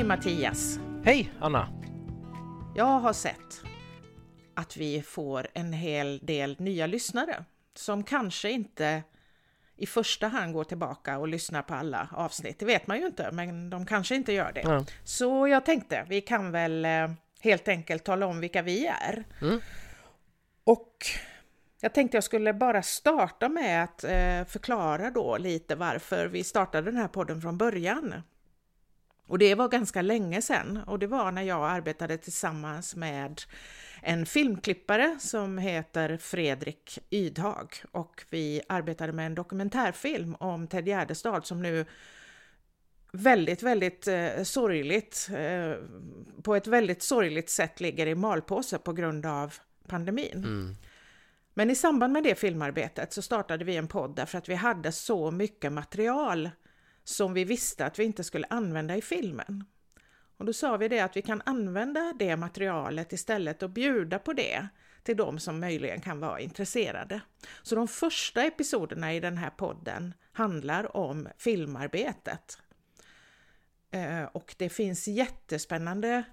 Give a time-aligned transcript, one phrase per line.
[0.00, 0.78] Hej Mattias!
[1.04, 1.68] Hej Anna!
[2.76, 3.62] Jag har sett
[4.54, 7.44] att vi får en hel del nya lyssnare
[7.74, 9.02] som kanske inte
[9.76, 12.58] i första hand går tillbaka och lyssnar på alla avsnitt.
[12.58, 14.60] Det vet man ju inte, men de kanske inte gör det.
[14.60, 14.84] Ja.
[15.04, 19.24] Så jag tänkte, vi kan väl eh, helt enkelt tala om vilka vi är.
[19.42, 19.60] Mm.
[20.64, 20.96] Och
[21.80, 26.90] jag tänkte jag skulle bara starta med att eh, förklara då lite varför vi startade
[26.90, 28.14] den här podden från början.
[29.30, 33.42] Och det var ganska länge sedan och det var när jag arbetade tillsammans med
[34.02, 41.46] en filmklippare som heter Fredrik Ydhag och vi arbetade med en dokumentärfilm om Ted Gärdestad
[41.46, 41.84] som nu
[43.12, 45.74] väldigt, väldigt eh, sorgligt, eh,
[46.42, 49.54] på ett väldigt sorgligt sätt ligger i malpåse på grund av
[49.88, 50.44] pandemin.
[50.44, 50.76] Mm.
[51.54, 54.92] Men i samband med det filmarbetet så startade vi en podd därför att vi hade
[54.92, 56.50] så mycket material
[57.10, 59.64] som vi visste att vi inte skulle använda i filmen.
[60.36, 64.32] Och då sa vi det att vi kan använda det materialet istället och bjuda på
[64.32, 64.68] det
[65.02, 67.20] till de som möjligen kan vara intresserade.
[67.62, 72.58] Så de första episoderna i den här podden handlar om filmarbetet.
[73.90, 76.24] Eh, och det finns jättespännande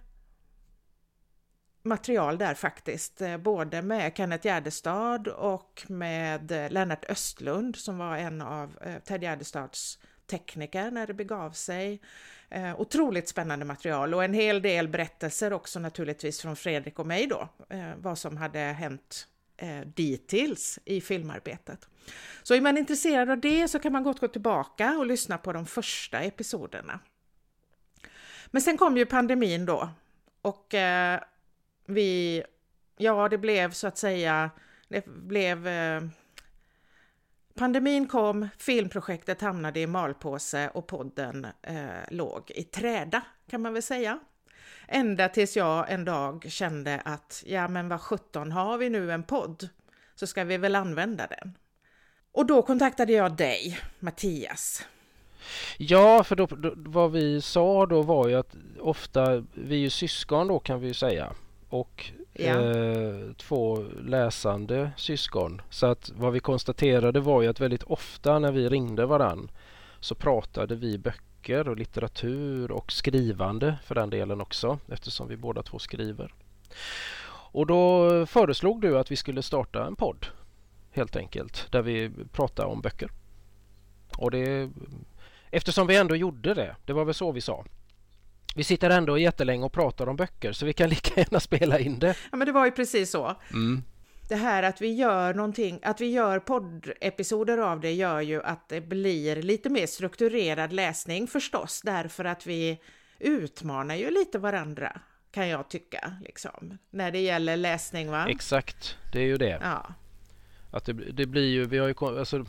[1.84, 8.18] material där faktiskt, eh, både med Kenneth Gärdestad och med eh, Lennart Östlund som var
[8.18, 12.02] en av Ted Gärdestads tekniker när det begav sig.
[12.50, 17.28] Eh, otroligt spännande material och en hel del berättelser också naturligtvis från Fredrik och mig
[17.28, 21.90] då, eh, vad som hade hänt eh, dittills i filmarbetet.
[22.44, 25.54] Så är man intresserad av det så kan man gott gå tillbaka och lyssna på
[25.54, 27.00] de första episoderna.
[28.48, 29.90] Men sen kom ju pandemin då
[30.42, 31.20] och eh,
[31.86, 32.44] vi,
[32.98, 34.52] ja det blev så att säga,
[34.88, 36.02] det blev eh,
[37.58, 41.78] Pandemin kom, filmprojektet hamnade i malpåse och podden eh,
[42.12, 44.20] låg i träda kan man väl säga.
[44.88, 49.24] Ända tills jag en dag kände att ja men vad sjutton har vi nu en
[49.24, 49.70] podd
[50.16, 51.58] så ska vi väl använda den.
[52.32, 54.86] Och då kontaktade jag dig, Mattias.
[55.78, 59.90] Ja, för då, då, vad vi sa då var ju att ofta, vi är ju
[59.90, 61.34] syskon då kan vi ju säga.
[61.70, 62.46] Och Ja.
[62.46, 65.62] eh, två läsande syskon.
[65.70, 69.52] Så att vad vi konstaterade var ju att väldigt ofta när vi ringde varann
[70.00, 75.64] så pratade vi böcker och litteratur och skrivande för den delen också eftersom vi båda
[75.64, 76.34] två skriver.
[77.52, 80.26] Och då föreslog du att vi skulle starta en podd
[80.92, 83.12] helt enkelt där vi pratar om böcker.
[84.18, 84.70] Och det,
[85.52, 87.66] eftersom vi ändå gjorde det, det var väl så vi sa.
[88.56, 92.00] Vi sitter ändå jättelänge och pratar om böcker så vi kan lika gärna spela in
[92.00, 92.16] det.
[92.32, 93.36] Ja men det var ju precis så.
[93.54, 93.84] Mm.
[94.30, 98.70] Det här att vi gör någonting, att vi gör poddepisoder av det gör ju att
[98.70, 102.82] det blir lite mer strukturerad läsning förstås, därför att vi
[103.20, 105.00] utmanar ju lite varandra,
[105.32, 108.26] kan jag tycka, liksom, när det gäller läsning va?
[108.30, 109.60] Exakt, det är ju det.
[109.62, 109.86] Ja,
[110.72, 112.46] Att det, det blir ju, vi har ju alltså,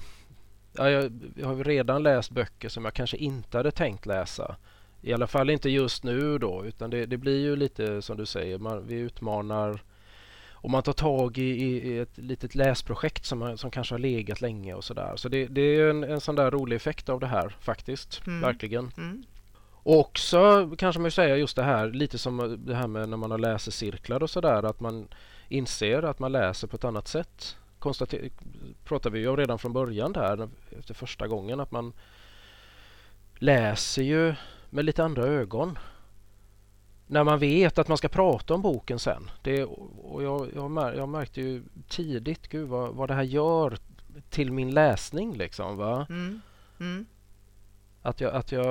[0.72, 4.56] ja, jag, jag har ju redan läst böcker som jag kanske inte hade tänkt läsa.
[5.02, 8.26] I alla fall inte just nu då, utan det, det blir ju lite som du
[8.26, 9.82] säger, man, vi utmanar
[10.52, 14.74] och man tar tag i, i, ett litet läsprojekt som, som kanske har legat länge
[14.74, 15.12] och sådär.
[15.16, 18.40] Så det, det är en, en sån där rolig effekt av det här faktiskt, Mm.
[18.40, 18.90] verkligen.
[18.96, 19.22] mm.
[19.82, 23.30] Och också kanske man säga just det här, lite som det här med när man
[23.30, 25.08] har läsecirklar och sådär, att man
[25.48, 27.56] inser att man läser på ett annat sätt.
[27.78, 28.30] Konstater-
[28.84, 30.48] pratar vi ju om redan från början där,
[30.78, 31.92] efter första gången, att man
[33.38, 34.34] läser ju
[34.70, 35.78] med lite andra ögon.
[37.06, 39.30] När man vet att man ska prata om boken sen.
[39.42, 43.78] Det, och jag, jag, mär, jag märkte ju tidigt, gud vad, vad det här gör
[44.30, 45.76] till min läsning liksom.
[45.76, 46.06] Va?
[46.08, 46.40] Mm.
[46.80, 47.06] Mm.
[48.02, 48.64] Att jag, att jag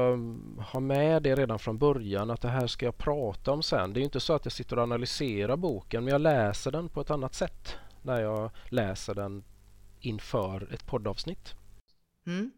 [0.59, 3.93] har med det redan från början att det här ska jag prata om sen.
[3.93, 7.01] Det är inte så att jag sitter och analyserar boken men jag läser den på
[7.01, 9.43] ett annat sätt när jag läser den
[9.99, 11.55] inför ett poddavsnitt.
[12.27, 12.51] Mm.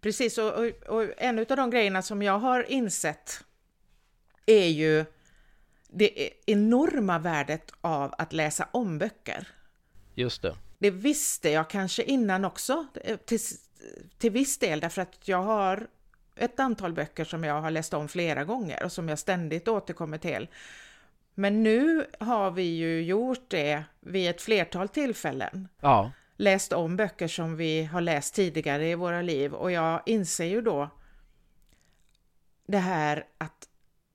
[0.00, 3.44] Precis, och, och, och en av de grejerna som jag har insett
[4.46, 5.04] är ju
[5.88, 9.48] det enorma värdet av att läsa om böcker.
[10.14, 10.56] Just det.
[10.78, 13.38] Det visste jag kanske innan också, eh, till,
[14.18, 15.86] till viss del, därför att jag har
[16.36, 20.18] ett antal böcker som jag har läst om flera gånger och som jag ständigt återkommer
[20.18, 20.48] till.
[21.34, 25.68] Men nu har vi ju gjort det vid ett flertal tillfällen.
[25.80, 30.44] Ja, Läst om böcker som vi har läst tidigare i våra liv och jag inser
[30.44, 30.90] ju då
[32.66, 33.68] det här att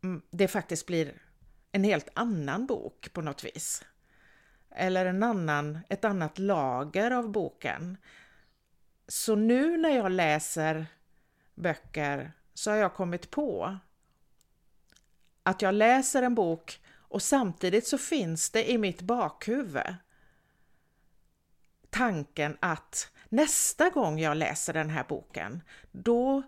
[0.04, 1.22] mm, det faktiskt blir
[1.72, 3.86] en helt annan bok på något vis.
[4.70, 7.98] Eller en annan, ett annat lager av boken.
[9.08, 10.86] Så nu när jag läser
[11.56, 13.78] böcker så har jag kommit på
[15.44, 19.96] att jag läser en bok och samtidigt så finns det i mitt bakhuvud
[21.96, 25.62] tanken att nästa gång jag läser den här boken,
[25.92, 26.44] då,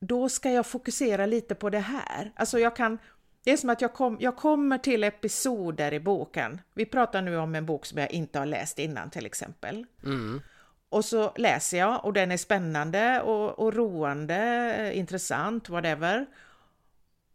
[0.00, 2.32] då ska jag fokusera lite på det här.
[2.36, 2.98] Alltså jag kan,
[3.44, 6.60] det är som att jag, kom, jag kommer till episoder i boken.
[6.74, 9.86] Vi pratar nu om en bok som jag inte har läst innan till exempel.
[10.04, 10.42] Mm.
[10.88, 16.26] Och så läser jag och den är spännande och, och roande, intressant, whatever.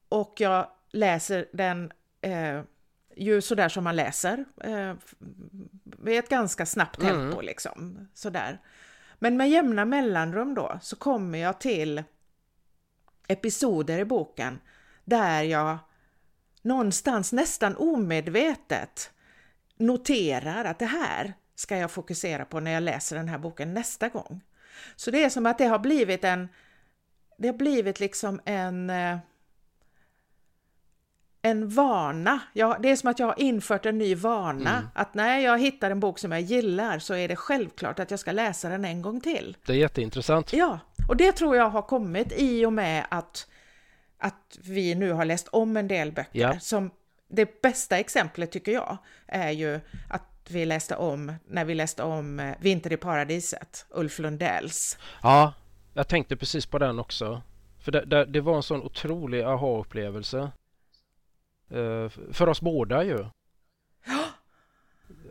[0.10, 1.92] Och jag läser den
[2.22, 2.62] eh,
[3.16, 4.94] ju sådär som man läser, eh,
[5.84, 7.46] med ett ganska snabbt tempo mm.
[7.46, 8.08] liksom.
[8.13, 8.62] Sådär.
[9.19, 12.04] Men med jämna mellanrum då så kommer jag till
[13.28, 14.60] episoder i boken
[15.06, 15.78] där jag
[16.62, 19.12] någonstans nästan omedvetet
[19.78, 24.10] noterar att det här ska jag fokusera på när jag läser den här boken nästa
[24.10, 24.42] gång.
[24.96, 26.50] Så det är som att det har blivit en,
[27.38, 29.18] det har blivit liksom en eh,
[31.42, 32.40] en vana.
[32.54, 34.78] Ja, det är som att jag har infört en ny vana.
[34.78, 34.90] Mm.
[34.94, 38.20] Att när jag hittar en bok som jag gillar så är det självklart att jag
[38.20, 39.58] ska läsa den en gång till.
[39.66, 40.54] Det är jätteintressant.
[40.54, 40.80] Ja,
[41.10, 43.48] och det tror jag har kommit i och med att,
[44.18, 46.40] att vi nu har läst om en del böcker.
[46.40, 46.60] Ja.
[46.60, 46.92] Som
[47.30, 48.98] det bästa exemplet tycker jag
[49.28, 49.80] är ju
[50.10, 54.98] att vi läste om, när vi läste om eh, Vinter i paradiset, Ulf Lundells.
[55.24, 55.54] Ja,
[55.94, 57.42] jag tänkte precis på den också.
[57.80, 60.52] För det, det, det var en sån otrolig aha-upplevelse.
[61.73, 63.25] Uh, för oss båda ju.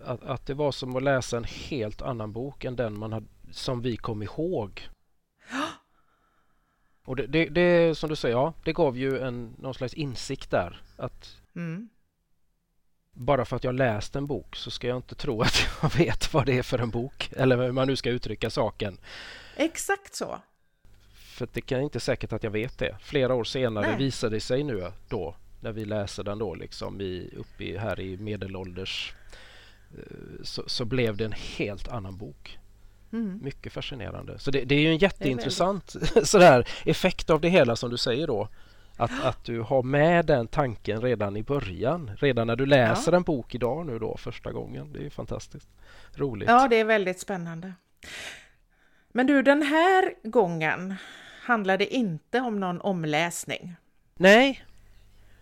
[0.05, 3.27] Att, att, det var som att läsa en helt annan bok än den man hade,
[3.51, 4.89] som vi kom ihåg.
[7.05, 10.51] Och det, det, det som du säger, ja, det gav ju en, någon slags insikt
[10.51, 10.83] där.
[10.97, 11.89] Att mm
[13.13, 16.35] bara för att jag läst en bok så ska jag inte tro att jag vet
[16.35, 18.99] vad det är för en bok eller hur man nu ska uttrycka saken.
[19.57, 20.39] Exakt så.
[21.15, 22.97] För det är inte säkert att jag vet det.
[23.01, 23.99] Flera år senare Nej.
[23.99, 28.01] visade det sig nu då när vi läser den då liksom i, uppe i, här
[28.01, 29.15] i medelålders
[29.91, 32.59] eh, så, så, blev det en helt annan bok.
[33.13, 33.39] Mm.
[33.43, 34.39] Mycket fascinerande.
[34.39, 38.27] Så det, det är ju en jätteintressant sådär, effekt av det hela som du säger
[38.27, 38.49] då.
[38.97, 43.17] Att, att du har med den tanken redan i början, redan när du läser ja.
[43.17, 44.93] en bok idag nu då första gången.
[44.93, 45.69] Det är fantastiskt
[46.15, 46.49] roligt.
[46.49, 47.73] Ja, det är väldigt spännande.
[49.13, 50.95] Men du, den här gången
[51.43, 53.75] handlar det inte om någon omläsning.
[54.15, 54.65] Nej,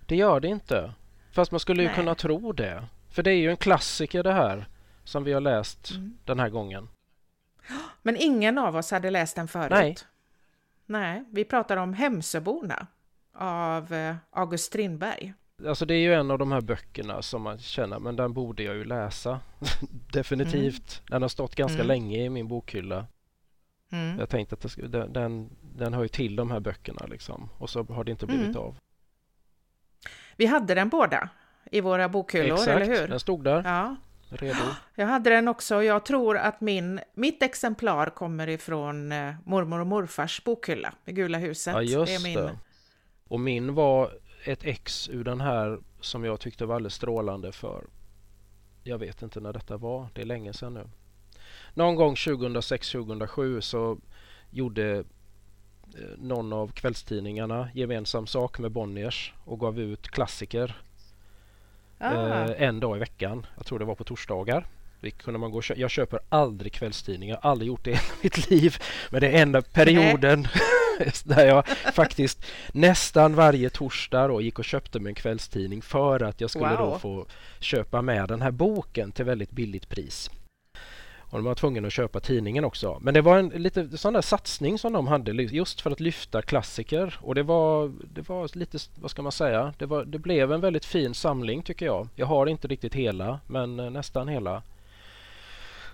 [0.08, 0.92] det gör det inte.
[1.32, 1.96] Fast man skulle ju Nej.
[1.96, 2.84] kunna tro det.
[3.10, 4.68] För det är ju en klassiker det här
[5.04, 6.18] som vi har läst mm.
[6.24, 6.88] den här gången.
[8.02, 9.70] Men ingen av oss hade läst den förut.
[9.70, 9.96] Nej.
[10.86, 12.86] Nej, vi pratar om Hemsöborna
[13.34, 15.34] av eh, August Strindberg.
[15.66, 18.62] Alltså det är ju en av de här böckerna som man känner, men den borde
[18.62, 19.40] jag ju läsa.
[20.12, 21.00] Definitivt.
[21.00, 21.06] Mm.
[21.10, 21.86] Den har stått ganska mm.
[21.86, 23.06] länge i min bokhylla.
[23.92, 24.18] Mm.
[24.18, 27.48] Jag tänkte att det, den, den hör ju till de här böckerna liksom.
[27.58, 28.62] Och så har det inte blivit mm.
[28.62, 28.76] av.
[30.38, 31.28] Vi hade den båda
[31.70, 33.08] i våra bokhyllor, Exakt, eller hur?
[33.08, 33.62] den stod där.
[33.64, 33.96] Ja.
[34.30, 34.58] Redo.
[34.94, 35.82] Jag hade den också.
[35.82, 41.38] Jag tror att min, mitt exemplar kommer ifrån eh, mormor och morfars bokhylla i Gula
[41.38, 41.74] huset.
[41.74, 42.14] Ja, just det.
[42.14, 42.58] Är min, det.
[43.28, 44.12] Och min var
[44.44, 47.84] ett ex ur den här som jag tyckte var alldeles strålande för
[48.82, 50.84] jag vet inte när detta var, det är länge sedan nu.
[51.74, 53.98] Någon gång 2006-2007 så
[54.50, 55.04] gjorde
[56.18, 60.76] någon av kvällstidningarna gemensam sak med Bonniers och gav ut klassiker
[61.98, 62.12] ah.
[62.12, 63.46] eh, en dag i veckan.
[63.56, 64.66] Jag tror det var på torsdagar.
[65.16, 68.76] kunde man gå jag köper aldrig kvällstidningar, aldrig gjort det i mitt liv.
[69.10, 70.48] Men det är enda perioden
[71.24, 76.40] där jag faktiskt nästan varje torsdag då gick och köpte mig en kvällstidning för att
[76.40, 76.90] jag skulle wow.
[76.90, 77.26] då få
[77.60, 80.30] köpa med den här boken till väldigt billigt pris.
[81.30, 82.98] Och de var tvungna att köpa tidningen också.
[83.00, 86.42] Men det var en lite sån där satsning som de hade just för att lyfta
[86.42, 87.18] klassiker.
[87.20, 90.60] Och det var, det var lite, vad ska man säga, det, var, det blev en
[90.60, 92.08] väldigt fin samling tycker jag.
[92.14, 94.62] Jag har inte riktigt hela, men eh, nästan hela.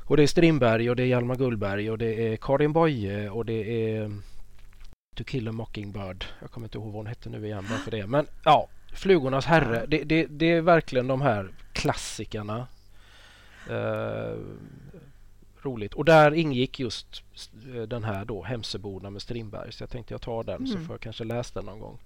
[0.07, 3.45] Och det är Strindberg och det är Hjalmar Gullberg och det är Karin Boye och
[3.45, 4.11] det är
[5.15, 6.25] To kill a mockingbird.
[6.41, 8.07] Jag kommer inte ihåg vad hon hette nu igen bara för det.
[8.07, 9.85] Men ja, Flugornas herre.
[9.89, 12.67] Det, det, det är verkligen de här klassikerna.
[13.71, 14.39] Uh,
[15.65, 15.95] roligt.
[15.95, 17.23] Och där ingick just
[17.75, 19.73] eh, den här då Hemsöborna med Strindberg.
[19.73, 20.67] Så jag tänkte jag tar den mm.
[20.67, 21.99] så får jag kanske läsa den någon gång.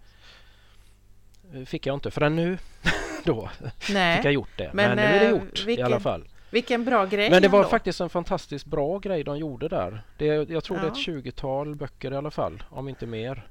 [1.55, 2.59] Eh, fick jag inte förrän nu
[3.25, 3.50] då.
[3.91, 4.17] Nej.
[4.17, 4.71] Fick jag gjort det.
[4.75, 6.29] Men, Men nu är det gjort vilken, i alla fall.
[6.50, 7.71] Vilken bra grej Men det var ändå.
[7.71, 10.03] faktiskt en fantastiskt bra grej de gjorde där.
[10.19, 10.83] Det, jag tror ja.
[10.83, 13.49] det är ett tjugotal böcker i alla fall, om inte mer.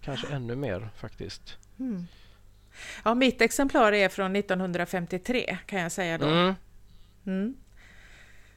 [0.00, 1.58] Kanske ännu mer faktiskt.
[1.78, 2.06] Mm.
[3.04, 6.26] Ja, mitt exemplar är från 1953 kan jag säga då.
[6.26, 6.54] Mm.
[7.26, 7.54] Mm.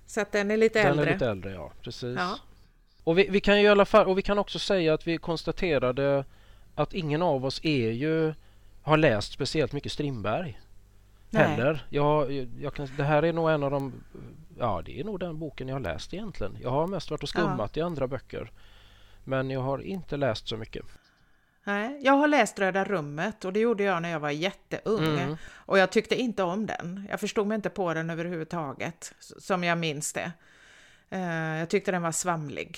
[0.09, 1.05] Så att den är lite den äldre.
[1.05, 1.71] Den är lite äldre, ja.
[1.81, 2.17] Precis.
[2.17, 2.39] Ja.
[3.03, 5.17] Och vi, vi, kan ju i alla fall, och vi kan också säga att vi
[5.17, 6.25] konstaterade
[6.75, 8.33] att ingen av oss är ju
[8.81, 10.61] har läst speciellt mycket Strindberg.
[11.29, 11.43] Nej.
[11.43, 11.85] Heller.
[11.89, 13.93] Jag, jag kan, det här är nog en av de...
[14.59, 16.57] Ja, det är nog den boken jag har läst egentligen.
[16.61, 18.51] Jag har mest varit och skummat i andra böcker.
[19.23, 20.85] Men jag har inte läst så mycket.
[21.63, 25.19] Nej, jag har läst Röda rummet och det gjorde jag när jag var jätteung.
[25.19, 25.37] Mm.
[25.53, 27.07] Och jag tyckte inte om den.
[27.09, 30.31] Jag förstod mig inte på den överhuvudtaget, som jag minns det.
[31.09, 32.77] Eh, Jag tyckte den var svamlig.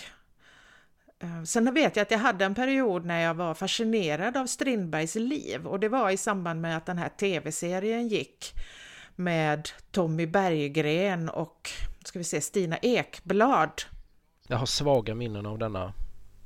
[1.20, 5.16] Eh, Sen vet jag att jag hade en period när jag var fascinerad av Strindbergs
[5.16, 8.54] liv och det var i samband med att den här tv-serien gick
[9.16, 11.70] med Tommy Berggren och
[12.06, 13.82] ska vi se, Stina Ekblad.
[14.48, 15.94] Jag har svaga minnen av denna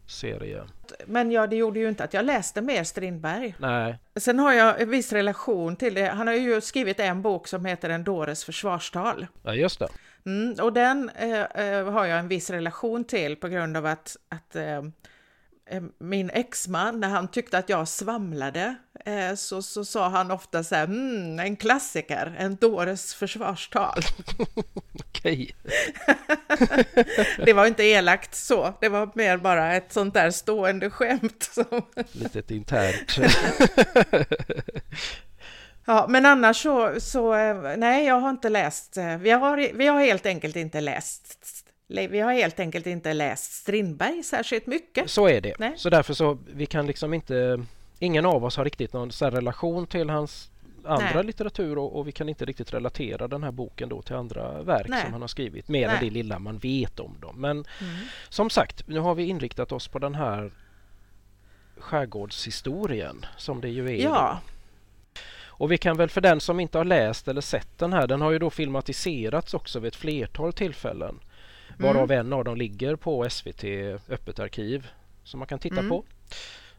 [0.08, 0.64] serie.
[1.06, 3.56] Men ja, det gjorde ju inte att jag läste mer Strindberg.
[3.60, 6.06] Nej, Sen har jag en viss relation till det.
[6.06, 9.28] Han har ju skrivit en bok som heter En dåres försvarstal.
[9.44, 9.88] ja, just det.
[10.26, 14.18] Mm, och den eh, eh, har jag en viss relation till på grund av att,
[14.30, 14.84] att eh, eh,
[16.00, 20.76] min exman, när han tyckte att jag svamlade, eh, så, så sa han ofta så
[20.76, 24.00] här, mm, en klassiker, en dåres försvarstal.
[25.10, 25.56] Okej.
[27.46, 31.50] Det var inte elakt så, det var mer bara ett sånt där stående skämt.
[31.52, 31.82] Som...
[32.12, 33.18] Litet internt.
[35.88, 39.88] Ja, men annars så, så, eh, nej, jag har inte läst, eh, vi har, vi
[39.88, 41.38] har helt enkelt inte läst,
[41.88, 45.10] vi har helt enkelt inte läst Strindberg särskilt mycket.
[45.10, 45.56] Så är det.
[45.60, 45.74] Nej.
[45.78, 47.66] Så därför så vi kan liksom inte...
[48.00, 50.52] Ingen av oss har riktigt någon relation till hans
[50.86, 51.24] andra Nej.
[51.24, 54.88] litteratur och, och vi kan inte riktigt relatera den här boken då till andra verk
[54.90, 55.02] Nej.
[55.04, 55.68] som han har skrivit.
[55.68, 57.42] Mer än det lilla man vet om dem.
[57.42, 57.52] Men
[57.82, 57.96] Mm.
[58.30, 60.52] som sagt, nu har vi inriktat oss på den här
[61.78, 64.04] skärgårdshistorien som det ju är.
[64.04, 65.22] Ja, då.
[65.48, 68.22] Och vi kan väl för den som inte har läst eller sett den här, den
[68.22, 71.20] har ju då filmatiserats också vid ett flertal tillfällen.
[71.78, 73.64] Varav en av dem ligger på SVT
[74.10, 74.88] Öppet arkiv
[75.24, 75.90] som man kan titta Mm.
[75.90, 76.06] på.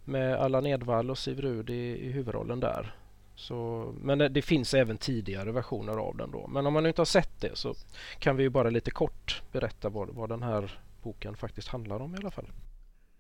[0.05, 2.95] Med Allan Edwall och Siv Rud i, i huvudrollen där.
[3.35, 6.47] Så, men det, det finns även tidigare versioner av den då.
[6.47, 7.75] Men om man inte har sett det så
[8.19, 12.15] kan vi ju bara lite kort berätta vad, vad den här boken faktiskt handlar om
[12.15, 12.50] i alla fall.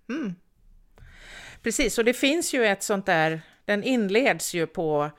[0.08, 0.34] mm.
[1.62, 1.98] precis.
[1.98, 5.10] Och det finns ju ett sånt där, den inleds ju på,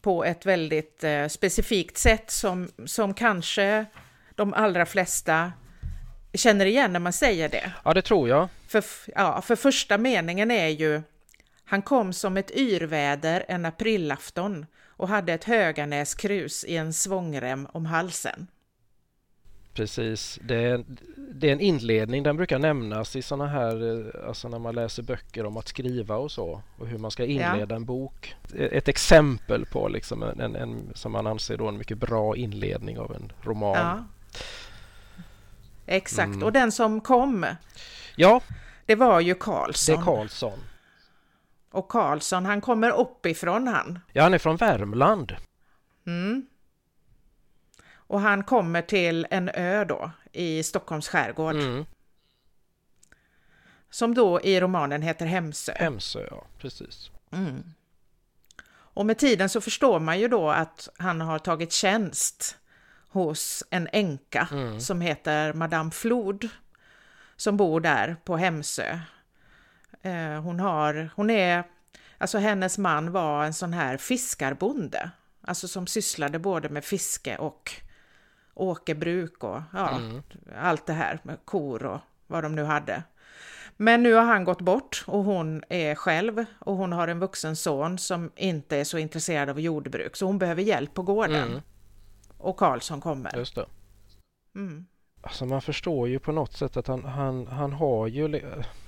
[0.00, 3.86] på ett väldigt eh, specifikt sätt som, som kanske
[4.34, 5.52] de allra flesta
[6.34, 7.72] känner igen när man säger det.
[7.84, 8.48] Ja, det tror jag.
[8.66, 11.02] För, ja, för första meningen är ju
[11.64, 17.86] Han kom som ett yrväder en aprilafton och hade ett Höganäskrus i en svångrem om
[17.86, 18.46] halsen.
[19.78, 20.38] Precis.
[20.42, 20.84] Det är,
[21.16, 22.22] det är en inledning.
[22.22, 26.16] Den brukar nämnas i såna här, eh, alltså när man läser böcker om att skriva
[26.16, 26.62] och så.
[26.78, 28.34] Och hur man ska inleda en bok.
[28.54, 32.98] Ett exempel på liksom en, en, en, som man anser då en mycket bra inledning
[32.98, 33.76] av en roman.
[33.76, 34.04] Ja.
[35.88, 36.42] Exakt, Mm.
[36.42, 37.46] och den som kom,
[38.16, 38.40] Ja,
[38.86, 39.98] det var ju det Karlsson.
[40.00, 40.58] är Karlsson.
[41.70, 43.98] och Karlsson, han kommer uppifrån han.
[44.12, 45.36] Ja, han är från Värmland.
[46.06, 46.46] Mm.
[47.94, 51.84] Och han kommer till en ö då i Stockholms skärgård Mm.
[53.90, 55.72] som då i romanen heter Hemsö.
[55.76, 56.44] Hemsö, ja.
[56.58, 57.10] Precis.
[57.32, 57.62] Mm.
[58.70, 62.56] Och med tiden så förstår man ju då att han har tagit tjänst
[63.08, 64.80] hos en änka Mm.
[64.80, 66.48] som heter Madame Flod
[67.36, 68.98] som bor där på Hemsö.
[70.02, 71.64] Eh, hon har, hon är,
[72.18, 75.10] alltså hennes man var en sån här fiskarbonde,
[75.42, 77.70] alltså som sysslade både med fiske och
[78.54, 80.22] åkerbruk och ja, Mm.
[80.60, 83.02] allt det här med kor och vad de nu hade.
[83.76, 87.56] Men nu har han gått bort och hon är själv och hon har en vuxen
[87.56, 91.48] son som inte är så intresserad av jordbruk så hon behöver hjälp på gården.
[91.48, 91.60] Mm.
[92.38, 93.36] Och Karlsson kommer.
[93.36, 93.66] Just det.
[94.54, 94.86] Mm.
[95.20, 98.42] Alltså man förstår ju på något sätt att han, han, han har ju...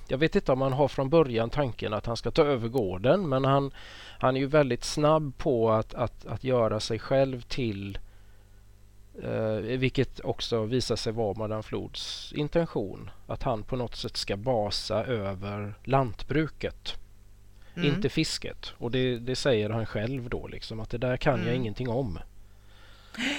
[0.07, 3.29] Jag vet inte om han har från början tanken att han ska ta över gården
[3.29, 3.73] men han,
[4.19, 7.97] han är ju väldigt snabb på att, att, att göra sig själv till
[9.23, 13.09] eh, vilket också visar sig vara Madame Flods intention.
[13.27, 16.97] Att han på något sätt ska basa över lantbruket,
[17.75, 17.95] Mm.
[17.95, 18.73] inte fisket.
[18.77, 21.61] Och det, det säger han själv då liksom att det där kan jag Mm.
[21.61, 22.19] ingenting om.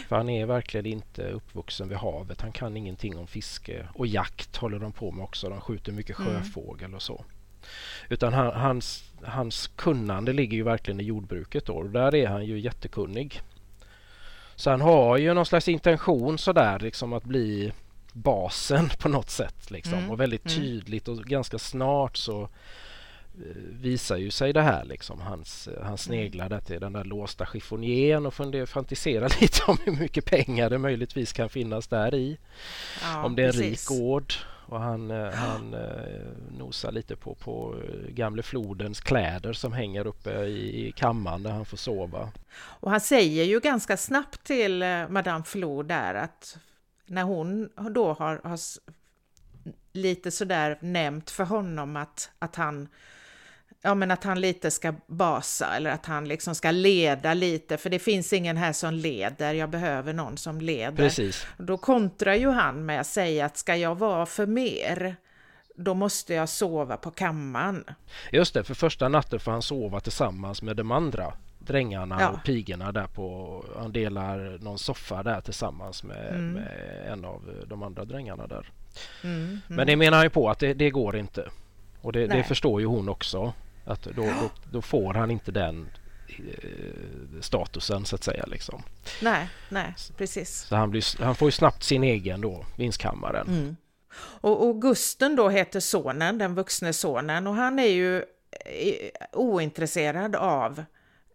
[0.09, 2.41] För han är verkligen inte uppvuxen vid havet.
[2.41, 5.49] Han kan ingenting om fiske och jakt håller de på med också.
[5.49, 6.33] De skjuter mycket Mm.
[6.33, 7.25] sjöfågel och så.
[8.09, 11.73] Utan han, hans, hans kunnande ligger ju verkligen i jordbruket då.
[11.75, 13.41] Och där är han ju jättekunnig.
[14.57, 17.73] Så han har ju någon slags intention sådär liksom att bli
[18.13, 19.99] basen på något sätt liksom.
[19.99, 20.11] Mm.
[20.11, 20.59] Och väldigt Mm.
[20.59, 22.49] tydligt och ganska snart så
[23.71, 25.21] visar ju sig det här liksom.
[25.21, 29.93] Hans, han sneglar där till den där låsta chiffonieren och funder, fantiserar lite om hur
[29.93, 32.39] mycket pengar det möjligtvis kan finnas där i.
[33.03, 33.91] Ja, om det är en precis.
[33.91, 34.35] rik gård
[34.73, 40.07] och han, eh, han eh, nosar lite på, på eh, gamle flodens kläder som hänger
[40.07, 42.33] uppe i, i kammaren där han får sova.
[42.55, 46.59] Och han säger ju ganska snabbt till Madame Flod där att
[47.07, 48.59] när hon då har, har
[49.93, 52.89] lite sådär nämnt för honom att, att han
[53.83, 57.91] ja men att han lite ska basa eller att han liksom ska leda lite för
[57.91, 60.97] det finns ingen här som leder, jag behöver någon som leder.
[60.97, 61.47] Precis.
[61.59, 65.17] Då kontrar ju han med att säga att ska jag vara för mer
[65.75, 67.85] då måste jag sova på kammaren.
[68.33, 72.29] Just det, för första natten får han sova tillsammans med de andra drängarna ja.
[72.29, 76.53] och pigorna där på, han delar någon soffa där tillsammans med, mm.
[76.53, 78.71] med en av de andra drängarna där.
[79.23, 79.61] Mm, mm.
[79.67, 81.51] Men det menar han ju på att det, det går inte.
[82.01, 83.53] Och det, det, förstår ju hon också.
[83.85, 85.89] Att då, då, då får han inte den
[86.29, 88.45] eh, statusen så att säga.
[88.47, 88.83] Liksom.
[89.23, 90.51] Nej, nej, precis.
[90.51, 93.49] Så han, blir, han får ju snabbt sin egen då, vinstkammaren.
[93.49, 93.77] Mm.
[94.17, 98.17] Och, och Gusten då heter sonen, den vuxne sonen och han är ju
[98.67, 100.85] eh, ointresserad av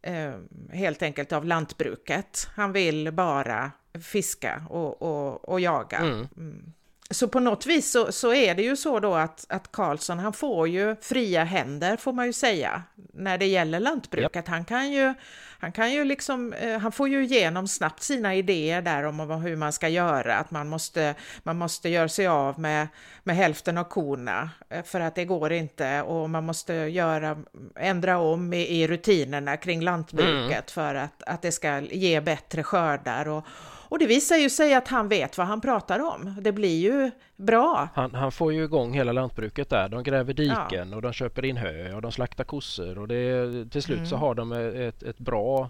[0.01, 0.33] eh,
[0.71, 2.49] helt enkelt av lantbruket.
[2.55, 5.97] Han vill bara fiska och, och, och jaga.
[5.97, 6.27] Mm.
[6.37, 6.73] mm
[7.09, 10.33] så på något vis så, så, är det ju så då att, att Karlsson, han
[10.33, 12.83] får ju fria händer får man ju säga
[13.13, 14.35] när det gäller lantbruket.
[14.35, 14.47] Yep.
[14.47, 15.13] Han kan ju,
[15.59, 19.55] han kan ju liksom, eh, han får ju igenom snabbt sina idéer där om hur
[19.55, 22.87] man ska göra, att man måste, man måste göra sig av med,
[23.23, 27.37] med hälften av korna eh, för att det går inte och man måste göra,
[27.75, 30.63] ändra om i, i rutinerna kring lantbruket mm.
[30.67, 33.45] för att, att det ska ge bättre skördar och
[33.89, 36.35] och det visar ju sig att han vet vad han pratar om.
[36.41, 37.89] Det blir ju bra.
[37.93, 39.89] Han, han får ju igång hela lantbruket där.
[39.89, 40.95] De gräver diken ja.
[40.95, 44.09] och de köper in hö och de slaktar kossor och det, till slut mm.
[44.09, 45.69] så har de ett, ett bra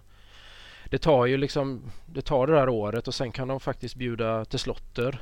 [0.90, 4.46] det tar ju liksom det tar det där året och sen kan de faktiskt bjuda
[4.46, 5.22] till slotter.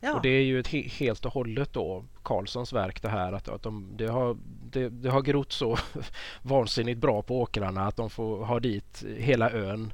[0.00, 0.14] Ja.
[0.14, 3.48] Och det är ju ett he helt och hållet då Karlssons verk det här att,
[3.48, 4.36] att de, det, har,
[4.70, 5.78] det, det har grott så
[6.42, 9.92] vansinnigt bra på åkrarna att de får ha dit hela ön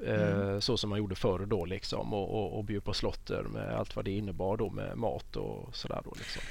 [0.00, 0.54] Mm.
[0.54, 3.74] Eh, så som man gjorde förr då liksom och, och, och bjöd på slotter med
[3.74, 6.42] allt vad det innebar då med mat och sådär då liksom.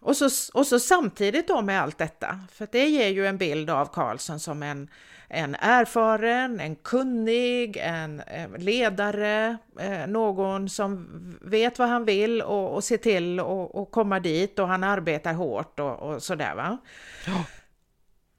[0.00, 3.70] Och så, och så samtidigt då med allt detta, för det ger ju en bild
[3.70, 4.88] av Karlsson som en,
[5.28, 8.22] en erfaren, en kunnig, en
[8.58, 11.08] ledare, eh, någon som
[11.40, 15.80] vet vad han vill och, och ser till att komma dit och han arbetar hårt
[15.80, 16.78] och, och sådär va.
[17.26, 17.44] Ja.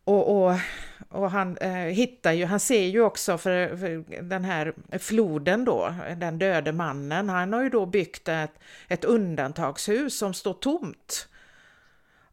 [0.04, 0.56] Och, och,
[1.10, 5.94] och han eh, hittar ju, han ser ju också för, för, den här floden då,
[6.18, 11.28] den döde mannen, han har ju då byggt ett, ett undantagshus som står tomt.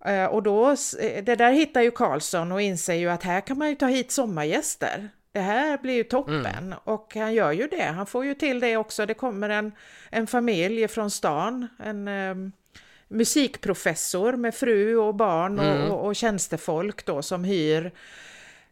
[0.05, 3.59] Eh, och då, eh, det där hittar ju Karlsson och inser ju att här kan
[3.59, 5.09] man ju ta hit sommargäster.
[5.33, 6.79] Det här blir ju toppen mm.
[6.85, 7.83] och han gör ju det.
[7.83, 9.07] Han får ju till det också.
[9.07, 9.73] Det kommer en,
[10.11, 12.35] en familj från stan, en eh,
[13.11, 15.91] musikprofessor med fru och barn mm.
[15.91, 17.93] och, och tjänstefolk då som hyr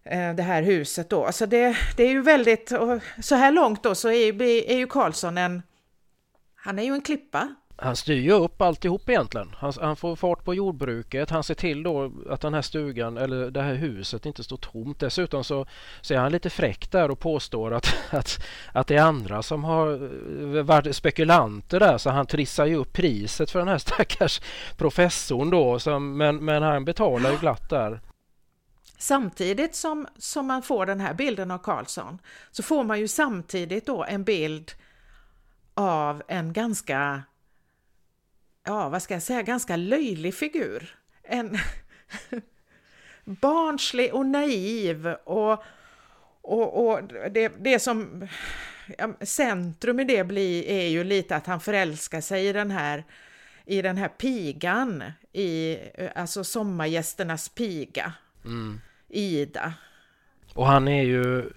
[0.04, 1.24] eh, det här huset då.
[1.24, 2.72] Alltså det, det är ju väldigt,
[3.22, 5.62] så här långt då så är, är ju Karlsson en,
[6.54, 9.54] han är ju en klippa han styr ju upp alltihop egentligen.
[9.58, 11.30] Han, han, får fart på jordbruket.
[11.30, 15.00] Han ser till då att den här stugan eller det här huset inte står tomt.
[15.00, 15.66] Dessutom så,
[16.00, 19.64] så är han lite fräck där och påstår att, att, att det är andra som
[19.64, 19.92] har
[20.56, 24.40] eh, varit spekulanter där så han trissar ju upp priset för den här stackars
[24.76, 25.78] professorn då.
[25.78, 28.00] Som, men, men han betalar ju glatt där.
[28.98, 32.18] Samtidigt som, som man får den här bilden av Karlsson
[32.50, 34.72] så får man ju samtidigt då en bild
[35.74, 37.22] av en ganska
[38.68, 40.96] ja, vad ska jag säga, ganska löjlig figur.
[41.22, 41.58] En
[43.24, 45.62] barnslig och naiv och,
[46.42, 48.28] och, och det, det som
[48.98, 53.04] ja, centrum i det blir är ju lite att han förälskar sig i den här
[53.64, 55.78] i den här pigan, i,
[56.14, 58.12] alltså sommargästernas piga,
[58.44, 58.80] mm.
[59.08, 59.74] Ida.
[60.58, 61.50] Och han är ju,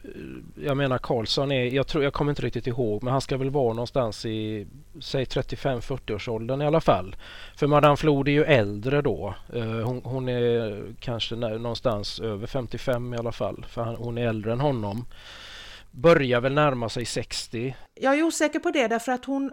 [0.56, 3.50] jag menar Karlsson är, jag tror, jag kommer inte riktigt ihåg, men han ska väl
[3.50, 4.68] vara någonstans i,
[5.02, 7.16] säg 35-40 års åldern i alla fall.
[7.56, 9.36] För Madame Flod är ju äldre då.
[9.54, 14.28] Eh, hon, hon är kanske någonstans över 55 i alla fall, för han, hon är
[14.28, 15.06] äldre än honom.
[15.92, 17.76] Börjar väl närma sig 60.
[17.96, 19.52] Jag är osäker på det därför att hon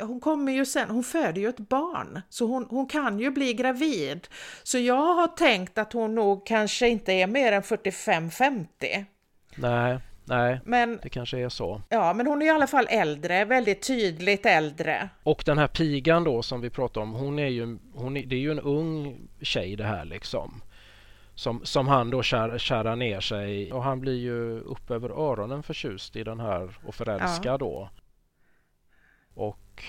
[0.00, 3.54] hon kommer ju sen, hon föder ju ett barn, så hon, hon kan ju bli
[3.54, 4.28] gravid.
[4.62, 8.66] Så jag har tänkt att hon nog kanske inte är mer än 45-50.
[9.56, 11.82] Nej, nej, men, det kanske är så.
[11.88, 15.08] Ja, men hon är i alla fall äldre, väldigt tydligt äldre.
[15.22, 18.36] Och den här pigan då som vi pratar om, hon är ju, hon är, det
[18.36, 20.62] är ju en ung tjej det här liksom.
[21.34, 25.62] Som, som han då kär, kärar ner sig och han blir ju upp över öronen
[25.62, 27.58] förtjust i den här och förälskad ja.
[27.58, 27.88] då.
[29.34, 29.84] Och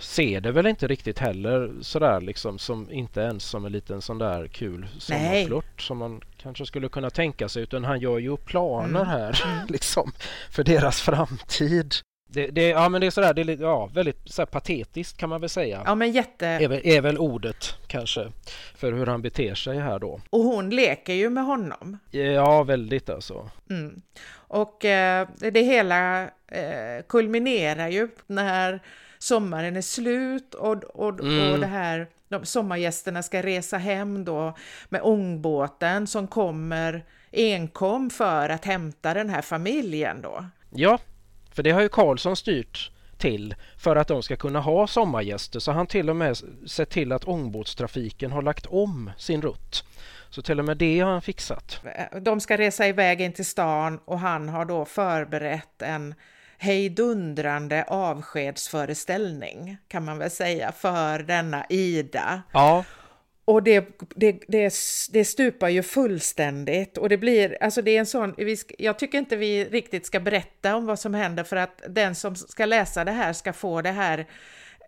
[0.00, 4.18] ser det väl inte riktigt heller sådär liksom som inte ens som en liten sån
[4.18, 9.00] där kul sommarflört som man kanske skulle kunna tänka sig utan han gör ju planer
[9.00, 9.06] mm.
[9.06, 9.66] här mm.
[9.68, 10.12] liksom
[10.50, 11.94] för deras framtid.
[12.34, 15.40] Det, det, ja men det är sådär, det är ja, väldigt så patetiskt kan man
[15.40, 15.82] väl säga.
[15.86, 16.46] Ja men jätte...
[16.46, 18.32] Är väl, är väl ordet kanske
[18.76, 20.20] för hur han beter sig här då.
[20.30, 21.98] Och hon leker ju med honom.
[22.10, 23.50] Ja väldigt alltså.
[23.70, 24.02] Mm.
[24.34, 28.80] Och eh, det hela eh, kulminerar ju när
[29.18, 31.52] sommaren är slut och, och, mm.
[31.52, 34.56] och det här, de, sommargästerna ska resa hem då
[34.88, 40.44] med ångbåten som kommer enkom för att hämta den här familjen då.
[40.70, 40.98] Ja,
[41.54, 45.72] för det har ju Karlsson styrt till för att de ska kunna ha sommargäster så
[45.72, 46.36] han till och med
[46.66, 49.84] sett till att ångbåtstrafiken har lagt om sin rutt.
[50.30, 51.80] Så till och med det har han fixat.
[52.20, 56.14] De ska resa iväg in till stan och han har då förberett en
[56.58, 62.42] hejdundrande avskedsföreställning kan man väl säga för denna Ida.
[62.52, 62.84] Ja.
[63.44, 64.74] Och det, det, det,
[65.12, 69.18] det stupar ju fullständigt och det blir, alltså det är en sån, vi jag tycker
[69.18, 73.04] inte vi riktigt ska berätta om vad som händer för att den som ska läsa
[73.04, 74.26] det här ska få det här,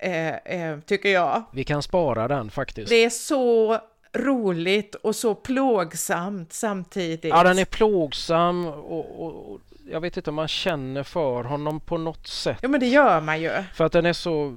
[0.01, 1.42] eh, eh, tycker jag.
[1.53, 2.88] Vi kan spara den faktiskt.
[2.88, 3.79] Det är så
[4.12, 7.25] roligt och så plågsamt samtidigt.
[7.25, 11.81] Ja, den är plågsam och, och, och jag vet inte om man känner för honom
[11.81, 12.59] på något sätt.
[12.62, 13.51] Ja, men det gör man ju.
[13.75, 14.57] För att den är så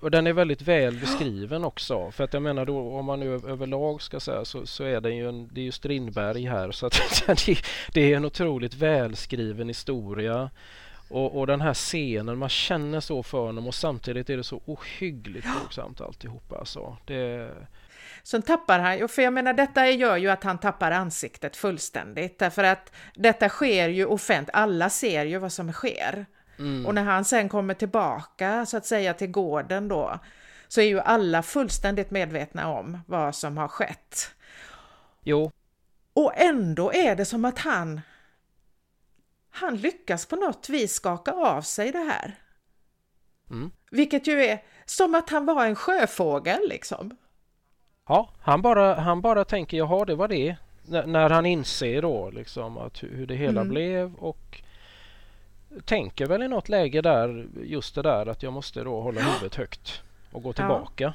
[0.00, 2.10] och den är väldigt väl beskriven också.
[2.10, 5.16] För att jag menar då om man nu överlag ska säga så, så är den
[5.16, 7.00] ju en, det är ju Strindberg här så att
[7.92, 10.50] det, är en otroligt välskriven historia.
[11.08, 14.62] Och, och, den här scenen, man känner så för honom och samtidigt är det så
[14.66, 16.58] ohyggligt plågsamt alltihopa.
[16.58, 16.96] Alltså.
[17.06, 17.50] Det,
[18.22, 22.64] Sen tappar han, för jag menar detta gör ju att han tappar ansiktet fullständigt därför
[22.64, 26.26] att detta sker ju offentligt, alla ser ju vad som sker.
[26.60, 26.86] Mm.
[26.86, 30.18] Och när han sen kommer tillbaka så att säga till gården då
[30.68, 34.30] så är ju alla fullständigt medvetna om vad som har skett.
[35.22, 35.50] Jo.
[36.12, 38.00] Och ändå är det som att han
[39.50, 42.34] han lyckas på något vis skaka av sig det här.
[43.50, 43.70] Mm.
[43.90, 47.16] Vilket ju är som att han var en sjöfågel liksom.
[48.08, 50.56] Ja, han bara, han bara tänker jaha det var det.
[50.92, 53.68] N när han inser då liksom att hur det hela mm.
[53.68, 54.62] blev och
[55.84, 59.54] tänker väl i något läge där just det där att jag måste då hålla huvudet
[59.54, 60.02] högt
[60.32, 61.04] och gå tillbaka.
[61.04, 61.12] Ja.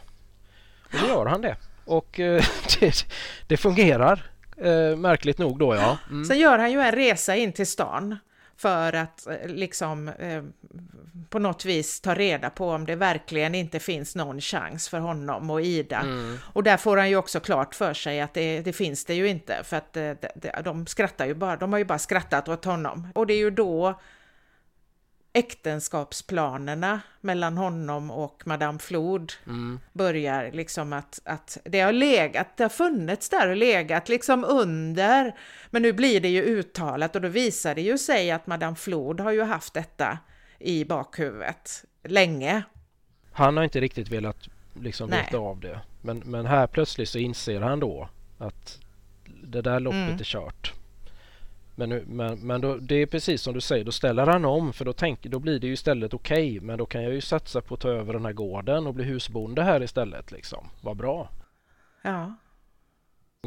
[0.93, 1.55] Och så gör han det.
[1.85, 2.43] Och eh,
[2.79, 3.05] det,
[3.47, 5.97] det, fungerar eh, märkligt nog då ja.
[6.09, 6.25] Mm.
[6.25, 8.17] Sen gör han ju en resa in till stan
[8.57, 10.43] för att eh, liksom eh,
[11.29, 15.49] på något vis ta reda på om det verkligen inte finns någon chans för honom
[15.49, 15.99] och Ida.
[15.99, 16.37] Mm.
[16.53, 19.27] Och där får han ju också klart för sig att det, det finns det ju
[19.27, 20.19] inte för att de,
[20.63, 23.07] de skrattar ju bara, de har ju bara skrattat åt honom.
[23.15, 23.99] Och det är ju då
[25.35, 29.79] äktenskapsplanerna mellan honom och Madame Flod mm.
[29.93, 35.35] börjar liksom att, att det har legat, det har funnits där och legat liksom under,
[35.69, 39.19] men nu blir det ju uttalat och då visar det ju sig att Madame Flod
[39.19, 40.17] har ju haft detta
[40.59, 42.63] i bakhuvudet länge.
[43.31, 44.49] Han har inte riktigt velat
[44.81, 48.79] liksom veta av det, men, men här plötsligt så inser han då att
[49.43, 50.19] det där loppet mm.
[50.19, 50.73] är kört.
[51.75, 54.85] Men, men, men då, det är precis som du säger, då ställer han om för
[54.85, 56.49] då, tänk, då blir det ju istället okej.
[56.49, 58.93] Okay, men då kan jag ju satsa på att ta över den här gården och
[58.93, 60.31] bli husbonde här istället.
[60.31, 60.67] Liksom.
[60.81, 61.29] Vad bra.
[62.01, 62.35] Ja.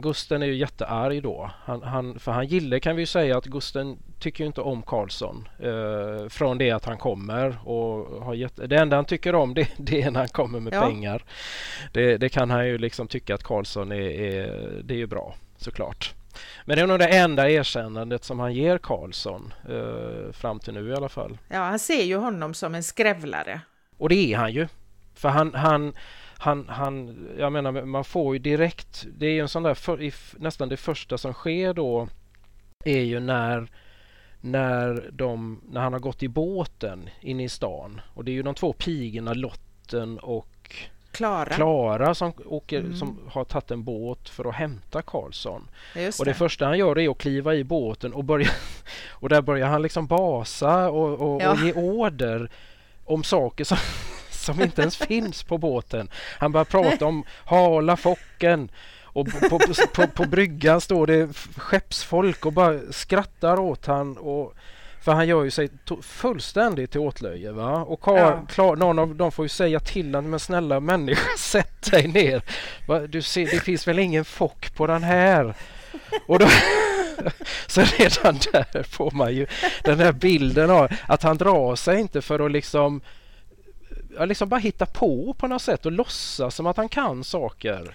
[0.00, 1.50] Gusten är ju jättearg då.
[1.64, 5.48] Han, han, för han gillar kan vi ju säga att Gusten tycker inte om Karlsson
[5.58, 7.58] eh, från det att han kommer.
[7.64, 10.74] Och har jätte, det enda han tycker om det, det är när han kommer med
[10.74, 10.80] ja.
[10.80, 11.24] pengar.
[11.92, 15.34] Det, det, kan han ju liksom tycka att Karlsson är, är, det är ju bra
[15.56, 16.14] såklart.
[16.64, 20.88] Men det är nog det enda erkännandet som han ger Karlsson eh, fram till nu
[20.88, 21.38] i alla fall.
[21.48, 23.60] Ja, han ser ju honom som en skrävlare.
[23.98, 24.68] Och det är han ju.
[25.14, 25.92] För han, han,
[26.38, 30.12] han, han jag menar man får ju direkt, det är ju en sån där, för,
[30.40, 32.08] nästan det första som sker då
[32.84, 33.68] är ju när
[34.40, 38.42] när, de, när han har gått i båten in i stan och det är ju
[38.42, 40.76] de två pigorna Lotten och
[41.18, 41.54] Klara.
[41.54, 42.96] Klara som, åker, mm.
[42.96, 45.68] som har tagit en båt för att hämta Karlsson.
[46.18, 46.34] och det.
[46.34, 48.48] första han gör är att kliva i båten och börja
[49.10, 51.50] och där börjar han liksom basa och, och, ja.
[51.50, 52.50] och ge order
[53.04, 53.78] om saker som,
[54.30, 56.10] som inte ens finns på båten.
[56.38, 58.70] Han börjar prata om hala focken
[59.02, 59.58] och på, på,
[59.94, 64.54] på, på bryggan står det skeppsfolk och bara skrattar åt han och
[65.08, 65.70] för han gör ju sig
[66.02, 67.52] fullständigt till åtlöje.
[67.52, 67.84] Va?
[67.84, 68.46] Och klar, ja.
[68.48, 72.42] klar, någon av dem får ju säga till honom, men snälla människa sätt dig ner.
[72.86, 73.00] Va?
[73.00, 75.54] Du ser, det finns väl ingen fock på den här?
[76.26, 76.48] Och då,
[77.66, 79.46] så redan där får man ju
[79.84, 83.00] den här bilden av att han drar sig inte för att liksom
[84.26, 87.94] liksom bara hitta på på något sätt och låtsas som att han kan saker.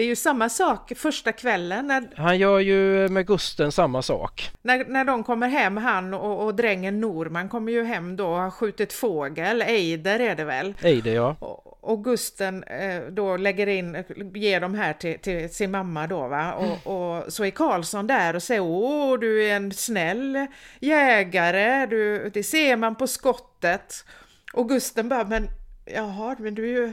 [0.00, 1.86] Det är ju samma sak första kvällen.
[1.86, 4.50] När, Han gör ju med Gusten samma sak.
[4.62, 8.36] när, när de kommer hem, han och, och drängen Norman kommer ju hem då och
[8.36, 10.74] har skjutit fågel, Eider är det väl?
[10.82, 11.36] Eide ja.
[11.40, 16.28] Och, och Gusten eh, då lägger in, ger de här till, till sin mamma då
[16.28, 16.52] va.
[16.52, 20.46] Och, och så är Karlsson där och säger åh du är en snäll
[20.80, 24.04] jägare, du, det ser man på skottet.
[24.52, 25.48] Och Gusten bara men
[25.84, 26.92] jaha men du är ju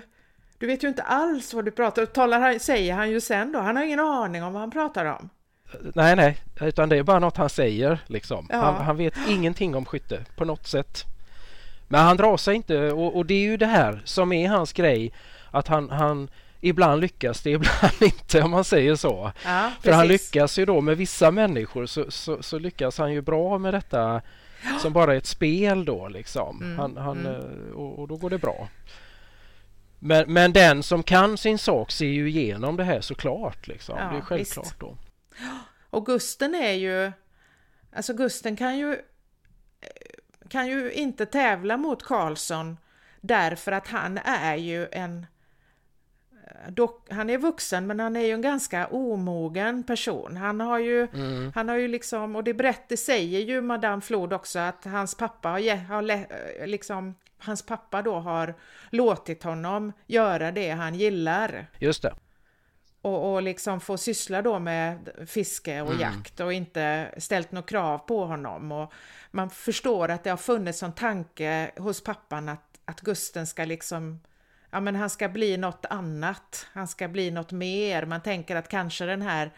[0.60, 3.52] du vet ju inte alls vad du pratar om, talar han, säger han ju sen
[3.52, 3.60] då.
[3.60, 5.30] Han har ingen aning om vad han pratar om.
[5.96, 8.48] Nej, nej, utan det är bara något han säger liksom.
[8.50, 8.58] Ja.
[8.58, 11.06] Han, han vet ingenting om skytte på något sätt.
[11.88, 14.74] Men han drar sig inte och, och det är ju det här som är hans
[14.74, 15.14] grej.
[15.52, 16.30] Att han, han
[16.62, 19.32] ibland lyckas det, ibland inte om man säger så.
[19.46, 23.22] Ja, För han lyckas ju då med vissa människor så, så, så lyckas han ju
[23.22, 24.22] bra med detta
[24.82, 26.62] som bara är ett spel då liksom.
[26.62, 27.36] Mm, Han, han, mm.
[27.36, 28.68] eh, och, och då går det bra.
[30.00, 33.68] Men, men den som kan sin sak ser ju igenom det här såklart.
[33.68, 33.98] Liksom.
[33.98, 34.80] Ja, det är självklart visst.
[34.80, 34.98] då.
[35.90, 37.12] Och Gusten är ju,
[37.96, 38.98] alltså Gusten kan ju,
[40.50, 42.78] kan ju inte tävla mot Karlsson
[43.22, 45.26] därför att han är ju en,
[46.70, 50.38] dock, han är vuxen men han är ju en ganska omogen person.
[50.38, 51.52] Han har ju, Mm.
[51.56, 55.50] han har ju liksom, och det berättar, säger ju Madame Flod också att hans pappa
[55.50, 56.28] har, ge- har le-
[56.66, 58.56] liksom, hans pappa då har
[58.92, 61.68] låtit honom göra det han gillar.
[61.80, 62.16] Just det.
[63.02, 66.02] och, och liksom få syssla då med fiske och Mm.
[66.02, 68.72] jakt och inte ställt några krav på honom.
[68.72, 68.94] Och
[69.32, 74.20] man förstår att det har funnits en tanke hos pappan att, att Gusten ska liksom,
[74.72, 78.06] ja men han ska bli något annat, han ska bli något mer.
[78.06, 79.52] Man tänker att kanske den här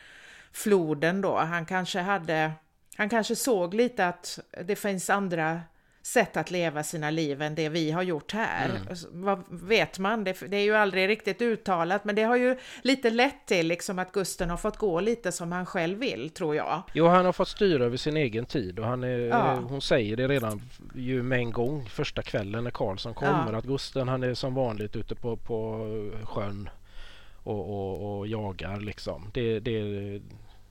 [0.51, 2.51] floden då, han kanske hade,
[2.97, 5.61] han kanske såg lite att det finns andra
[6.01, 8.69] sätt att leva sina liv än det vi har gjort här.
[8.69, 8.83] Mm.
[9.12, 10.23] Vad vet man?
[10.23, 13.99] Det, det är ju aldrig riktigt uttalat, men det har ju lite lett till liksom
[13.99, 16.83] att Gusten har fått gå lite som han själv vill, tror jag.
[16.93, 19.55] Jo, han har fått styra över sin egen tid och han är, Ja.
[19.69, 20.62] hon säger det redan
[20.95, 23.57] ju med en gång första kvällen när Karlsson kommer Ja.
[23.57, 25.85] att Gusten han är som vanligt ute på, på
[26.23, 26.69] sjön
[27.43, 29.31] och, och, och jagar liksom.
[29.33, 29.81] Det, det,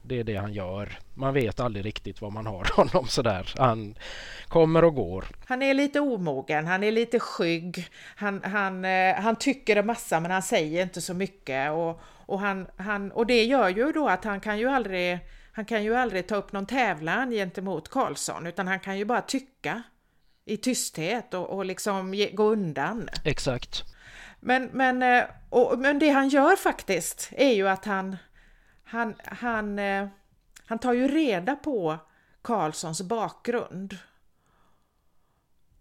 [0.03, 0.99] det är det han gör.
[1.15, 3.55] Man vet aldrig riktigt vad man har honom sådär.
[3.59, 3.95] Han
[4.49, 5.25] kommer och går.
[5.47, 10.21] Han är lite omogen, han är lite skygg, han, han, eh, han tycker en massa
[10.21, 14.09] men han säger inte så mycket och, och, han, han, och det gör ju då
[14.09, 15.19] att han kan ju aldrig
[15.53, 19.21] han kan ju aldrig ta upp någon tävlan gentemot Karlsson utan han kan ju bara
[19.21, 19.83] tycka
[20.45, 23.09] i tysthet och, och liksom ge, gå undan.
[23.25, 23.85] Exakt.
[24.41, 28.17] Men, men, eh, och, men det han gör faktiskt är ju att han,
[28.89, 30.09] han, han, eh,
[30.67, 31.99] han tar ju reda på
[32.43, 33.97] Karlssons bakgrund.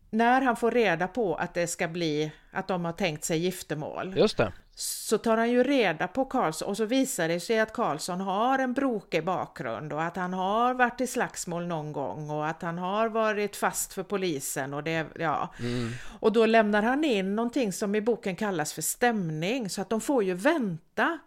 [0.09, 4.17] När han får reda på att det ska bli, att de har tänkt sig giftermål,
[4.17, 4.53] Just det.
[4.75, 8.59] så tar han ju reda på Karlsson och så visar det sig att Karlsson har
[8.59, 12.77] en brokig bakgrund och att han har varit i slagsmål någon gång och att han
[12.77, 15.53] har varit fast för polisen och det, ja.
[15.59, 15.91] Mm.
[16.19, 20.01] Och då lämnar han in någonting som i boken kallas för stämning så att de
[20.01, 21.19] får ju vänta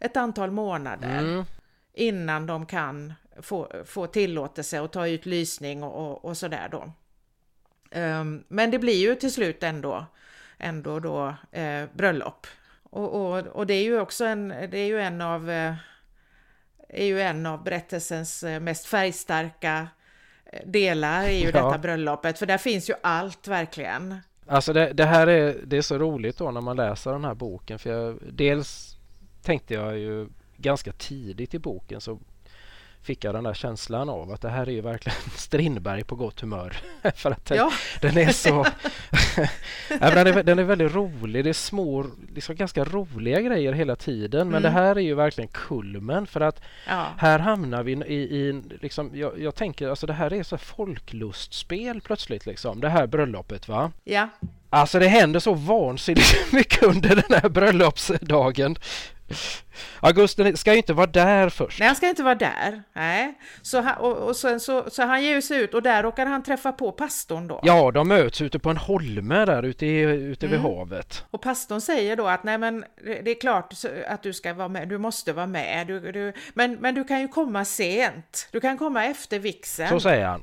[0.00, 1.44] ett antal månader Mm.
[1.92, 6.92] innan de kan få, få tillåtelse att ta ut lysning och, och, och sådär då.
[7.90, 10.06] Ehm, men det blir ju till slut ändå,
[10.58, 12.46] ändå då eh, bröllop.
[12.90, 15.74] Och, och, och det är ju också en, det är ju en av, eh,
[16.88, 19.88] är ju en av berättelsens eh, mest färgstarka
[20.52, 21.52] eh, delar är ju Ja.
[21.52, 24.18] detta bröllopet, för där finns ju allt verkligen.
[24.46, 27.34] Alltså det, det här är, det är så roligt då när man läser den här
[27.34, 28.93] boken för jag, dels
[29.44, 32.18] tänkte jag ju ganska tidigt i boken så
[33.02, 36.40] fick jag den där känslan av att det här är ju verkligen Strindberg på gott
[36.40, 36.76] humör.
[37.14, 38.48] för att den, Ja, den är så...
[39.88, 41.44] ja, men den, är, den är väldigt rolig.
[41.44, 44.48] Det är små, liksom ganska roliga grejer hela tiden.
[44.48, 44.62] Men Mm.
[44.62, 49.10] det här är ju verkligen kulmen för att ja, här hamnar vi i, i liksom,
[49.14, 52.80] jag, jag tänker alltså det här är så folklustspel plötsligt liksom.
[52.80, 53.92] Det här bröllopet va.
[54.04, 54.28] ja,
[54.70, 58.76] Alltså det händer så vansinnigt mycket under den här bröllopsdagen.
[60.00, 61.78] Augusten ska ju inte vara där först.
[61.78, 62.82] Nej, han ska inte vara där.
[62.92, 63.34] Nej.
[63.62, 66.42] Så han, och, och sen så, så han ger sig ut och där råkar han
[66.42, 67.60] träffa på pastorn då.
[67.62, 70.72] Ja, de möts ute på en holme där ute, i, ute vid Mm.
[70.72, 71.24] havet.
[71.30, 73.74] Och pastorn säger då att nej men det är klart
[74.08, 75.86] att du ska vara med, du måste vara med.
[75.86, 78.48] Du, du, men, men du kan ju komma sent.
[78.52, 79.88] Du kan komma efter vigseln.
[79.88, 80.42] Så säger han.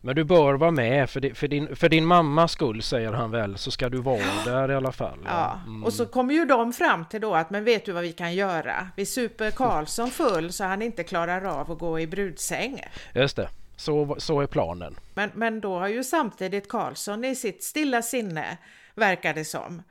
[0.00, 3.30] Men du bör vara med för din, för din, för din mammas skull säger han
[3.30, 5.18] väl så ska du vara där i alla fall.
[5.24, 5.84] Ja, Mm.
[5.84, 8.34] och så kommer ju de fram till då att men vet du vad vi kan
[8.34, 8.88] göra?
[8.96, 12.82] Vi super Karlsson full så han inte klarar av att gå i brudsäng.
[13.14, 14.96] Just det, så, så är planen.
[15.14, 18.58] Men, men då har ju samtidigt Karlsson i sitt stilla sinne
[18.94, 19.82] verkar det som.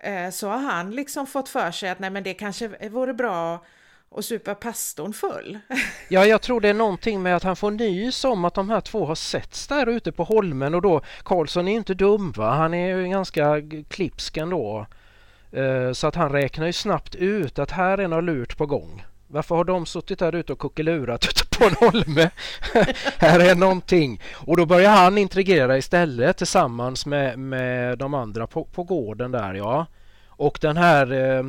[0.00, 3.64] Eh, så har han liksom fått för sig att nej men det kanske vore bra
[4.12, 5.58] och supa pastorn full.
[6.08, 8.80] Ja, jag tror det är någonting med att han får nys om att de här
[8.80, 12.74] två har setts där ute på holmen och då Karlsson är inte dum va, han
[12.74, 14.86] är ju ganska klipsk ändå.
[15.52, 19.04] Eh, så att han räknar ju snabbt ut att här är något lurt på gång.
[19.26, 22.30] Varför har de suttit där ute och kuckelurat ute på en holme?
[23.18, 24.20] här är någonting.
[24.34, 29.54] Och då börjar han intrigera istället tillsammans med, med de andra på, på gården där
[29.54, 29.86] ja.
[30.26, 31.42] Och den här eh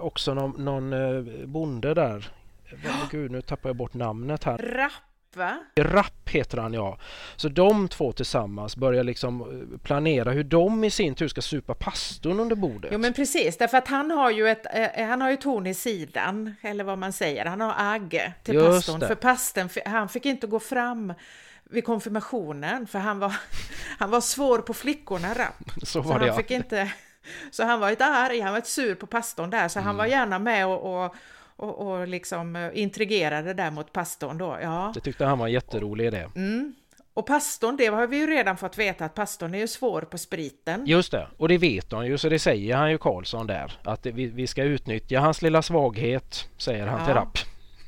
[0.00, 2.30] också någon, någon eh, bonde där.
[3.10, 4.58] Gud, nu tappar jag bort namnet här.
[4.58, 4.92] Rapp
[5.36, 5.58] va?
[5.76, 6.98] Rapp heter han ja.
[7.36, 11.74] Så de två tillsammans börjar liksom eh, planera hur de i sin tur ska supa
[11.74, 12.90] pastorn under bordet.
[12.92, 15.74] Jo men precis, därför att han har ju ett, eh, han har ju torn i
[15.74, 19.00] sidan, eller vad man säger, han har agg till Just pastorn.
[19.00, 19.06] Det.
[19.06, 21.14] För pastorn, han fick inte gå fram
[21.64, 23.36] vid konfirmationen för han var,
[23.98, 25.70] han var svår på flickorna Rapp.
[25.82, 26.92] Så var så det han fick inte,
[27.50, 29.86] Så han var lite arg, han var lite sur på pastorn där, så mm.
[29.86, 31.14] han var gärna med och, och
[31.62, 34.58] och, och liksom eh, intrigerade där mot pastorn då.
[34.62, 34.92] Ja.
[34.94, 36.28] Det tyckte han var en jätterolig idé.
[36.36, 36.74] Mm.
[37.14, 40.18] Och pastorn, det har vi ju redan fått veta att pastorn är ju svår på
[40.18, 40.86] spriten.
[40.86, 44.06] Just det, och det vet han ju så det säger han ju Karlsson där att
[44.06, 47.06] vi, vi ska utnyttja hans lilla svaghet, säger han ja.
[47.06, 47.38] till Rapp.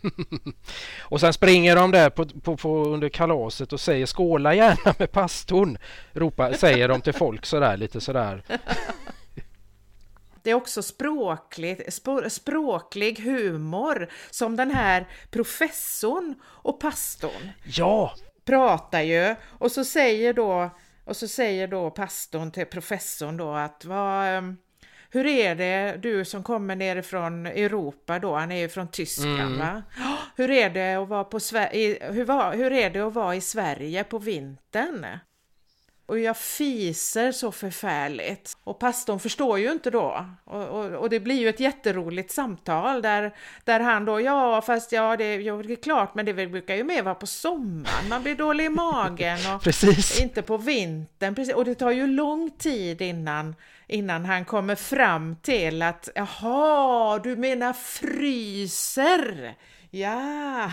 [1.01, 5.13] och sen springer de där på, på, på, under kalaset och säger skåla gärna med
[5.13, 5.79] pastorn,
[6.13, 8.43] ropar, säger de till folk sådär lite sådär.
[10.45, 18.15] Det är också språkligt, språklig humor som den här professorn och pastorn ja.
[18.45, 20.71] pratar ju och så säger då
[21.05, 24.57] och så säger då pastorn till professorn då att vad, ehm,
[25.11, 29.59] hur är det du som kommer nerifrån Europa då, han är ju från Tyskland mm.
[29.59, 29.83] va?
[30.37, 31.39] Hur är det att vara på
[31.73, 35.07] hur, hur är det att vara i Sverige på vintern?
[36.07, 38.57] Och jag fiser så förfärligt.
[38.65, 40.27] Och pastorn förstår ju inte då.
[40.45, 44.93] Och, och, och, det blir ju ett jätteroligt samtal där, där han då, ja fast
[44.93, 48.23] ja det, ja, det är klart, men det brukar ju mer vara på sommaren, man
[48.23, 49.67] blir dålig i magen och
[50.23, 51.35] inte på vintern.
[51.35, 51.55] Precis.
[51.55, 53.55] Och det tar ju lång tid innan,
[53.87, 59.55] innan han kommer fram till att, jaha, du menar fryser?
[59.91, 60.71] Ja.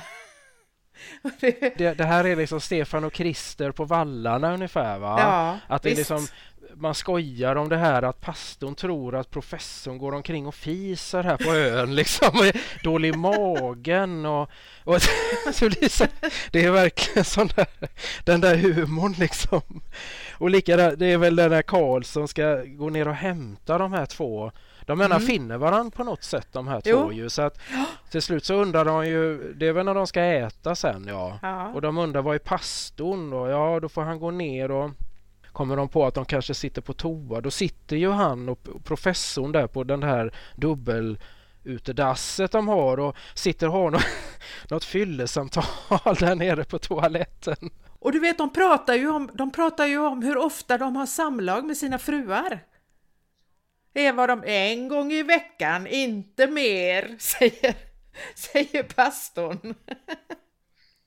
[1.78, 5.16] det, det, här är liksom Stefan och Krister på vallarna ungefär va?
[5.20, 6.28] Ja, att det är liksom
[6.76, 11.38] man skojar om det här att pastorn tror att professorn går omkring och fiser här
[11.38, 12.52] på ön liksom.
[12.84, 14.50] Dålig i magen och,
[14.84, 15.02] och
[15.54, 16.12] så det,
[16.52, 17.68] det är verkligen sån där,
[18.24, 19.82] den där humorn liksom.
[20.34, 24.06] Och likadant, det är väl den där Karlsson ska gå ner och hämta de här
[24.06, 24.52] två
[24.92, 25.28] de menar mm.
[25.28, 27.58] finner varandra på något sätt de här två ju så att
[28.10, 31.40] till slut så undrar de ju, det är väl när de ska äta sen ja.
[31.42, 31.68] ja.
[31.68, 33.48] Och de undrar vad är pastorn då?
[33.48, 34.92] Ja då får han gå ner och
[35.52, 39.52] kommer de på att de kanske sitter på toa då sitter ju han och professorn
[39.52, 41.20] där på den här dubbel
[41.64, 44.06] utedasset de har och sitter och har något,
[44.70, 45.64] något fyllesamtal
[46.20, 47.70] där nere på toaletten.
[48.00, 51.06] Och du vet, de pratar, ju om, de pratar ju om hur ofta de har
[51.06, 52.60] samlag med sina fruar.
[53.94, 57.76] Är vad de en gång i veckan, inte mer, säger,
[58.36, 59.76] säger pastorn.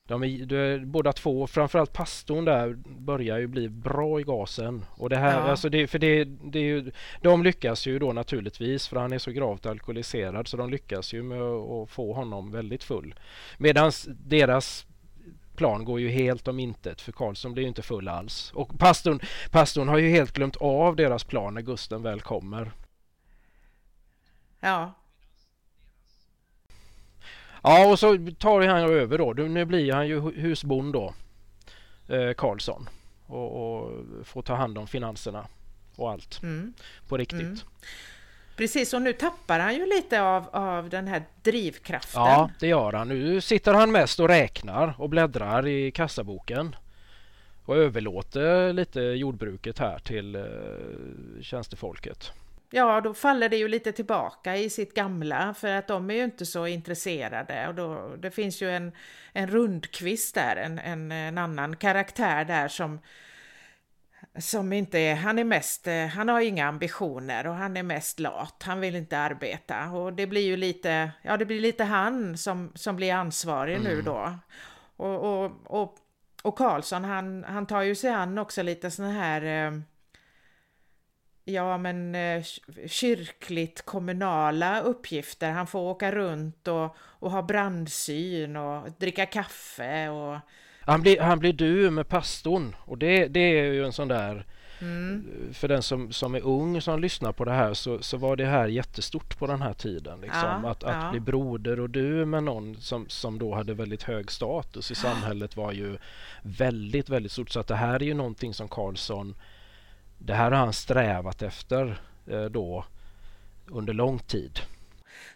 [0.07, 4.85] De är, de, båda två, framförallt pastorn där, börjar ju bli bra i gasen.
[4.97, 5.49] Och det här, ja.
[5.49, 9.17] alltså det, för det, det är ju, de lyckas ju då naturligtvis för han är
[9.17, 13.15] så gravt alkoholiserad så de lyckas ju med att få honom väldigt full.
[13.57, 14.85] Medan deras
[15.55, 18.51] plan går ju helt om intet för Karlsson blir ju inte full alls.
[18.53, 19.19] Och pastorn,
[19.51, 22.71] pastorn har ju helt glömt av deras plan när Gusten väl kommer.
[24.59, 24.93] Ja.
[27.63, 29.33] Ja, och så tar han över då.
[29.33, 31.13] Nu blir han ju husbond då,
[32.07, 32.89] eh, Karlsson.
[33.27, 33.91] Och, och,
[34.23, 35.47] får ta hand om finanserna
[35.95, 36.73] och allt mm.
[37.07, 37.41] på riktigt.
[37.41, 37.57] Mm.
[38.55, 42.21] Precis, och nu tappar han ju lite av, av den här drivkraften.
[42.21, 43.07] Ja, det gör han.
[43.07, 46.75] Nu sitter han mest och räknar och bläddrar i kassaboken
[47.65, 50.41] och överlåter lite jordbruket här till eh,
[51.41, 52.31] tjänstefolket.
[52.69, 56.23] Ja, då faller det ju lite tillbaka i sitt gamla för att de är ju
[56.23, 58.91] inte så intresserade och då, det finns ju en,
[59.33, 62.99] en rundkvist där, en, en, en annan karaktär där som
[64.37, 68.19] som inte är, han är mest, eh, han har inga ambitioner och han är mest
[68.19, 72.37] lat, han vill inte arbeta och det blir ju lite, ja det blir lite han
[72.37, 73.87] som, som blir ansvarig mm.
[73.87, 74.33] nu då.
[74.97, 75.97] Och, och, och,
[76.43, 79.79] och Karlsson han, han tar ju sig an också lite sådana här eh,
[81.45, 82.43] ja men eh,
[82.87, 85.51] kyrkligt kommunala uppgifter.
[85.51, 90.39] Han får åka runt och, och ha brandsyn och dricka kaffe och
[90.85, 94.45] han blir, han blir du med pastorn och det, det är ju en sån där
[94.81, 95.25] mm.
[95.53, 98.45] för den som, som är ung som lyssnar på det här så, så var det
[98.45, 100.21] här jättestort på den här tiden.
[100.21, 100.61] Liksom.
[100.63, 101.11] Ja, att, att ja.
[101.11, 105.57] bli broder och du med någon som, som då hade väldigt hög status i samhället
[105.57, 105.97] var ju
[106.41, 107.49] väldigt, väldigt stort.
[107.49, 109.35] Så att det här är ju någonting som Karlsson,
[110.17, 112.85] det här har han strävat efter eh, då
[113.67, 114.59] under lång tid.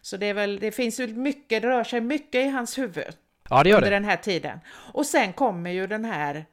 [0.02, 3.14] Så det, är väl, det finns väl mycket, det rör sig mycket i hans huvud.
[3.50, 3.96] Ja, det gör under det.
[3.96, 4.60] den här tiden.
[4.94, 6.46] Och sen kommer ju den här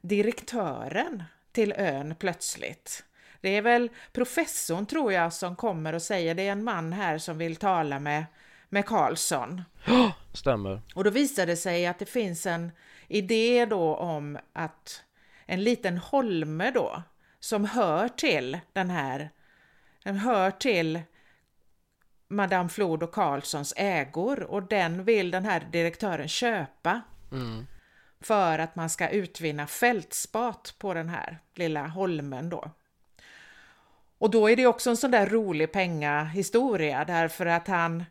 [0.00, 3.04] direktören till ön plötsligt.
[3.40, 7.18] Det är väl professorn tror jag som kommer och säger det är en man här
[7.18, 8.24] som vill tala med,
[8.68, 9.62] med Karlsson.
[9.84, 10.80] Ja, stämmer.
[10.94, 12.72] Och då visar det sig att det finns en
[13.08, 15.02] idé då om att
[15.46, 17.02] en liten holme då
[17.40, 19.30] som hör till den här,
[20.04, 21.00] den hör till
[22.28, 27.00] Madame Flod och Karlssons ägor och den vill den här direktören köpa.
[27.32, 27.66] Mm.
[28.20, 32.70] För att man ska utvinna fältspat på den här lilla holmen då.
[34.18, 38.04] Och då är det också en sån där rolig pengahistoria därför att han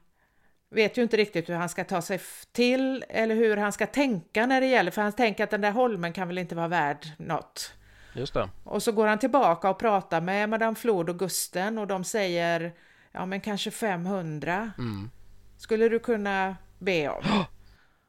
[0.69, 2.19] vet ju inte riktigt hur han ska ta sig
[2.51, 5.71] till eller hur han ska tänka när det gäller, för han tänker att den där
[5.71, 7.73] holmen kan väl inte vara värd något.
[8.15, 8.49] Just det.
[8.63, 12.73] Och så går han tillbaka och pratar med Madame Flod och Gusten och de säger
[13.13, 15.09] ja men kanske 500 mm.
[15.57, 17.45] skulle du kunna be om.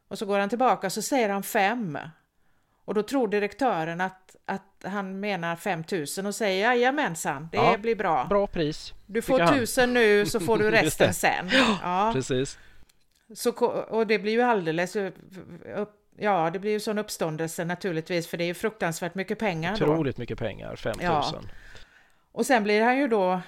[0.08, 1.98] Och så går han tillbaka och så säger han 5.
[2.84, 7.96] Och då tror direktören att, att han menar 5000 och säger jajamensan, det ja, blir
[7.96, 8.24] bra.
[8.24, 8.94] Bra pris.
[9.06, 11.50] Du får tusen nu så får du resten sen.
[11.82, 12.58] Ja, precis.
[13.34, 13.50] Så,
[13.88, 15.14] och det blir ju alldeles upp,
[16.16, 19.74] Ja, det blir ju sån uppståndelse naturligtvis, för det är ju fruktansvärt mycket pengar.
[19.74, 21.04] Otroligt mycket pengar, 5000.
[21.04, 21.34] Ja.
[22.32, 23.40] Och sen blir han ju då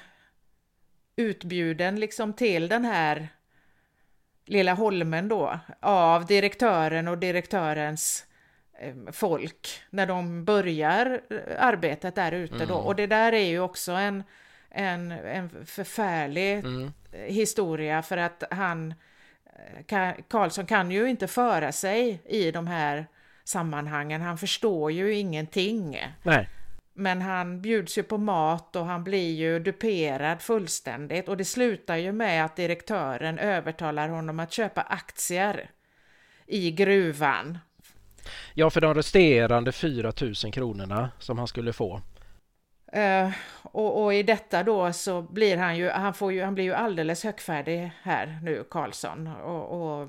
[1.17, 3.29] utbjuden liksom till den här
[4.45, 8.27] lilla holmen då av direktören och direktörens
[8.79, 12.69] eh, folk när de börjar eh, arbetet där ute mm.
[12.69, 12.75] då.
[12.75, 14.23] Och det där är ju också en,
[14.71, 16.93] en, en förfärlig mm.
[17.13, 18.95] historia för att han
[20.29, 23.07] Karlsson kan ju inte föra sig i de här
[23.45, 24.21] sammanhangen.
[24.21, 26.01] Han förstår ju ingenting.
[26.23, 26.49] Nej.
[26.99, 31.97] Men han bjuds ju på mat och han blir ju duperad fullständigt och det slutar
[31.97, 35.71] ju med att direktören övertalar honom att köpa aktier
[36.47, 37.59] i gruvan.
[38.55, 42.01] Ja, för de resterande 4 000 kronorna som han skulle få.
[42.97, 43.31] Uh,
[43.63, 46.75] och, och, i detta då så blir han ju, han får ju, han blir ju
[46.75, 49.27] alldeles högfärdig här nu, Karlsson.
[49.27, 50.09] Och, och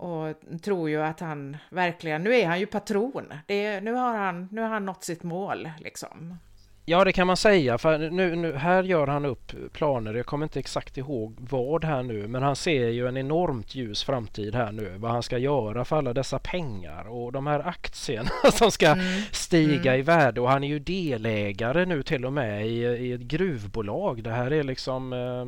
[0.00, 3.32] och tror ju att han verkligen, nu är han ju patron.
[3.46, 6.38] Det, nu, har han, nu har han nått sitt mål liksom.
[6.84, 10.14] Ja det kan man säga för nu, nu, här gör han upp planer.
[10.14, 14.04] Jag kommer inte exakt ihåg vad här nu men han ser ju en enormt ljus
[14.04, 14.94] framtid här nu.
[14.98, 19.22] Vad han ska göra för alla dessa pengar och de här aktierna som ska mm.
[19.32, 20.00] stiga mm.
[20.00, 24.22] i värde och han är ju delägare nu till och med i, i ett gruvbolag.
[24.22, 25.46] Det här är liksom uh,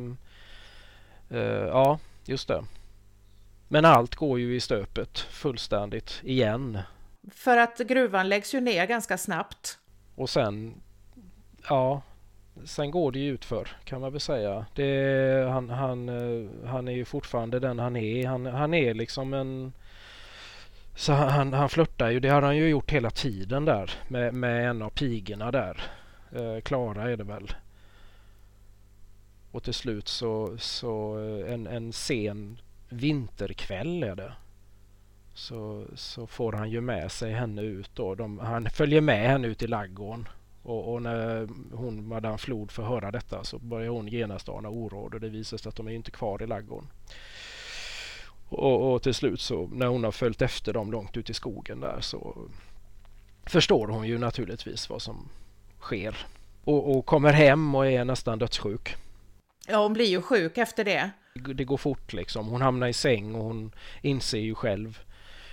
[1.37, 2.63] uh, ja just det.
[3.73, 6.79] Men allt går ju i stöpet fullständigt igen.
[7.31, 9.77] För att gruvan läggs ju ner ganska snabbt.
[10.15, 10.81] Och sen,
[11.69, 12.01] ja,
[12.65, 14.65] sen går det ju utför kan man väl säga.
[14.75, 18.27] Det, han, han, eh, han är ju fortfarande den han är.
[18.27, 19.73] Han, han är liksom en...
[20.95, 24.69] Så han, han flörtar ju, det har han ju gjort hela tiden där med, med
[24.69, 25.81] en av pigorna där.
[26.31, 27.53] Eh, Klara är det väl.
[29.51, 32.57] Och till slut så, så eh, en, en sen
[32.93, 34.33] vinterkväll är det.
[35.33, 38.15] Så, så får han ju med sig henne ut då.
[38.15, 40.27] De, han följer med henne ut i laggården.
[40.63, 45.13] Och, och, när hon, Madame Flod får höra detta så börjar hon genast ana oråd
[45.13, 46.87] och det visar sig att de är inte kvar i laggården.
[48.49, 51.79] Och, och, till slut så när hon har följt efter dem långt ut i skogen
[51.79, 52.49] där så
[53.45, 55.29] förstår hon ju naturligtvis vad som
[55.79, 56.17] sker.
[56.63, 58.95] Och, och kommer hem och är nästan dödssjuk.
[59.67, 62.47] Ja, hon blir ju sjuk efter det det går fort liksom.
[62.47, 64.99] Hon hamnar i säng och hon inser ju själv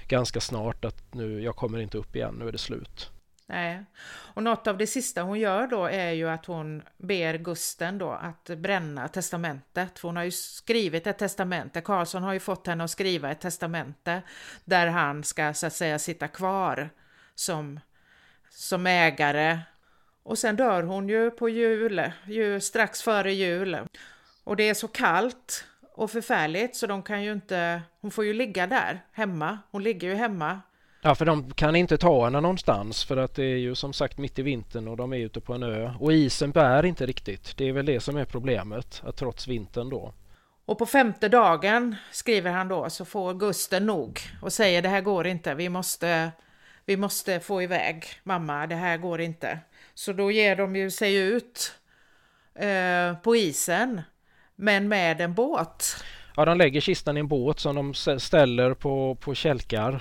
[0.09, 3.11] ganska snart att nu, jag kommer inte upp igen, nu är det slut.
[3.47, 3.85] Nej,
[4.35, 8.11] och något av det sista hon gör då är ju att hon ber Gusten då
[8.11, 9.99] att bränna testamentet.
[9.99, 13.41] För hon har ju skrivit ett testamente, Karlsson har ju fått henne att skriva ett
[13.41, 14.22] testamente
[14.64, 16.91] där han ska så att säga sitta kvar
[17.35, 17.81] som,
[18.51, 19.59] som ägare.
[20.22, 23.78] Och sen dör hon ju på jul, ju strax före jul.
[24.45, 25.64] Och det är så kallt
[26.01, 30.09] och förfärligt så de kan ju inte, hon får ju ligga där hemma, hon ligger
[30.09, 30.61] ju hemma.
[31.03, 34.19] Ja för de kan inte ta henne någonstans för att det är ju som sagt
[34.19, 37.57] mitt i vintern och de är ute på en ö och isen bär inte riktigt.
[37.57, 40.15] Det är väl det som är problemet, att trots vintern då.
[40.65, 45.01] Och på femte dagen, skriver han då, så får Gusten nog och säger det här
[45.01, 46.33] går inte, vi måste,
[46.87, 49.59] vi måste få iväg mamma, det här går inte.
[49.95, 51.75] Så då ger de ju sig ut
[52.55, 54.03] eh, på isen,
[54.61, 56.05] men med en båt.
[56.37, 59.93] Ja, de lägger kistan i en båt som de ställer på, på kälkar,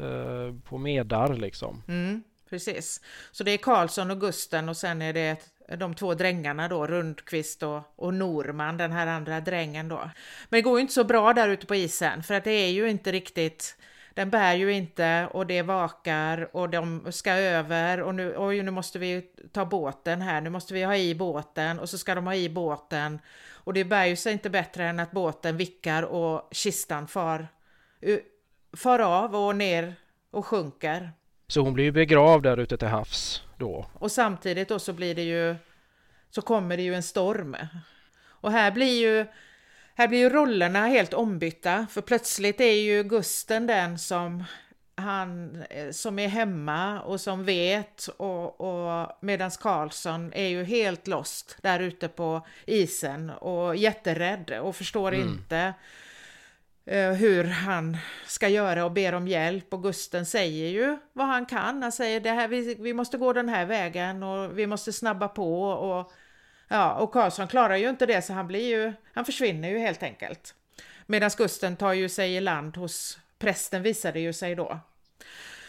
[0.00, 1.82] eh, på medar liksom.
[1.88, 3.00] Mm, precis.
[3.32, 5.36] Så det är Karlsson och Gusten och sen är det
[5.78, 10.10] de två drängarna då, Rundqvist och, och Norman, den här andra drängen då.
[10.48, 12.70] Men det går ju inte så bra där ute på isen för att det är
[12.70, 13.76] ju inte riktigt
[14.16, 18.70] den bär ju inte och det vakar och de ska över och nu, oj, nu
[18.70, 22.26] måste vi ta båten här, nu måste vi ha i båten och så ska de
[22.26, 23.18] ha i båten
[23.66, 27.48] och det bär ju sig inte bättre än att båten vickar och kistan far,
[28.76, 29.94] far av och ner
[30.30, 31.12] och sjunker.
[31.48, 33.86] Så hon blir ju begravd där ute till havs då?
[33.92, 35.56] Och samtidigt då så blir det ju
[36.30, 37.56] så kommer det ju en storm.
[38.24, 39.26] Och här blir ju
[39.94, 44.44] här blir ju rollerna helt ombytta för plötsligt är ju Gusten den som
[44.96, 51.58] han som är hemma och som vet och, och medans Karlsson är ju helt lost
[51.62, 55.28] där ute på isen och jätterädd och förstår mm.
[55.28, 55.74] inte
[56.92, 61.46] uh, hur han ska göra och ber om hjälp och Gusten säger ju vad han
[61.46, 61.82] kan.
[61.82, 65.28] Han säger det här, vi, vi måste gå den här vägen och vi måste snabba
[65.28, 66.12] på och
[66.68, 70.02] Ja, och Karlsson klarar ju inte det så han blir ju, han försvinner ju helt
[70.02, 70.54] enkelt.
[71.06, 74.80] Medan Gusten tar ju sig i land hos prästen visar det ju sig då.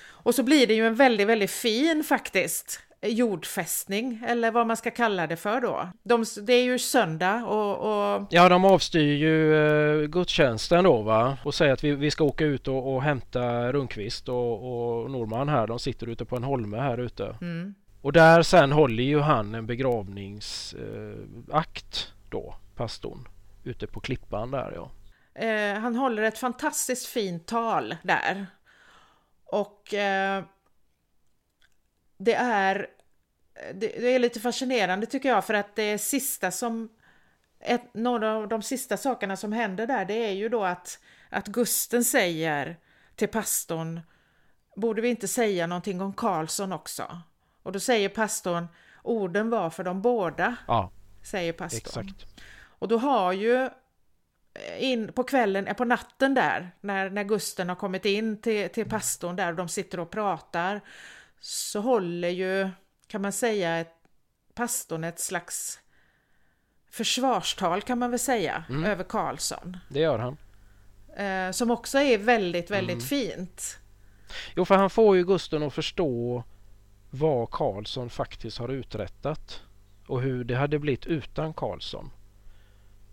[0.09, 4.91] Och så blir det ju en väldigt, väldigt fin faktiskt jordfästning eller vad man ska
[4.91, 5.89] kalla det för då.
[6.03, 8.27] De, det är ju söndag och, och...
[8.29, 12.45] Ja, de avstyr ju uh, gudstjänsten då va och säger att vi, vi ska åka
[12.45, 15.67] ut och, och hämta Rundqvist och, och Norman här.
[15.67, 17.35] De sitter ute på en holme här ute.
[17.41, 17.75] Mm.
[18.01, 23.27] Och där sen håller ju han en begravningsakt eh, då, pastorn,
[23.63, 24.91] ute på klippan där ja.
[25.37, 28.47] Eh, han håller ett fantastiskt fint tal där.
[29.45, 30.43] Och eh,
[32.17, 32.87] det är
[33.73, 36.89] det, det, är lite fascinerande tycker jag för att det sista som
[37.59, 41.47] ett, några av de sista sakerna som händer där det är ju då att, att
[41.47, 42.77] Gusten säger
[43.15, 44.01] till pastorn
[44.77, 47.21] Borde vi inte säga någonting om Karlsson också?
[47.63, 48.67] Och då säger pastorn,
[49.03, 50.55] orden var för de båda.
[50.67, 50.91] Ja,
[51.23, 52.07] säger pastorn.
[52.07, 52.25] Exakt.
[52.79, 53.69] Och då har ju
[54.79, 58.89] in på kvällen, eh, på natten där, när, när Gusten har kommit in till, till
[58.89, 60.81] pastorn där och de sitter och pratar,
[61.39, 62.69] så håller ju,
[63.07, 63.93] kan man säga, ett,
[64.53, 65.79] pastorn ett slags
[66.91, 68.85] försvarstal kan man väl säga, mm.
[68.85, 69.77] över Karlsson.
[69.89, 70.37] Det gör han.
[71.17, 73.07] Eh, som också är väldigt, väldigt mm.
[73.07, 73.79] fint.
[74.55, 76.43] Jo, för han får ju Gusten att förstå
[77.09, 79.61] vad Karlsson faktiskt har uträttat
[80.07, 82.11] och hur det hade blivit utan Karlsson.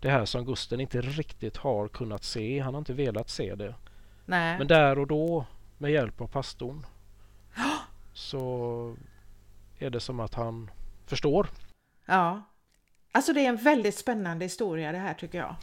[0.05, 2.59] Det här som Gusten inte riktigt har kunnat se.
[2.59, 3.75] Han har inte velat se det.
[4.25, 4.57] Nej.
[4.57, 5.45] Men där och då
[5.77, 6.85] med hjälp av pastorn
[8.13, 8.95] så
[9.79, 10.71] är det som att han
[11.05, 11.47] förstår.
[12.05, 12.41] Ja.
[13.11, 15.55] Alltså det är en väldigt spännande historia det här tycker jag.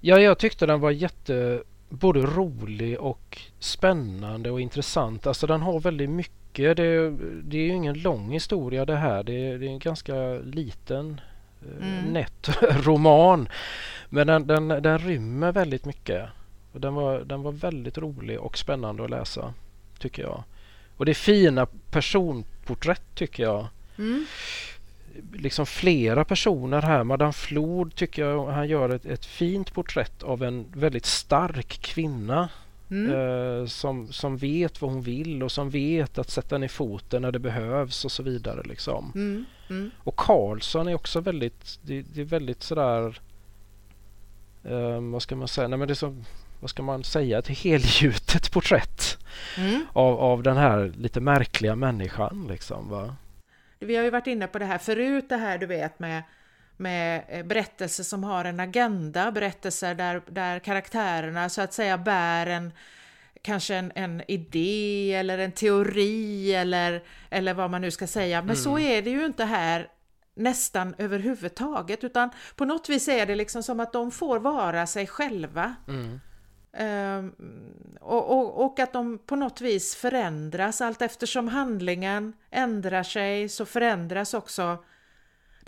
[0.00, 5.26] Ja, jag tyckte den var jätte både rolig och spännande och intressant.
[5.26, 6.76] Alltså den har väldigt mycket.
[6.76, 7.10] Det,
[7.42, 9.22] det är ju ingen lång historia det här.
[9.22, 11.20] Det, det är en ganska liten
[11.80, 12.12] mm.
[12.12, 12.48] nätt
[12.84, 13.48] roman.
[14.08, 16.28] Men den, den, den rymmer väldigt mycket.
[16.72, 19.54] Den var, den var väldigt rolig och spännande att läsa
[19.98, 20.44] tycker jag.
[20.96, 23.66] Och det är fina personporträtt tycker jag.
[23.98, 24.26] Mm.
[25.32, 27.04] Liksom flera personer här.
[27.04, 32.48] Madame Flod tycker jag han gör ett, ett fint porträtt av en väldigt stark kvinna
[32.90, 33.10] Mm.
[33.10, 37.32] Eh, som, som vet vad hon vill och som vet att sätta ner foten när
[37.32, 38.62] det behövs och så vidare.
[38.62, 39.12] Liksom.
[39.14, 39.44] Mm.
[39.70, 39.90] Mm.
[39.98, 43.20] Och Karlsson är också väldigt, det, det är väldigt sådär,
[44.64, 46.24] eh, vad ska man säga, Nej, men det är som,
[46.60, 49.18] vad ska man säga, ett helgjutet porträtt
[49.56, 49.86] mm.
[49.92, 52.46] av, av den här lite märkliga människan.
[52.50, 53.16] Liksom, va?
[53.78, 56.22] Vi har ju varit inne på det här förut, det här du vet med
[56.78, 62.46] med eh, berättelser som har en agenda, berättelser där, där karaktärerna så att säga bär
[62.46, 62.72] en
[63.42, 68.40] kanske en, en idé eller en teori eller, eller vad man nu ska säga.
[68.40, 68.56] Men mm.
[68.56, 69.88] så är det ju inte här
[70.34, 75.06] nästan överhuvudtaget utan på något vis är det liksom som att de får vara sig
[75.06, 75.74] själva.
[75.88, 76.20] Mm.
[76.70, 77.34] Um,
[78.00, 83.64] och, och, och, att de på något vis förändras allt eftersom handlingen ändrar sig så
[83.66, 84.84] förändras också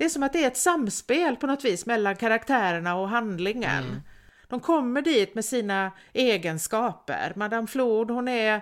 [0.01, 3.85] det är som att det är ett samspel på något vis mellan karaktärerna och handlingen.
[3.85, 4.01] Mm.
[4.49, 7.33] De kommer dit med sina egenskaper.
[7.37, 8.61] Madame Flod, hon är,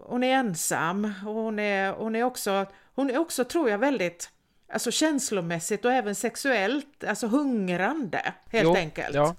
[0.00, 4.30] hon är ensam och hon är, hon är också, hon är också tror jag väldigt
[4.72, 9.14] alltså känslomässigt och även sexuellt, alltså hungrande helt jo, enkelt.
[9.14, 9.34] Ja.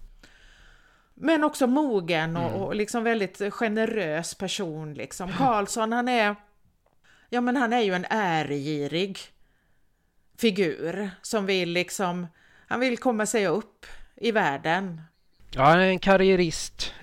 [1.13, 2.61] Men också mogen och, mm.
[2.61, 5.32] och, liksom väldigt generös person liksom.
[5.38, 6.36] Karlsson han är
[7.30, 9.34] Ja, men han är ju en äregirig
[10.38, 12.27] figur som vill liksom,
[12.67, 15.01] han vill komma sig upp i världen.
[15.51, 16.93] Ja, en karriärist.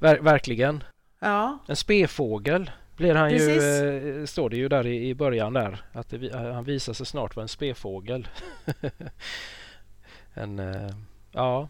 [0.00, 0.84] Ver verkligen.
[1.18, 1.58] Ja.
[1.68, 3.62] En spefågel blir han Precis.
[3.62, 6.92] ju, eh, står det ju där i, i början där, att det, eh, han visar
[6.92, 8.28] sig snart vara en spefågel.
[10.34, 10.90] en, eh,
[11.32, 11.68] ja,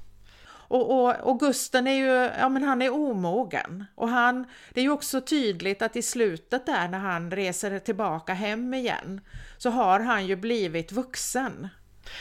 [0.69, 3.85] Och, och, och Gusten är ju, ja men han är omogen.
[3.95, 8.35] Och han, det är ju också tydligt att i slutet där när han reser tillbaka
[8.35, 9.21] hem igen
[9.59, 11.69] så har han ju blivit vuxen.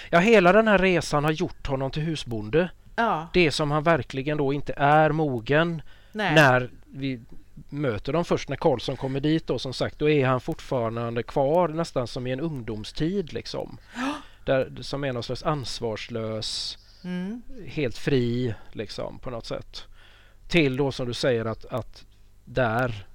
[0.10, 2.70] ja, hela den här resan har gjort honom till husbonde.
[2.96, 5.82] Ja, Det som han verkligen då inte är mogen
[6.12, 6.36] nej.
[6.36, 7.22] när vi
[7.70, 11.68] möter dem först när Karlsson kommer dit då som sagt då är han fortfarande kvar
[11.68, 13.78] nästan som i en ungdomstid liksom.
[14.46, 17.42] Där, som är någon slags ansvarslös, Mm.
[17.68, 19.84] helt fri liksom på något sätt.
[20.48, 22.06] Till då som du säger att, att
[22.46, 23.08] där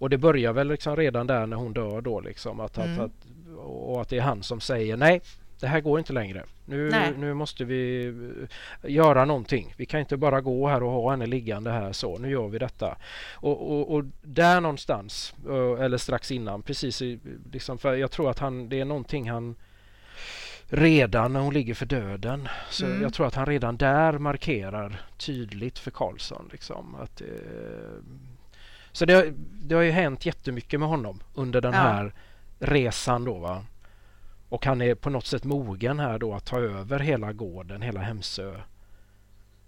[0.00, 2.92] och det börjar väl liksom redan där när hon dör då liksom att, Mm.
[2.92, 3.12] att, att,
[3.66, 5.20] och att det är han som säger nej
[5.60, 6.44] det här går inte längre.
[6.64, 7.12] Nu, Nej.
[7.18, 8.06] nu måste vi
[8.82, 9.74] eh, göra någonting.
[9.76, 12.18] Vi kan inte bara gå här och ha henne liggande här så.
[12.18, 12.96] Nu gör vi detta.
[13.34, 17.18] Och, och, och där någonstans, eh, eller strax innan, precis i,
[17.52, 19.56] liksom, för jag tror att han, det är någonting han
[20.68, 22.48] redan när hon ligger för döden.
[22.70, 23.02] Så Mm.
[23.02, 26.48] jag tror att han redan där markerar tydligt för Karlsson.
[26.52, 27.26] Liksom, att, eh,
[28.92, 31.80] så det, har- det har ju hänt jättemycket med honom under den Ja.
[31.80, 32.14] här
[32.58, 33.64] resan då va.
[34.48, 38.00] Och han är på något sätt mogen här då att ta över hela gården, hela
[38.00, 38.60] Hemsö.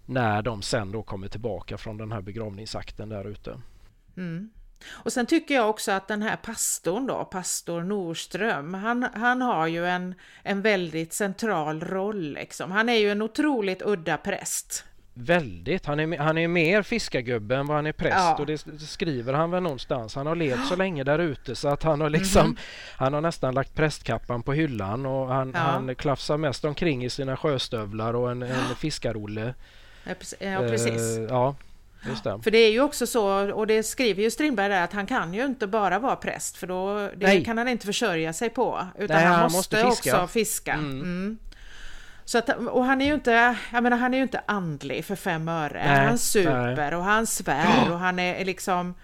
[0.07, 3.61] När de sen då kommer tillbaka från den här begravningsakten där ute.
[4.17, 4.51] Mm.
[4.91, 9.67] Och sen tycker jag också att den här pastorn då, pastor Norström, han, han har
[9.67, 12.71] ju en, en väldigt central roll liksom.
[12.71, 14.85] Han är ju en otroligt udda präst.
[15.15, 15.87] Väldigt.
[15.87, 18.37] Han är, han är mer fiskargubbe än vad han är präst Ja.
[18.39, 20.15] och det, det skriver han väl någonstans.
[20.15, 22.57] Han har levt så länge där ute så att han har liksom Mhm.
[22.97, 25.61] Han har nästan lagt prästkappan på hyllan och han, Ja.
[25.61, 29.55] han klafsar mest omkring i sina sjöstövlar och en, en fiskarolle.
[30.05, 31.19] Ja, precis.
[31.19, 31.55] Eh, ja,
[32.09, 32.41] just det.
[32.45, 35.35] För det är ju också så, och det skriver ju Strindberg där, att han kan
[35.35, 37.45] ju inte bara vara präst för då det Nej.
[37.45, 38.87] kan han inte försörja sig på.
[38.99, 40.23] Utan Nej, han, han måste, måste fiska.
[40.23, 40.73] också fiska.
[40.73, 40.91] Mm.
[41.01, 41.39] Mm.
[42.33, 45.17] Så att, och han är ju inte, jag menar han är ju inte andlig för
[45.17, 45.83] fem öre.
[45.87, 48.95] Nej, han super och han svär och han är liksom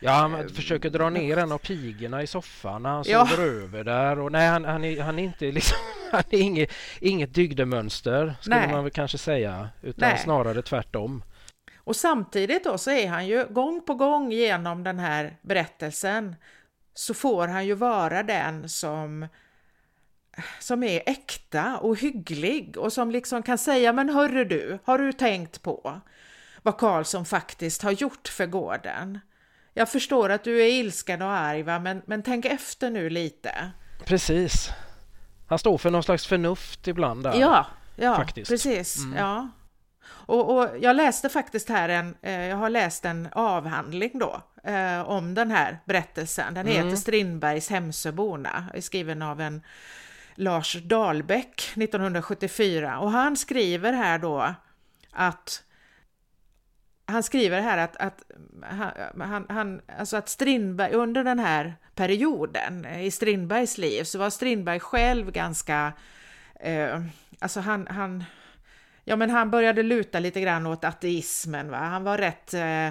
[0.00, 3.26] Ja, han försöker dra ner en av pigorna i soffan när han Ja.
[3.26, 4.18] sover över där.
[4.18, 5.78] Och nej, han, han, är, han är inte liksom...
[6.12, 8.72] Han är inget, inget dygdemönster skulle Nej.
[8.72, 9.68] man väl kanske säga.
[9.82, 10.18] Utan Nej.
[10.18, 11.22] snarare tvärtom.
[11.78, 16.36] Och samtidigt då så är han ju gång på gång genom den här berättelsen
[16.94, 19.26] så får han ju vara den som
[20.58, 25.12] som är äkta och hygglig och som liksom kan säga men hörru du, har du
[25.12, 26.00] tänkt på
[26.62, 29.20] vad Karlsson faktiskt har gjort för gården?
[29.74, 31.78] Jag förstår att du är ilsken och arg va?
[31.78, 33.70] Men, men tänk efter nu lite.
[34.04, 34.70] Precis.
[35.48, 37.34] Han står för någon slags förnuft ibland där.
[37.40, 37.66] Ja,
[37.96, 38.50] ja faktiskt.
[38.50, 38.96] precis.
[38.98, 39.18] Mm.
[39.18, 39.48] Ja.
[40.08, 45.00] Och, och jag läste faktiskt här en, eh, jag har läst en avhandling då eh,
[45.00, 46.54] om den här berättelsen.
[46.54, 46.84] Den Mm.
[46.84, 49.62] heter Strindbergs Hemsöborna, skriven av en
[50.36, 54.54] Lars Dahlbäck 1974 och han skriver här då
[55.10, 55.62] att
[57.06, 58.22] han skriver här att, att,
[59.18, 64.80] han, han, alltså att Strindberg under den här perioden i Strindbergs liv så var Strindberg
[64.80, 65.92] själv ganska,
[66.60, 67.02] eh,
[67.38, 68.24] alltså han, han,
[69.04, 72.88] ja men han började luta lite grann åt ateismen va, han var rätt, eh,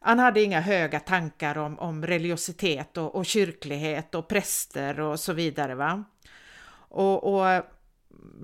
[0.00, 5.32] han hade inga höga tankar om, om religiositet och, och kyrklighet och präster och så
[5.32, 6.04] vidare va.
[6.88, 7.62] Och, och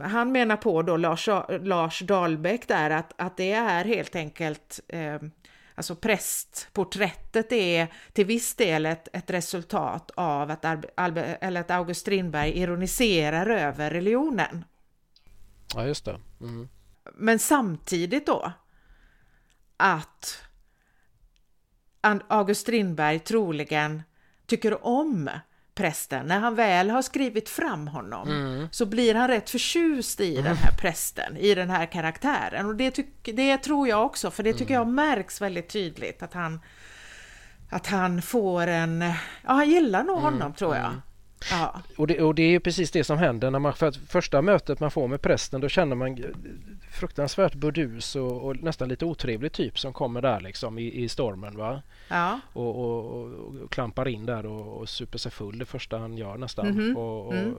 [0.00, 1.28] han menar på då, Lars,
[1.60, 5.18] Lars Dahlbäck där, att, att det är helt enkelt, eh,
[5.74, 10.64] alltså prästporträttet är till viss del ett, ett resultat av att,
[10.96, 14.64] Albe, eller att August Strindberg ironiserar över religionen.
[15.74, 16.20] Ja, just det.
[16.40, 16.68] Mm.
[17.14, 18.52] Men samtidigt då
[19.76, 20.44] att
[22.28, 24.02] August Strindberg troligen
[24.46, 25.30] tycker om
[25.74, 26.26] prästen.
[26.26, 28.68] När han väl har skrivit fram honom Mm.
[28.70, 32.66] så blir han rätt förtjust i den här prästen, i den här karaktären.
[32.66, 36.34] Och det, tyck, det tror jag också, för det tycker jag märks väldigt tydligt att
[36.34, 36.60] han
[37.70, 39.00] att han får en...
[39.42, 40.90] Ja, han gillar nog honom tror jag.
[41.50, 41.82] Ja.
[41.96, 44.80] Och, det, och det är ju precis det som händer när man för första mötet
[44.80, 46.24] man får med prästen då känner man
[46.90, 51.56] fruktansvärt burdus och, och nästan lite otrevlig typ som kommer där liksom i, i stormen
[51.56, 52.40] va ja.
[52.52, 56.38] och, och, och, klampar in där och, och super sig full det första han gör
[56.38, 56.96] nästan.
[56.96, 57.54] Och, och, Mm.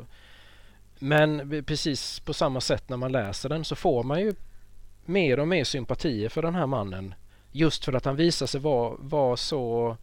[0.99, 4.33] Men precis på samma sätt när man läser den så får man ju
[5.05, 7.13] mer och mer sympatier för den här mannen
[7.51, 9.97] just för att han visar sig vara, vara så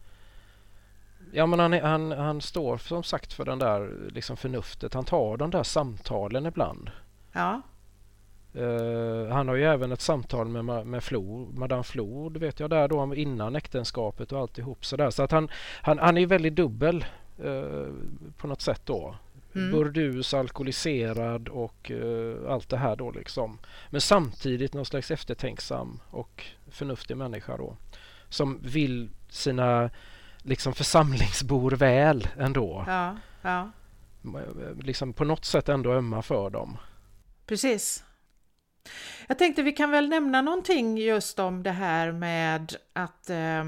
[1.33, 4.93] Ja men han, han, han står som sagt för den där liksom förnuftet.
[4.93, 6.91] Han tar de där samtalen ibland.
[7.33, 7.61] Ja.
[8.55, 12.87] Uh, han har ju även ett samtal med, med Flor, Madame Flod vet jag där
[12.87, 15.09] då innan äktenskapet och alltihop sådär.
[15.09, 15.49] Så att han,
[15.81, 17.05] han, han är väldigt dubbel
[17.45, 17.87] uh,
[18.37, 19.15] på något sätt då.
[19.55, 19.71] Mm.
[19.71, 23.59] Burdus, alkoholiserad och uh, allt det här då liksom.
[23.89, 27.77] Men samtidigt någon slags eftertänksam och förnuftig människa då.
[28.29, 29.89] Som vill sina
[30.43, 32.85] liksom församlingsbor väl ändå.
[32.87, 33.71] Ja, ja.
[34.79, 36.77] Liksom på något sätt ändå ömma för dem.
[37.45, 38.03] Precis.
[39.27, 43.65] Jag tänkte vi kan väl nämna någonting just om det här med att eh,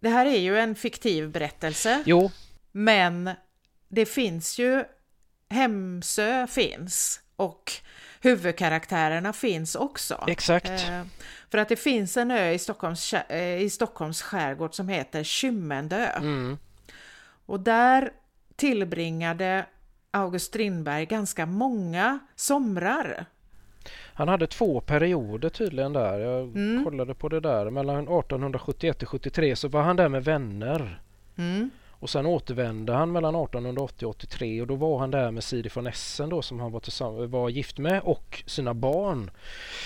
[0.00, 2.02] det här är ju en fiktiv berättelse.
[2.06, 2.30] Jo.
[2.72, 3.30] Men
[3.88, 4.84] det finns ju
[5.48, 7.72] Hemsö finns och
[8.20, 10.24] huvudkaraktärerna finns också.
[10.28, 10.70] Exakt.
[10.70, 11.02] Eh,
[11.54, 16.06] för att det finns en ö i Stockholms, eh, i Stockholms skärgård som heter Kymmendö.
[16.06, 16.58] Mm.
[17.46, 18.10] Och där
[18.56, 19.66] tillbringade
[20.10, 23.26] August Strindberg ganska många somrar.
[24.14, 26.18] Han hade två perioder tydligen där.
[26.18, 26.84] Jag mm.
[26.84, 27.70] kollade på det där.
[27.70, 31.00] Mellan 1871 till 73 så var han där med vänner.
[31.36, 31.70] Mm.
[32.04, 35.70] Och sen återvände han mellan 1880 och 83 och då var han där med Siri
[35.74, 39.30] von Essen då som han var, var gift med och sina barn.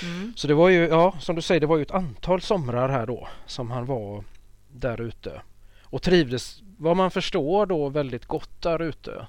[0.03, 0.33] Mm.
[0.37, 3.07] Så det var ju, ja som du säger, det var ju ett antal somrar här
[3.07, 4.25] då som han var
[4.69, 5.41] där ute.
[5.83, 9.27] Och trivdes, vad man förstår då, väldigt gott där ute.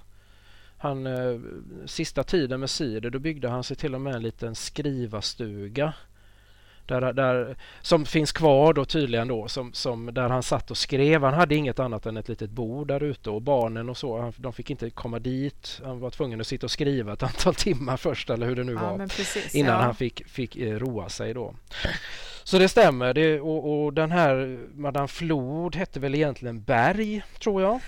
[0.77, 1.39] Han, eh,
[1.85, 5.93] sista tiden med Siri, då byggde han sig till och med en liten skrivarstuga
[6.89, 11.23] där, där, som finns kvar då tydligen då, som, som, där han satt och skrev.
[11.23, 14.53] Han hade inget annat än ett litet bord där ute och barnen och så, de
[14.53, 15.81] fick inte komma dit.
[15.85, 18.73] Han var tvungen att sitta och skriva ett antal timmar först eller hur det nu
[18.73, 19.07] ja, var.
[19.07, 19.81] Precis, innan ja.
[19.81, 21.55] han fick, fick eh, roa sig då.
[22.43, 23.13] Så det stämmer.
[23.13, 27.79] Det, och, och, den här Madame Flod hette väl egentligen Berg, tror jag.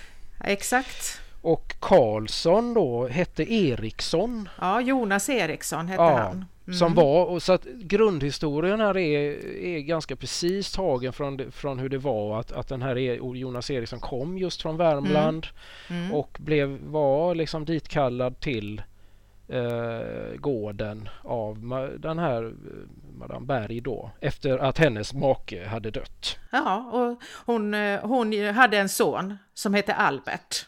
[0.44, 1.20] Exakt.
[1.40, 4.48] Och Karlsson då hette Eriksson.
[4.60, 6.44] Ja, Jonas Eriksson hette ja, han.
[6.72, 6.78] Mm.
[6.78, 11.88] Som var, och så att grundhistorien här är, är ganska precis tagen från, från hur
[11.88, 15.46] det var att, att den här e, Jonas Eriksson kom just från Värmland
[15.88, 16.02] mm.
[16.02, 16.14] Mm.
[16.14, 18.82] och blev, var liksom ditkallad till
[19.48, 21.58] eh, gården av
[21.98, 22.50] den här eh,
[23.18, 26.38] Madame Berg då efter att hennes make hade dött.
[26.50, 30.66] Ja, och hon, eh, hon hade en son som hette Albert.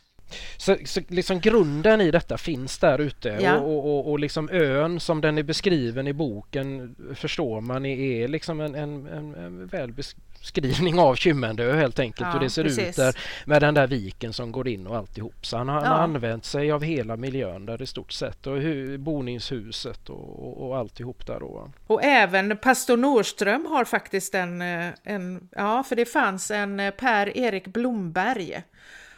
[0.57, 3.59] Så, så liksom grunden i detta finns där ute ja.
[3.59, 8.61] och, och, och, liksom ön som den är beskriven i boken förstår man är liksom
[8.61, 12.89] en, en, en, en väl beskrivning av Kymmendö helt enkelt ja, hur det ser precis.
[12.89, 15.47] ut där med den där viken som går in och alltihop.
[15.47, 15.81] Så han har, ja.
[15.81, 20.47] han har använt sig av hela miljön där i stort sett och hur, boningshuset och,
[20.47, 21.71] och, och alltihop där då.
[21.87, 26.91] Och även pastor Norström har faktiskt en, eh, en ja för det fanns en eh,
[26.91, 28.63] Per-Erik Blomberg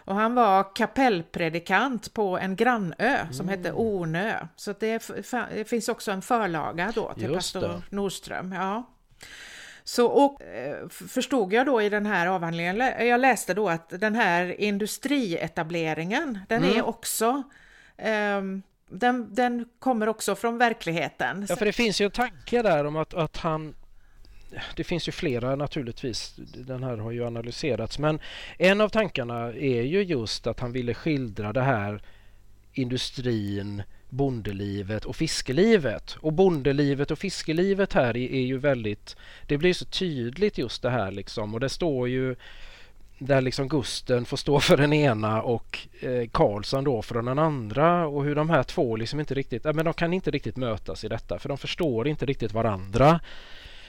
[0.07, 3.59] och han var kapellpredikant på en grannö som mm.
[3.59, 4.47] hette Ornö.
[4.57, 5.11] Så det,
[5.55, 7.83] det, finns också en förlaga då till Just pastor det.
[7.91, 8.53] Nordström.
[8.53, 8.91] Ja.
[9.85, 12.77] Så och, eh, förstod jag då i den här avhandlingen,
[13.07, 16.77] jag läste då att den här industrietableringen, den mm.
[16.77, 17.43] är också
[18.39, 21.47] um, den, den, kommer också från verkligheten.
[21.49, 23.75] Ja, för det finns ju en tanke där om att, att han
[24.77, 28.19] det finns ju flera naturligtvis, den här har ju analyserats, men
[28.59, 32.03] en av tankarna är ju just att han ville skildra det här
[32.73, 36.17] industrin, bondelivet och fiskelivet.
[36.21, 40.91] Och bondelivet och fiskelivet här är, är ju väldigt, det blir så tydligt just det
[40.91, 41.55] här liksom.
[41.55, 42.37] Och det står ju
[43.19, 48.07] där liksom Gusten får stå för den ena och eh, Karlsson då för den andra.
[48.07, 51.05] Och hur de här två liksom inte riktigt, äh, men de kan inte riktigt mötas
[51.05, 53.21] i detta för de förstår inte riktigt varandra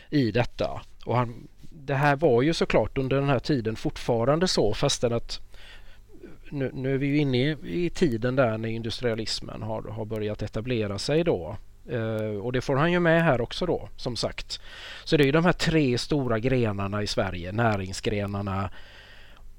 [0.10, 0.82] i detta.
[1.06, 5.40] Och han, det här var ju såklart under den här tiden fortfarande så fastän att
[6.52, 10.42] nu, nu är vi ju inne i, i, tiden där när industrialismen har, har börjat
[10.42, 11.58] etablera sig då.
[11.92, 14.60] Uh, och det får han ju med här också då, som sagt.
[15.04, 18.70] Så det är ju de här tre stora grenarna i Sverige, näringsgrenarna,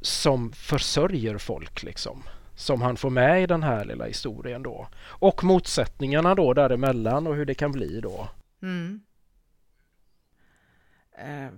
[0.00, 2.22] som försörjer folk liksom.
[2.54, 4.88] Som han får med i den här lilla historien då.
[5.04, 8.28] Och motsättningarna då däremellan och hur det kan bli då.
[8.62, 9.00] Mm.
[11.18, 11.50] Eh,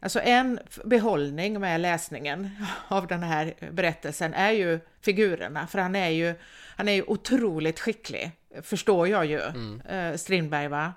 [0.00, 2.50] alltså en behållning med läsningen
[2.88, 6.34] av den här berättelsen är ju figurerna, för han är ju,
[6.76, 8.30] han är ju otroligt skicklig,
[8.62, 9.80] förstår jag ju, mm.
[9.80, 10.92] Eh, Strindberg va?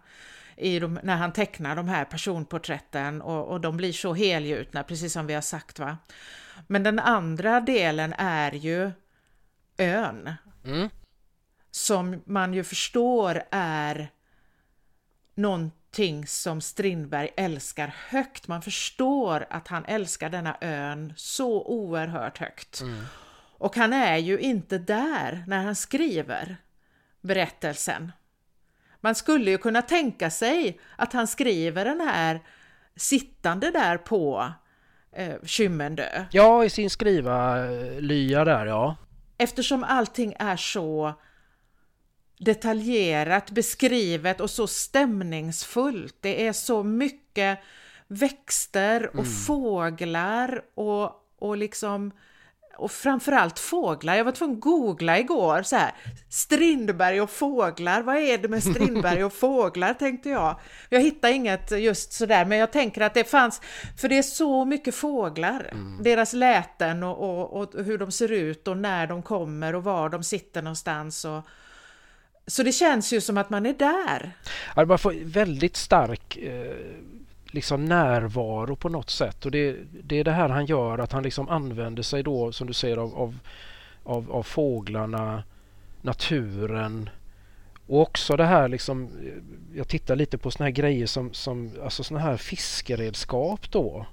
[0.55, 5.13] I de, när han tecknar de här personporträtten och, och de blir så helgjutna, precis
[5.13, 5.97] som vi har sagt va.
[6.67, 8.91] Men den andra delen är ju
[9.77, 10.33] ön.
[10.65, 10.89] Mm.
[11.71, 14.09] Som man ju förstår är
[15.35, 18.47] någon någonting som Strindberg älskar högt.
[18.47, 22.81] Man förstår att han älskar denna ön så oerhört högt.
[22.81, 23.03] Mm.
[23.57, 26.57] Och han är ju inte där när han skriver
[27.21, 28.11] berättelsen.
[29.01, 32.39] Man skulle ju kunna tänka sig att han skriver den här
[32.95, 34.51] sittande där på
[35.11, 36.25] eh, Kymmendö.
[36.31, 38.95] Ja, i sin skrivarlya där, ja.
[39.37, 41.13] Eftersom allting är så
[42.45, 46.15] detaljerat beskrivet och så stämningsfullt.
[46.21, 47.59] Det är så mycket
[48.07, 49.25] växter och mm.
[49.25, 52.11] fåglar och, och liksom
[52.77, 54.15] och framförallt fåglar.
[54.15, 55.91] Jag var tvungen att googla igår så här.
[56.29, 60.59] Strindberg och fåglar, vad är det med Strindberg och fåglar tänkte jag.
[60.89, 63.61] Jag hittade inget just sådär men jag tänker att det fanns,
[63.97, 65.69] för det är så mycket fåglar.
[65.71, 66.03] Mm.
[66.03, 70.09] Deras läten och, och, och, hur de ser ut och när de kommer och var
[70.09, 71.25] de sitter någonstans.
[71.25, 71.41] Och,
[72.47, 74.31] så det känns ju som att man är där.
[74.75, 76.75] Ja, man får väldigt stark eh,
[77.45, 81.23] liksom närvaro på något sätt och det, det, är det här han gör att han
[81.23, 83.39] liksom använder sig då som du säger av, av,
[84.03, 85.43] av, av fåglarna,
[86.01, 87.09] naturen
[87.87, 91.71] och också det här liksom eh, jag tittar lite på såna här grejer som, som
[91.83, 94.05] alltså såna här fiskeredskap då.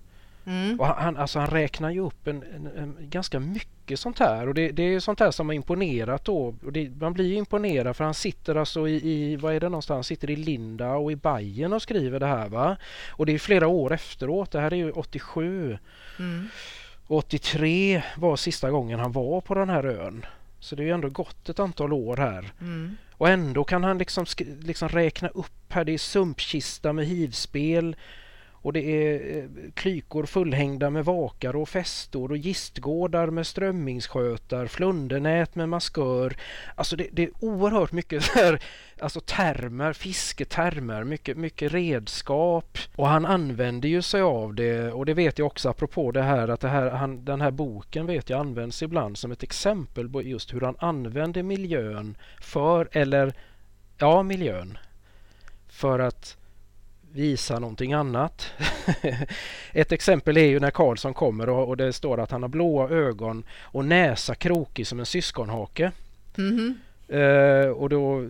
[0.49, 0.81] Mm.
[0.81, 4.55] Och han, alltså han räknar ju upp en, en, en ganska mycket sånt här och
[4.55, 6.55] det, det, är sånt här som har imponerat då.
[6.73, 10.05] Det, man blir imponerad för han sitter alltså i, i, vad är det någonstans, han
[10.05, 12.77] sitter i Linda och i Bayern och skriver det här va.
[13.11, 15.79] Och det är flera år efteråt, det här är ju 87.
[16.19, 16.49] Mm.
[17.07, 20.27] 83 var sista gången han var på den här ön.
[20.61, 22.51] Så det är ju ändå gått ett antal år här.
[22.61, 22.97] Mm.
[23.13, 24.27] Och ändå kan han liksom,
[24.61, 27.97] liksom räkna upp här, det är sumpkista med hivspel
[28.63, 29.45] och det är eh,
[29.75, 36.37] krykor klykor fullhängda med vakar och fästor och gistgårdar med strömmingsskötar, flundernät med maskör.
[36.75, 38.59] Alltså det, det är oerhört mycket så här,
[39.01, 42.79] alltså termer, fisketermer, mycket, mycket redskap.
[42.97, 46.49] Och han använder ju sig av det och det vet jag också apropå det här
[46.49, 50.23] att det här, han, den här boken vet jag används ibland som ett exempel på
[50.23, 53.33] just hur han använder miljön för, eller
[53.99, 54.79] ja, miljön
[55.69, 56.37] för att
[57.19, 58.53] visa någonting annat.
[59.73, 62.89] Ett exempel är ju när Karlsson kommer och, och, det står att han har blåa
[62.89, 65.93] ögon och näsa krokig som en syskonhake.
[66.39, 66.75] Mm -hmm.
[67.13, 68.29] Uh, och då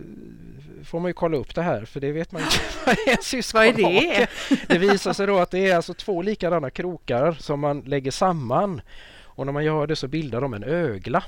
[0.83, 3.23] får man ju kolla upp det här för det vet man inte vad är en
[3.23, 3.81] syskonhake.
[3.81, 4.27] Vad är det?
[4.67, 8.81] det visar sig då att det är alltså två likadana krokar som man lägger samman
[9.21, 11.23] och när man gör det så bildar de en ögla.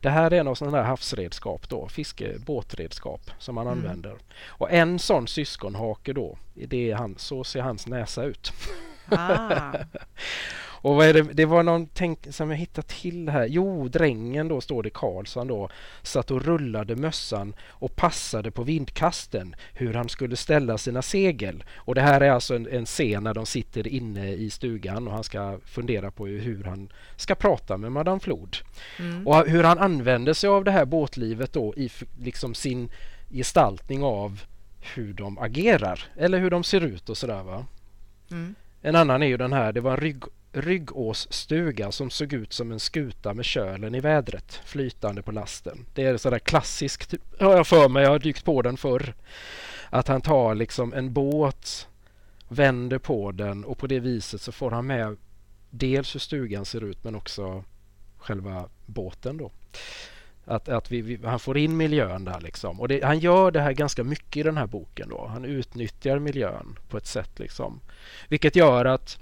[0.00, 3.78] Det här är något sånt här havsredskap då, fiskebåtredskap som man mm.
[3.78, 4.16] använder.
[4.46, 8.52] Och en sån syskonhake då, det är han, så ser hans näsa ut.
[9.08, 9.72] Ah.
[10.82, 13.46] Och vad är det, det var någon tänk, som jag hittade till här.
[13.46, 15.70] Jo, drängen då står det Karlsson då
[16.02, 21.64] satt och rullade mössan och passade på vindkasten hur han skulle ställa sina segel.
[21.76, 25.14] Och det här är alltså en, en scen när de sitter inne i stugan och
[25.14, 28.56] han ska fundera på hur han ska prata med Madame Flod.
[28.98, 29.26] Mm.
[29.26, 32.90] Och hur han använder sig av det här båtlivet då i liksom sin
[33.30, 34.40] gestaltning av
[34.94, 37.66] hur de agerar eller hur de ser ut och sådär va.
[38.30, 38.54] Mm.
[38.82, 40.22] En annan är ju den här, det var en rygg
[40.52, 45.86] Ryggåsstuga som såg ut som en skuta med kölen i vädret flytande på lasten.
[45.94, 49.14] Det är sådär klassiskt, har jag för mig, jag har dykt på den förr.
[49.90, 51.88] Att han tar liksom en båt,
[52.48, 55.16] vänder på den och på det viset så får han med
[55.70, 57.64] dels hur stugan ser ut men också
[58.18, 59.50] själva båten då.
[60.44, 62.80] Att, att vi, vi, han får in miljön där liksom.
[62.80, 65.26] Och det, han gör det här ganska mycket i den här boken då.
[65.26, 67.80] Han utnyttjar miljön på ett sätt liksom.
[68.28, 69.18] Vilket gör att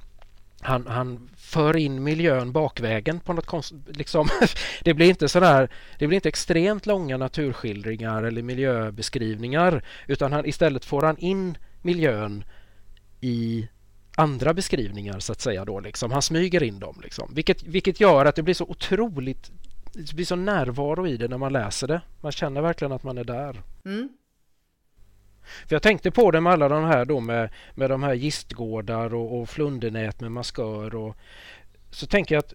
[0.61, 4.29] han, han för in miljön bakvägen på något konst, liksom,
[4.85, 10.85] det blir inte sådär, det blir inte extremt långa naturskildringar eller miljöbeskrivningar utan han, istället
[10.85, 12.45] får han in miljön
[13.21, 13.69] i
[14.17, 16.13] andra beskrivningar så att säga då liksom.
[16.13, 17.35] Han smyger in dem liksom.
[17.35, 19.51] Vilket, vilket gör att det blir så otroligt
[19.93, 22.01] det blir så närvaro i det när man läser det.
[22.21, 23.63] Man känner verkligen att man är där.
[23.85, 24.09] Mm.
[25.68, 29.14] För jag tänkte på det med alla de här då med, med de här gistgårdar
[29.14, 31.16] och, och flundernät med maskör och
[31.90, 32.55] så tänker jag att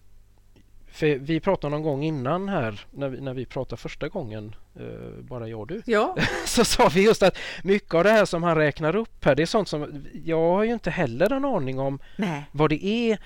[0.96, 5.20] för vi pratade någon gång innan här när vi, när vi pratade första gången, eh,
[5.20, 6.16] bara jag och du, ja.
[6.46, 9.42] så sa vi just att mycket av det här som han räknar upp här, det
[9.42, 12.42] är sånt som jag har ju inte heller en aning om Nej.
[12.52, 13.18] vad det är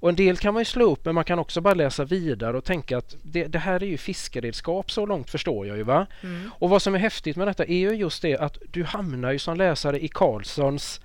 [0.00, 2.56] och en del kan man ju slå upp men man kan också bara läsa vidare
[2.56, 6.06] och tänka att det, det här är ju fiskeredskap så långt förstår jag ju va.
[6.22, 6.50] Mm.
[6.58, 9.38] Och vad som är häftigt med detta är ju just det att du hamnar ju
[9.38, 11.00] som läsare i Karlssons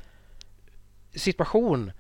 [1.16, 1.92] situation.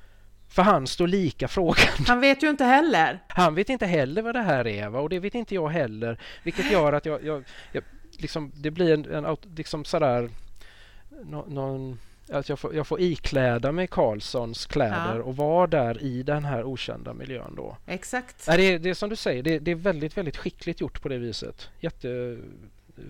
[0.50, 2.06] För han står lika frågan.
[2.08, 3.20] Han vet ju inte heller.
[3.28, 5.00] Han vet inte heller vad det här är va?
[5.00, 6.20] och det vet inte jag heller.
[6.44, 7.84] Vilket gör att jag, jag, jag
[8.18, 10.30] liksom, det blir en, en liksom sådär
[11.48, 15.24] någon att jag får, jag får ikläda mig Karlssons kläder Ja.
[15.24, 17.78] och vara där i den här okända miljön då.
[17.88, 18.48] Exakt.
[18.48, 21.02] Nej, det, är, det är som du säger, det, det är väldigt, väldigt skickligt gjort
[21.02, 21.70] på det viset.
[21.80, 22.38] Jätte,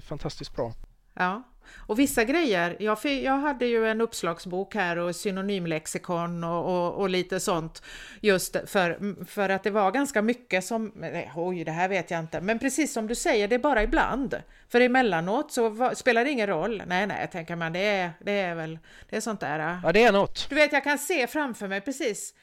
[0.02, 0.74] fantastiskt bra.
[1.14, 1.44] Ja.
[1.88, 7.10] Och vissa grejer, jag, jag hade ju en uppslagsbok här och synonymlexikon och, och, och
[7.10, 7.84] lite sånt
[8.22, 12.20] just för, för att det var ganska mycket som, nej, oj det här vet jag
[12.20, 14.42] inte, men precis som du säger, det är bara ibland.
[14.70, 16.84] För emellanåt så va, spelar det ingen roll.
[16.88, 19.80] Nej, nej, tänker man, det är, det är väl, det är sånt där.
[19.84, 20.50] Ja, det är något.
[20.50, 22.34] Du vet, jag kan se framför mig precis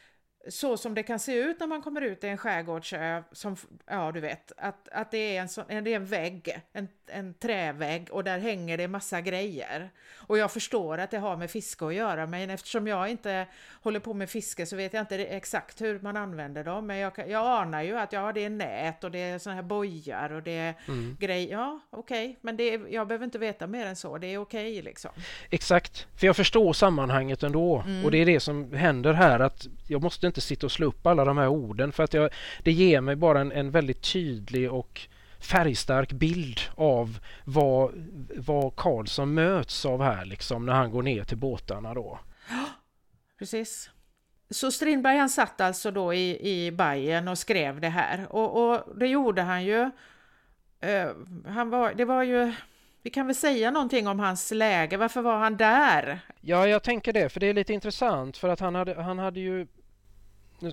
[0.49, 4.13] så som det kan se ut när man kommer ut i en skärgårdsö, som, ja
[4.13, 8.09] du vet, att, att det, är en sån, det är en vägg, en, en trävägg
[8.11, 9.91] och där hänger det massa grejer.
[10.27, 13.47] Och jag förstår att det har med fiske att göra, men eftersom jag inte
[13.83, 16.87] håller på med fiske så vet jag inte exakt hur man använder dem.
[16.87, 19.63] Men jag, jag anar ju att ja, det är nät och det är såna här
[19.63, 21.17] bojar och det är Mm.
[21.21, 21.53] grejer.
[21.53, 24.19] Ja, okej, men det är, jag behöver inte veta mer än så.
[24.19, 25.11] Det är okej liksom.
[25.51, 28.05] Exakt, för jag förstår sammanhanget ändå Mm.
[28.05, 31.07] och det är det som händer här att jag måste inte sitta och slå upp
[31.07, 32.31] alla de här orden för att jag,
[32.63, 35.09] det ger mig bara en, en väldigt tydlig och
[35.41, 37.93] färgstark bild av vad,
[38.37, 42.19] vad Karlsson möts av här liksom när han går ner till båtarna då.
[43.39, 43.91] Precis.
[44.51, 48.99] Så Strindberg han satt alltså då i, i Bayern och skrev det här och, och
[48.99, 49.91] det gjorde han ju.
[50.81, 51.11] Eh,
[51.47, 52.53] han var, det var ju,
[53.03, 56.21] vi kan väl säga någonting om hans läge, varför var han där?
[56.41, 59.41] Ja, jag tänker det, för det är lite intressant för att han hade, han hade
[59.41, 59.67] ju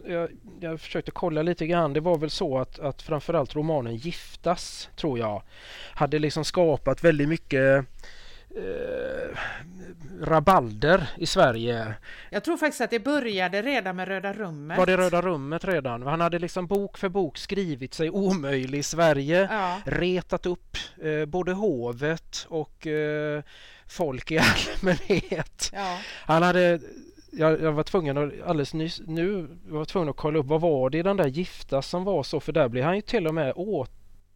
[0.05, 0.29] jag,
[0.59, 1.93] jag försökte kolla lite grann.
[1.93, 5.41] Det var väl så att, att framförallt romanen Giftas, tror jag,
[5.93, 7.85] hade liksom skapat väldigt mycket
[8.55, 9.38] eh,
[10.21, 11.93] rabalder i Sverige.
[12.29, 14.77] Jag tror faktiskt att det började redan med Röda rummet.
[14.77, 16.01] Var det Röda rummet redan?
[16.03, 19.47] Han hade liksom bok för bok skrivit sig omöjlig i Sverige.
[19.51, 23.43] Ja, retat upp eh, både hovet och eh,
[23.88, 24.39] folk i
[24.79, 25.71] allmänhet.
[25.73, 26.79] ja, Han hade
[27.32, 30.61] jag, jag var tvungen att alldeles nyss, nu var jag tvungen att kolla upp vad
[30.61, 33.28] var det i den där gifta som var så för där blev han ju till
[33.28, 33.91] och med åt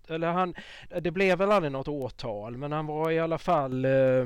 [0.08, 0.54] eller han,
[1.02, 4.26] det blev väl aldrig något åtal men han var i alla fall, eh, eh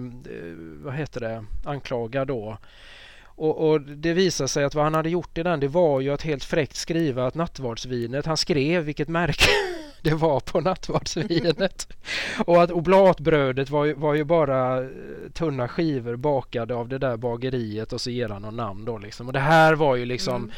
[0.83, 2.57] vad heter det, anklagad då.
[3.23, 6.09] Och, och det visade sig att vad han hade gjort i den det var ju
[6.09, 9.49] att helt fräckt skriva att nattvardsvinet, han skrev vilket märke
[10.05, 11.87] det var på nattvardsvinet.
[12.45, 14.89] och att oblatbrödet var ju, var ju bara eh,
[15.33, 19.27] tunna skivor bakade av det där bageriet och så ger han någon namn då liksom.
[19.27, 20.51] Och det här var ju liksom Mm.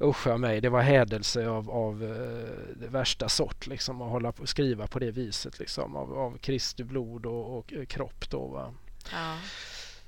[0.00, 4.46] Uscha mig, det var hädelse av, av eh, det värsta sort liksom att hålla på
[4.46, 8.74] skriva på det viset liksom av, av Kristi blod och, och eh, kropp då va.
[9.12, 9.36] ja.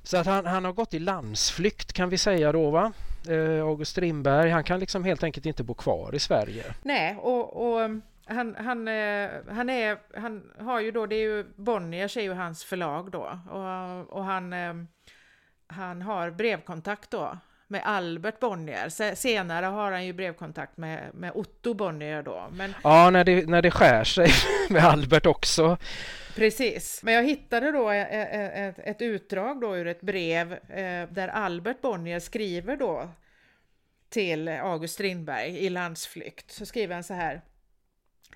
[0.03, 2.93] Så att han, han har gått i landsflykt kan vi säga då va.
[3.29, 6.65] Eh, August Strindberg, han kan liksom helt enkelt inte bo kvar i Sverige.
[6.83, 7.91] Nej, och, och
[8.27, 12.33] han, han, eh, han, är, han har ju då, det är ju Bonniers är ju
[12.33, 14.75] hans förlag då och, och han, eh,
[15.67, 18.89] han har brevkontakt då med Albert Bonnier.
[18.89, 22.49] Se- Senare har han ju brevkontakt med, med Otto Bonnier då.
[22.53, 24.29] Men Ja, när det, när det skär sig
[24.71, 25.79] med Albert också.
[26.35, 27.01] precis.
[27.03, 31.29] Men jag hittade då e- e- ett, ett utdrag då ur ett brev eh, där
[31.29, 33.09] Albert Bonnier skriver då
[34.09, 36.51] till August Strindberg i landsflykt.
[36.51, 37.41] Så skriver han så här.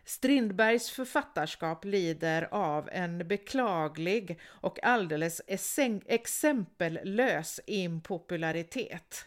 [0.05, 5.41] Strindbergs författarskap lider av en beklaglig och alldeles
[6.07, 9.25] exempellös impopularitet.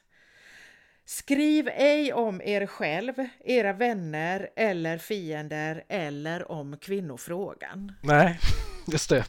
[1.05, 3.13] Skriv ej om er själv,
[3.45, 7.91] era vänner eller fiender eller om kvinnofrågan.
[8.01, 8.39] Nej,
[8.87, 9.25] just det.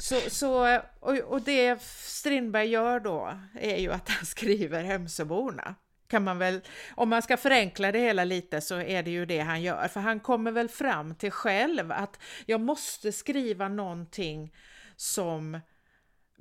[0.00, 5.74] Så, så, och, och det Strindberg gör då är ju att han skriver Hemsöborna.
[6.12, 6.60] Kan man väl,
[6.94, 9.88] om man ska förenkla det hela lite så är det ju det han gör.
[9.88, 14.52] För han kommer väl fram till själv att jag måste skriva någonting
[14.96, 15.60] som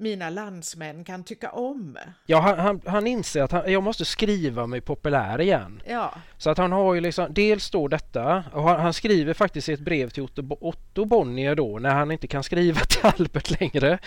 [0.01, 1.97] mina landsmän kan tycka om.
[2.25, 5.81] Ja, han, han, han inser att han, jag måste skriva mig populär igen.
[5.85, 9.69] Ja, Så att han har ju liksom, dels står detta och han, han skriver faktiskt
[9.69, 13.99] ett brev till Otto, Otto Bonnier då när han inte kan skriva till Albert längre.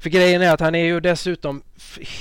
[0.00, 1.62] För grejen är att han är ju dessutom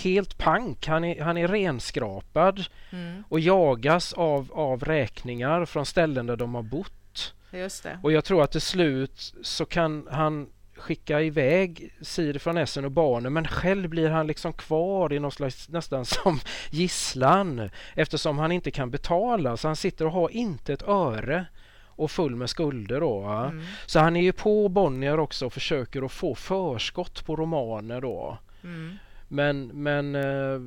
[0.03, 0.88] helt pank.
[0.88, 6.55] Han är, han är renskrapad mm, och jagas av, av räkningar från ställen där de
[6.55, 7.34] har bott.
[7.51, 7.99] just det.
[8.03, 10.47] Och jag tror att till slut så kan han
[10.78, 15.34] skicka iväg Siri från Essen och barnen men själv blir han liksom kvar i något
[15.34, 20.73] slags nästan som gisslan eftersom han inte kan betala så han sitter och har inte
[20.73, 21.45] ett öre
[21.86, 23.23] och full med skulder då.
[23.23, 28.01] Mm, Så han är ju på Bonnier också och försöker att få förskott på romaner
[28.01, 28.38] då.
[28.63, 28.97] mm,
[29.28, 30.59] Men, men eh,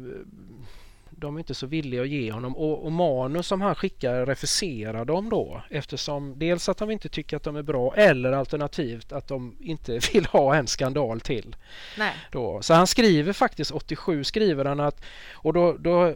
[1.20, 5.04] de är inte så villiga att ge honom och, och manus som han skickar refuserar
[5.04, 9.28] de då eftersom dels att de inte tycker att de är bra eller alternativt att
[9.28, 11.56] de inte vill ha en skandal till.
[11.98, 12.14] Nej.
[12.32, 12.62] Då.
[12.62, 16.14] Så han skriver faktiskt 87 skriver han att och då, då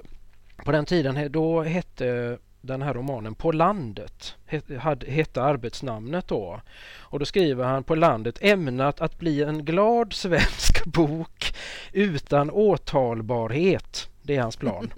[0.65, 4.37] på den tiden då hette den här romanen På landet
[5.07, 6.61] hette arbetsnamnet då.
[6.99, 11.55] Och då skriver han På landet ämnat att bli en glad svensk bok
[11.93, 14.09] utan åtalbarhet.
[14.25, 14.91] Det är hans plan.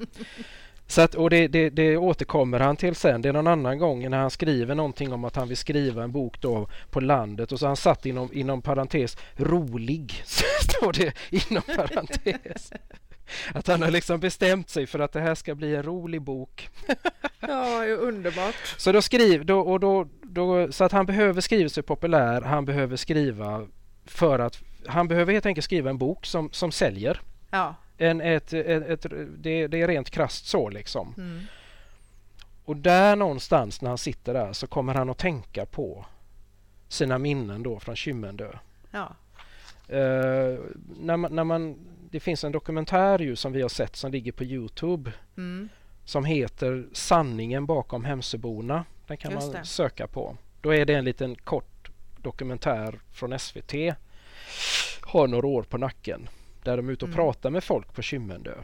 [0.87, 3.23] Så att, och det, det, det, återkommer han till sen.
[3.23, 6.13] Det är någon annan gång när han skriver någonting om att han vill skriva en
[6.13, 10.23] bok då på landet och så han satt inom, inom parentes rolig.
[10.61, 12.73] står det inom parentes.
[13.55, 16.69] Att han har liksom bestämt sig för att det här ska bli en rolig bok.
[17.41, 18.75] ja, underbart.
[18.77, 22.65] Så då skriv, då, och då, då, så att han behöver skriva sig populär, han
[22.65, 23.67] behöver skriva
[24.05, 27.21] för att han behöver helt enkelt skriva en bok som, som säljer.
[27.51, 27.75] Ja.
[27.99, 29.07] En, ett, ett, ett
[29.39, 31.15] det, det, är rent krast så liksom.
[31.17, 31.41] Mm.
[32.65, 36.07] Och där någonstans när han sitter där så kommer han att tänka på
[36.89, 38.53] sina minnen då från Kymmendö.
[38.91, 39.17] Ja.
[39.91, 40.59] Uh,
[41.01, 41.77] när, man, när man
[42.11, 45.69] det finns en dokumentär ju som vi har sett som ligger på Youtube mm.
[46.05, 48.85] som heter Sanningen bakom Hemsöborna.
[49.07, 49.67] Den kan Just man det.
[49.67, 50.37] söka på.
[50.61, 53.73] Då är det en liten kort dokumentär från SVT.
[55.01, 56.29] Har några år på nacken.
[56.67, 57.17] Där de är ute och mm.
[57.17, 58.55] pratar med folk på Kymmendö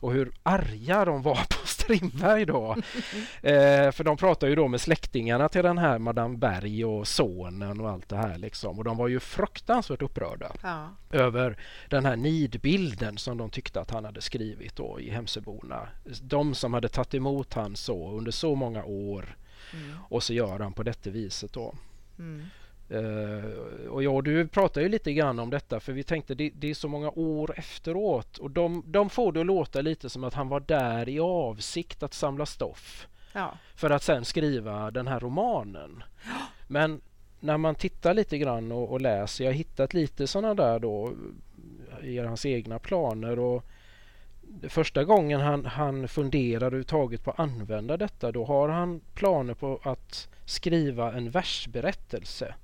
[0.00, 2.72] och hur arga de var på Strindberg då.
[3.42, 7.80] eh, för de pratar ju då med släktingarna till den här Madame Berg och sonen
[7.80, 8.78] och allt det här liksom.
[8.78, 10.88] Och de var ju fruktansvärt upprörda ja.
[11.10, 11.56] över
[11.88, 15.88] den här nidbilden som de tyckte att han hade skrivit då i Hemsöborna.
[16.22, 19.36] De som hade tagit emot han så under så många år
[19.72, 19.96] mm.
[20.08, 21.74] och så gör han på detta viset då.
[22.18, 22.46] Mm.
[22.92, 23.44] Uh,
[23.88, 26.70] och jag och du pratade ju lite grann om detta för vi tänkte det, det
[26.70, 30.34] är så många år efteråt och de, de får det att låta lite som att
[30.34, 33.08] han var där i avsikt att samla stoff.
[33.32, 33.58] Ja.
[33.74, 36.02] För att sen skriva den här romanen.
[36.24, 36.30] Ja.
[36.68, 37.00] Men
[37.40, 41.12] när man tittar lite grann och, och läser, jag har hittat lite sådana där då
[42.02, 43.64] i hans egna planer och
[44.68, 49.80] första gången han, han funderar överhuvudtaget på att använda detta då har han planer på
[49.82, 52.54] att skriva en versberättelse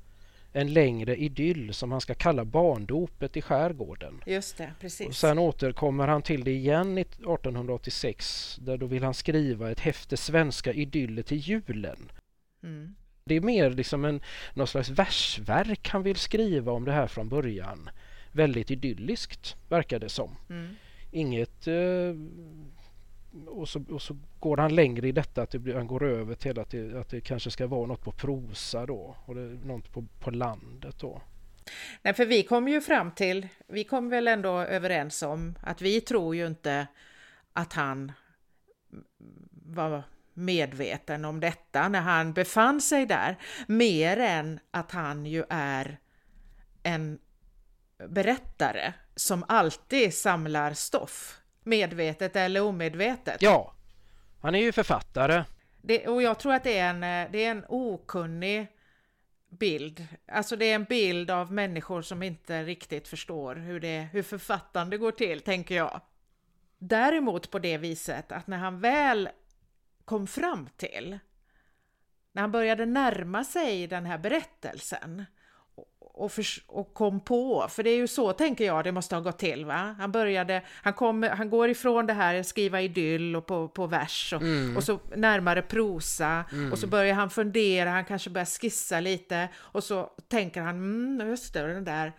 [0.57, 4.23] en längre idyll som han ska kalla barndopet i skärgården.
[4.27, 5.09] Just det, precis.
[5.09, 10.17] Och sen återkommer han till det igen 1886 där då vill han skriva ett häfte
[10.17, 12.13] svenska idyller till julen.
[12.63, 12.95] Mm.
[13.25, 14.21] Det är mer liksom en,
[14.55, 17.91] någon slags versverk han vill skriva om det här från början.
[18.33, 20.37] Väldigt idylliskt verkar det som.
[20.51, 20.77] Mm.
[21.11, 21.75] Inget eh,
[23.47, 26.35] och så, och så går han längre i detta att det blir, han går över
[26.35, 29.93] till att det, att det kanske ska vara något på prosa då och det, något
[29.93, 31.23] på, på landet då.
[32.03, 36.01] Nej, för vi kom ju fram till, vi kom väl ändå överens om att vi
[36.01, 36.87] tror ju inte
[37.53, 38.13] att han
[39.51, 40.03] var
[40.35, 45.99] medveten om detta när han befann sig där, mer än att han ju är
[46.83, 47.19] en
[48.09, 53.43] berättare som alltid samlar stoff medvetet eller omedvetet.
[53.43, 53.75] Ja,
[54.41, 55.45] han är ju författare.
[55.83, 58.67] Det, och jag tror att det är, en, eh, det är en okunnig
[59.49, 60.07] bild.
[60.27, 64.99] Alltså det är en bild av människor som inte riktigt förstår hur, det, hur författande
[64.99, 66.01] går till, tänker jag.
[66.79, 69.29] Däremot på det viset att när han väl
[70.05, 71.19] kom fram till,
[72.33, 75.25] när han började närma sig den här berättelsen,
[76.17, 79.23] och, för, och kom på, för det är ju så tänker jag det måste ha
[79.23, 79.95] gått till va.
[79.99, 84.33] Han började, han, kom, han går ifrån det här skriva idyll och på, på vers
[84.37, 84.77] och, mm.
[84.77, 86.73] och så närmare prosa mm.
[86.73, 91.29] och så börjar han fundera, han kanske börjar skissa lite och så tänker han, mm,
[91.29, 92.13] just det, den där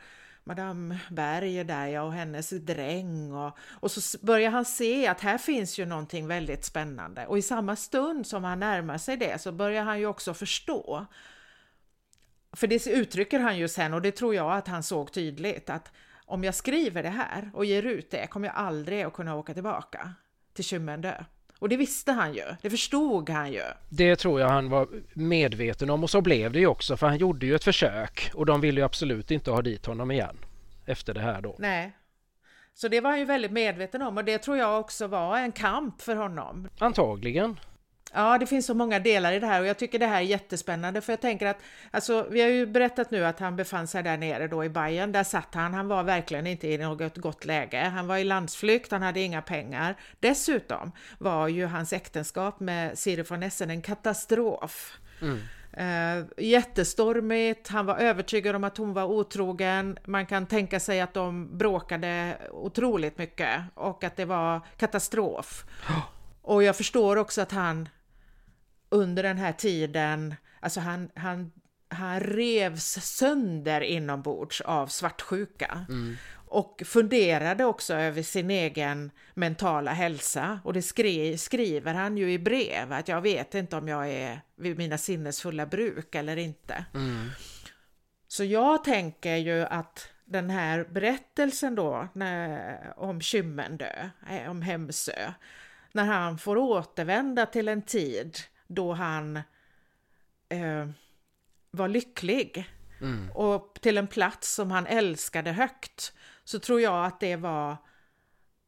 [0.44, 5.22] Madame Berg är där ja, och hennes dräng och, och så börjar han se att
[5.22, 9.41] här finns ju någonting väldigt spännande och i samma stund som han närmar sig det
[9.41, 11.07] så börjar han ju också förstå
[12.57, 15.91] för det uttrycker han ju sen och det tror jag att han såg tydligt att
[16.25, 19.53] om jag skriver det här och ger ut det kommer jag aldrig att kunna åka
[19.53, 20.13] tillbaka
[20.53, 21.13] till Kymmendö.
[21.59, 23.61] Och det visste han ju, det förstod han ju.
[23.89, 27.17] Det tror jag han var medveten om och så blev det ju också för han
[27.17, 30.38] gjorde ju ett försök och de ville ju absolut inte ha dit honom igen
[30.85, 31.55] efter det här då.
[31.59, 31.97] Nej.
[32.73, 35.51] Så det var han ju väldigt medveten om och det tror jag också var en
[35.51, 36.69] kamp för honom.
[36.79, 37.59] Antagligen.
[38.18, 40.22] Ja, det finns så många delar i det här och jag tycker det här är
[40.22, 41.57] jättespännande för jag tänker att
[41.91, 45.11] alltså, vi har ju berättat nu att han befann sig där nere då i Bayern.
[45.11, 45.73] Där satt han.
[45.73, 47.80] Han var verkligen inte i något gott läge.
[47.80, 48.91] Han var i landsflykt.
[48.91, 49.95] Han hade inga pengar.
[50.19, 54.98] Dessutom var ju hans äktenskap med Siri von Essen en katastrof.
[55.22, 55.39] Mm.
[55.77, 61.14] Uh, jättestormigt, han var övertygad om att hon var otrogen, man kan tänka sig att
[61.14, 65.65] de bråkade otroligt mycket och att det var katastrof.
[66.41, 67.89] Och jag förstår också att han
[68.89, 71.51] under den här tiden, alltså han, han,
[71.89, 75.85] han revs sönder inombords av svartsjuka.
[75.89, 76.15] Mm.
[76.49, 80.59] Och funderade också över sin egen mentala hälsa.
[80.64, 84.41] Och det skri skriver han ju i brev, att jag vet inte om jag är
[84.55, 86.85] vid mina sinnesfulla bruk eller inte.
[86.93, 87.30] Mm.
[88.27, 95.34] Så jag tänker ju att den här berättelsen då när, om Kymmendö, eh, om Hemsö,
[95.91, 98.38] när han får återvända till en tid
[98.68, 99.38] då han
[100.49, 100.88] eh,
[101.72, 102.69] var lycklig
[103.02, 103.31] mm.
[103.31, 106.14] och till en plats som han älskade högt
[106.44, 107.77] så tror jag att det var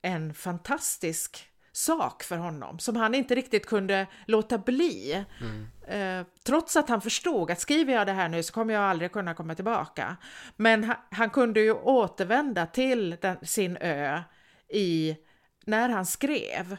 [0.01, 5.25] en fantastisk sak för honom som han inte riktigt kunde låta bli.
[5.41, 5.67] Mm.
[5.87, 9.11] Eh, trots att han förstod att skriver jag det här nu så kommer jag aldrig
[9.11, 10.17] kunna komma tillbaka.
[10.55, 14.21] Men han, han kunde ju återvända till den, sin ö
[14.69, 15.17] i
[15.65, 16.77] när han skrev.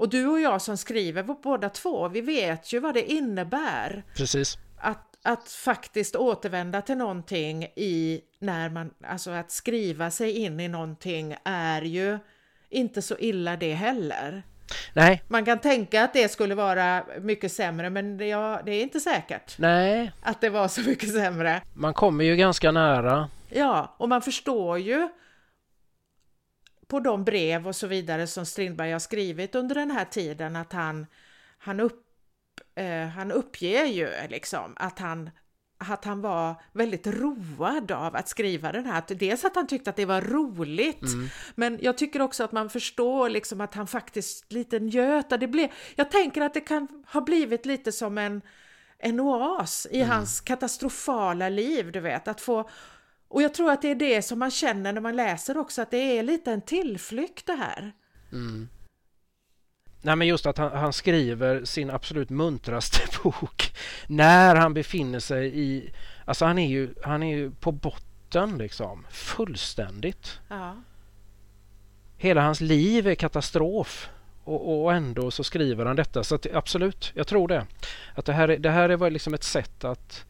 [0.00, 4.04] Och du och jag som skriver båda två, vi vet ju vad det innebär.
[4.16, 4.58] Precis.
[4.78, 10.68] Att, att faktiskt återvända till någonting i när man, alltså att skriva sig in i
[10.68, 12.18] någonting är ju
[12.70, 14.42] inte så illa det heller.
[14.92, 15.22] Nej.
[15.28, 19.00] Man kan tänka att det skulle vara mycket sämre men det, ja, det är inte
[19.00, 19.58] säkert.
[19.58, 20.12] Nej.
[20.22, 21.62] Att det var så mycket sämre.
[21.74, 23.28] Man kommer ju ganska nära.
[23.48, 25.08] Ja, och man förstår ju
[26.90, 30.72] på de brev och så vidare som Strindberg har skrivit under den här tiden att
[30.72, 31.06] han,
[31.58, 32.06] han, upp,
[32.74, 35.30] eh, han uppger ju liksom att han
[35.82, 39.02] att han var väldigt road av att skriva den här.
[39.08, 41.28] Dels att han tyckte att det var roligt, mm.
[41.54, 45.40] men jag tycker också att man förstår liksom att han faktiskt lite njöt.
[45.40, 48.42] Det blev, jag tänker att det kan ha blivit lite som en,
[48.98, 50.10] en oas i mm.
[50.10, 52.70] hans katastrofala liv, du vet, att få
[53.30, 55.90] och jag tror att det är det som man känner när man läser också, att
[55.90, 57.92] det är lite en tillflykt det här.
[58.32, 58.68] Mm.
[60.02, 63.76] Nej men just att han, han, skriver sin absolut muntraste bok
[64.06, 65.92] när han befinner sig i...
[66.24, 70.40] Alltså han är ju, han är ju på botten liksom, fullständigt.
[70.48, 70.76] Ja.
[72.16, 74.08] Hela hans liv är katastrof
[74.44, 76.24] och, och ändå så skriver han detta.
[76.24, 77.66] Så att, absolut, jag tror det.
[78.14, 80.24] Att det här, det här är liksom ett sätt att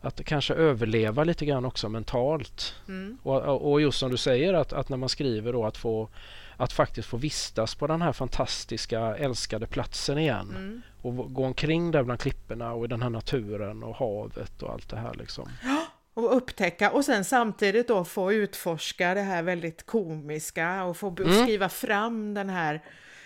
[0.00, 2.74] att kanske överleva lite grann också mentalt.
[2.88, 3.18] Mm.
[3.22, 6.08] Och, och just som du säger att, att när man skriver då att få
[6.56, 10.82] att faktiskt få vistas på den här fantastiska älskade platsen igen mm.
[11.02, 14.88] och gå omkring där bland klipporna och i den här naturen och havet och allt
[14.88, 15.48] det här liksom.
[16.14, 21.42] Och upptäcka och sen samtidigt då få utforska det här väldigt komiska och få mm.
[21.42, 22.84] skriva fram den här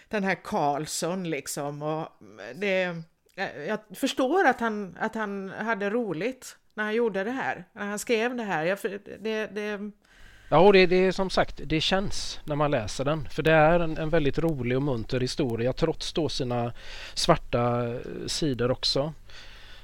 [0.09, 2.09] den här Karlsson liksom och
[2.55, 3.03] det
[3.69, 7.99] jag förstår att han, att han hade roligt när han gjorde det här, när han
[7.99, 8.65] skrev det här.
[8.65, 8.79] Jag,
[9.21, 9.91] det, det...
[10.49, 13.29] Ja, det, det är som sagt, det känns när man läser den.
[13.29, 16.73] För det är en, en väldigt rolig och munter historia trots då sina
[17.15, 19.13] svarta eh, sidor också.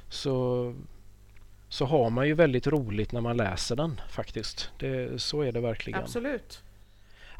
[0.08, 0.74] Så,
[1.68, 4.70] så har man ju väldigt roligt när man läser den faktiskt.
[4.78, 6.00] Det, så är det verkligen.
[6.00, 6.62] Absolut.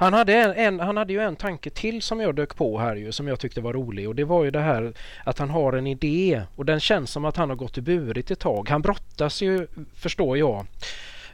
[0.01, 2.97] Han hade, en, en, han hade ju en tanke till som jag dök på här
[2.97, 4.93] ju, som jag tyckte var rolig och det var ju det här
[5.24, 8.31] att han har en idé och den känns som att han har gått i burit
[8.31, 8.68] ett tag.
[8.68, 10.66] Han brottas ju, förstår jag,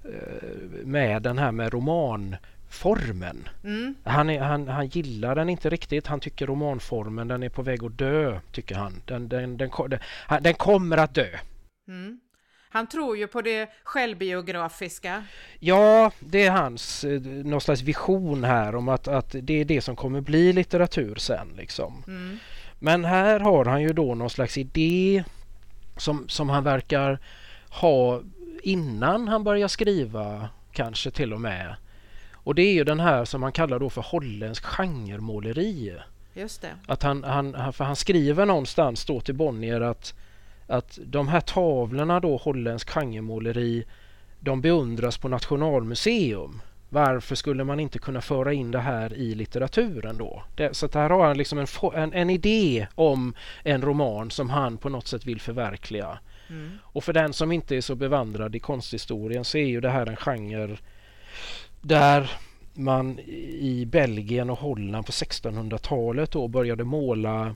[0.05, 0.11] eh,
[0.85, 3.49] med den här med romanformen.
[3.65, 3.95] Mm.
[4.05, 6.07] Han, är, han, han gillar den inte riktigt.
[6.07, 9.03] Han tycker romanformen den är på väg att dö, tycker han.
[9.05, 9.99] Den, den, den, den,
[10.43, 11.29] den kommer att dö.
[11.89, 12.21] Mm.
[12.77, 15.25] Han tror ju på det självbiografiska.
[15.61, 19.81] Ja, det är hans eh, någon slags vision här om att, att det är det
[19.81, 21.49] som kommer bli litteratur sen.
[21.57, 22.05] Liksom.
[22.07, 22.39] Mm.
[22.79, 25.25] Men här har han ju då någon slags idé
[25.97, 27.19] som, som han verkar
[27.69, 28.21] ha
[28.63, 31.77] innan han börjar skriva kanske till och med.
[32.33, 35.95] Och det är ju den här som man kallar då för holländsk genremåleri.
[36.35, 36.75] Just det.
[36.87, 40.15] Att han, han, för han skriver någonstans då till Bonnier att
[40.67, 43.85] att de här tavlorna då, holländsk genremåleri,
[44.41, 46.63] de beundras på Nationalmuseum.
[46.89, 50.43] Varför skulle man inte kunna föra in det här i litteraturen då?
[50.55, 54.79] Det, så här har han liksom en, en, en, idé om en roman som han
[54.79, 56.19] på något sätt vill förverkliga.
[56.49, 56.79] Mm.
[56.83, 60.07] Och för den som inte är så bevandrad i konsthistorien så är ju det här
[60.07, 60.77] en genre
[61.81, 62.31] där
[62.75, 67.55] man i Belgien och Holland på 1600-talet då började måla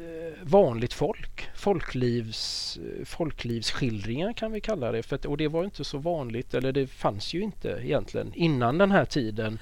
[0.00, 1.48] Eh, vanligt folk.
[1.54, 5.02] Folklivs, eh, folklivsskildringar kan vi kalla det.
[5.02, 8.78] För att, och det var inte så vanligt, eller det fanns ju inte egentligen innan
[8.78, 9.58] den här tiden.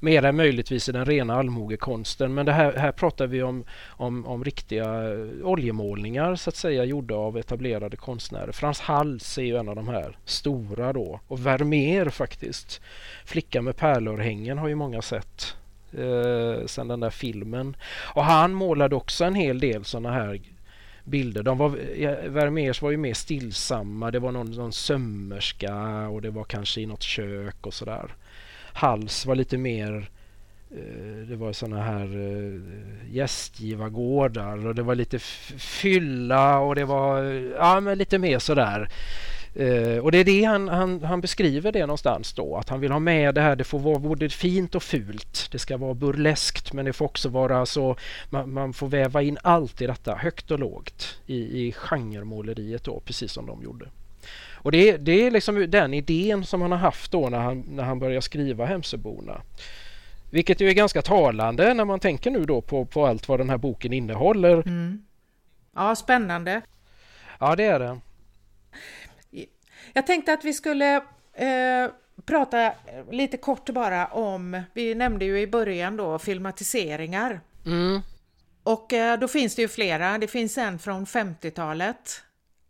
[0.00, 2.34] Mer än möjligtvis i den rena allmogekonsten.
[2.34, 6.84] Men det här, här pratar vi om, om, om riktiga eh, oljemålningar så att säga
[6.84, 8.52] gjorda av etablerade konstnärer.
[8.52, 11.20] Frans Hals är ju en av de här stora då.
[11.28, 12.80] Och Vermeer faktiskt.
[13.24, 15.56] Flicka med pärlörhängen har ju många sett
[15.98, 17.76] eh, sen den där filmen.
[18.14, 20.40] Och han målade också en hel del sådana här
[21.04, 21.42] bilder.
[21.42, 21.68] De var,
[22.28, 24.10] Vermeers var ju mer stillsamma.
[24.10, 28.14] Det var någon, någon sömmerska och det var kanske i något kök och sådär.
[28.72, 30.10] Hals var lite mer
[30.70, 32.60] eh, det var sådana här uh,
[33.10, 35.18] gästgivargårdar och det var lite
[35.58, 37.22] fylla och det var
[37.56, 38.88] ja, men lite mer sådär
[39.60, 42.92] Uh, och det är det han, han, han, beskriver det någonstans då, att han vill
[42.92, 45.48] ha med det här, det får vara både fint och fult.
[45.52, 47.96] Det ska vara burleskt men det får också vara så,
[48.30, 53.00] man, man får väva in allt i detta, högt och lågt, i, i genremåleriet då,
[53.00, 53.86] precis som de gjorde.
[54.62, 57.82] Och det, det är liksom den idén som han har haft då när han, när
[57.82, 59.42] han börjar skriva Hemsöborna.
[60.30, 63.50] Vilket ju är ganska talande när man tänker nu då på, på allt vad den
[63.50, 64.54] här boken innehåller.
[64.54, 65.04] Mm.
[65.74, 66.60] Ja, spännande.
[67.38, 68.00] Ja, det är det.
[69.92, 70.96] Jag tänkte att vi skulle
[71.32, 71.90] eh,
[72.26, 72.72] prata
[73.10, 77.40] lite kort bara om, vi nämnde ju i början då filmatiseringar.
[77.66, 78.00] Mm.
[78.62, 82.22] Och eh, då finns det ju flera, det finns en från 50-talet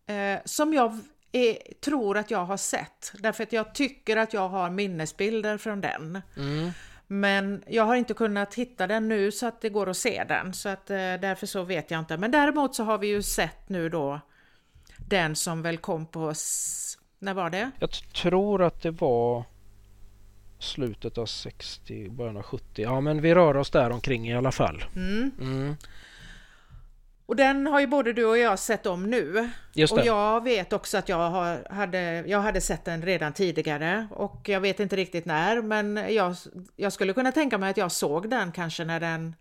[0.07, 0.99] eh, som jag
[1.33, 5.81] är, tror att jag har sett, därför att jag tycker att jag har minnesbilder från
[5.81, 6.23] den.
[6.37, 6.71] Mm.
[7.07, 10.55] Men jag har inte kunnat hitta den nu så att det går att se den,
[10.55, 12.17] så att eh, därför så vet jag inte.
[12.17, 14.21] Men däremot så har vi ju sett nu då
[15.09, 16.35] den som väl kom på
[17.23, 17.71] när var det?
[17.79, 19.45] Jag tror att det var
[20.59, 22.83] slutet av 60, början av 70.
[22.83, 24.85] Ja, men vi rör oss där omkring i alla fall.
[24.97, 25.31] Mm.
[25.41, 25.77] Mm.
[27.27, 29.51] Och den har ju både du och jag sett om nu.
[29.73, 30.01] Just det.
[30.01, 34.49] Och jag vet också att jag, har, hade, jag hade sett den redan tidigare och
[34.49, 36.37] jag vet inte riktigt när, men jag,
[36.77, 39.37] jag skulle kunna tänka mig att jag såg den kanske när den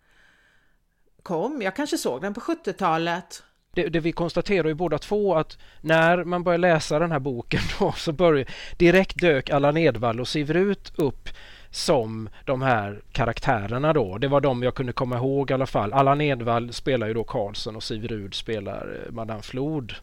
[1.23, 1.61] kom.
[1.61, 3.43] Jag kanske såg den på 70-talet
[3.73, 7.61] det, det, vi konstaterar ju båda två att när man börjar läsa den här boken
[7.79, 8.45] då så börjar
[8.77, 11.29] direkt dök Allan Edwall och Sivrut upp
[11.69, 14.17] som de här karaktärerna då.
[14.17, 15.93] Det var de jag kunde komma ihåg i alla fall.
[15.93, 19.93] Allan Edwall spelar ju då Karlsson och Sivrud spelar eh, Madame Flod.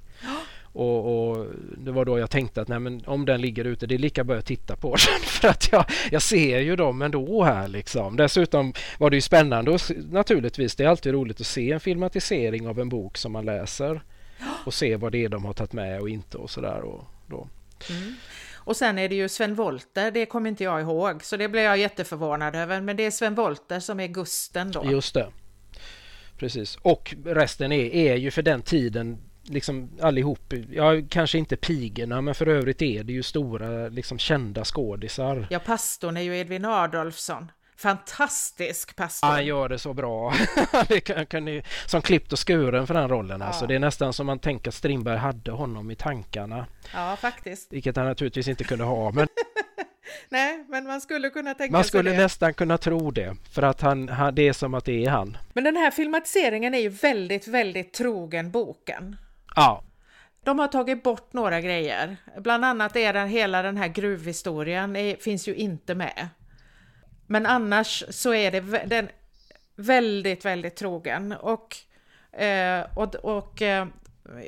[0.79, 1.47] Och, och,
[1.77, 4.25] Det var då jag tänkte att nej, men om den ligger ute, det är lika
[4.25, 5.21] bra att titta på den.
[5.21, 8.17] För att jag, jag ser ju dem ändå här liksom.
[8.17, 9.81] Dessutom var det ju spännande och
[10.11, 14.03] naturligtvis, det är alltid roligt att se en filmatisering av en bok som man läser.
[14.65, 16.81] Och se vad det är de har tagit med och inte och sådär.
[16.81, 17.49] Och, då.
[17.91, 18.15] Mm.
[18.55, 21.65] Och sen är det ju Sven Wollter, det kommer inte jag ihåg, så det blev
[21.65, 22.81] jag jätteförvånad över.
[22.81, 24.85] Men det är Sven Wollter som är Gusten då.
[24.91, 25.27] Just det.
[26.39, 26.77] Precis.
[26.83, 29.19] Och resten är, är ju för den tiden
[29.49, 34.65] liksom allihop, ja kanske inte pigorna men för övrigt är det ju stora liksom kända
[34.65, 35.47] skådisar.
[35.51, 37.51] Ja, pastorn är ju Edvin Adolfsson.
[37.79, 39.29] Fantastisk pastor!
[39.29, 40.35] Han gör det så bra.
[40.89, 43.31] det kan, kan som klippt och skuren för den rollen.
[43.31, 43.45] Alltså.
[43.45, 43.47] Ja.
[43.47, 43.67] Alltså.
[43.67, 46.67] Det är nästan som man tänker att Strindberg hade honom i tankarna.
[46.95, 47.73] Ja, faktiskt.
[47.73, 49.11] Vilket han naturligtvis inte kunde ha.
[49.11, 49.29] Men...
[50.29, 54.09] Nej, men man skulle kunna tänka Man skulle nästan kunna tro det, för att han,
[54.09, 55.37] han, det är som att det är han.
[55.53, 59.17] Men den här filmatiseringen är ju väldigt, väldigt trogen boken.
[59.57, 59.83] Ja.
[60.45, 62.17] De har tagit bort några grejer.
[62.37, 66.29] Bland annat är den, hela den här gruvhistorien är, finns ju inte med.
[67.27, 69.09] Men annars så är det den
[69.77, 71.33] väldigt, väldigt trogen.
[71.33, 71.77] Och,
[72.41, 73.87] eh, och, och eh,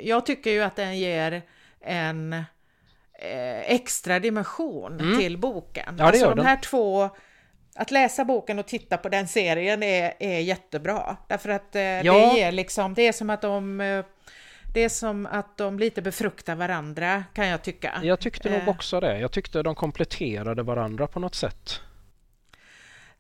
[0.03, 1.43] jag tycker ju att den ger
[1.81, 5.19] en eh, extra dimension mm.
[5.19, 5.95] till boken.
[5.99, 7.11] Ja, det alltså de här två
[7.75, 11.17] att läsa boken och titta på den serien är, är jättebra.
[11.29, 12.13] Därför att eh, ja.
[12.13, 14.05] det ger liksom, det är som att de eh,
[14.75, 18.01] det är som att de lite befruktar varandra kan jag tycka.
[18.03, 18.69] Jag tyckte nog eh.
[18.69, 19.19] också det.
[19.19, 21.81] Jag tyckte de kompletterade varandra på något sätt.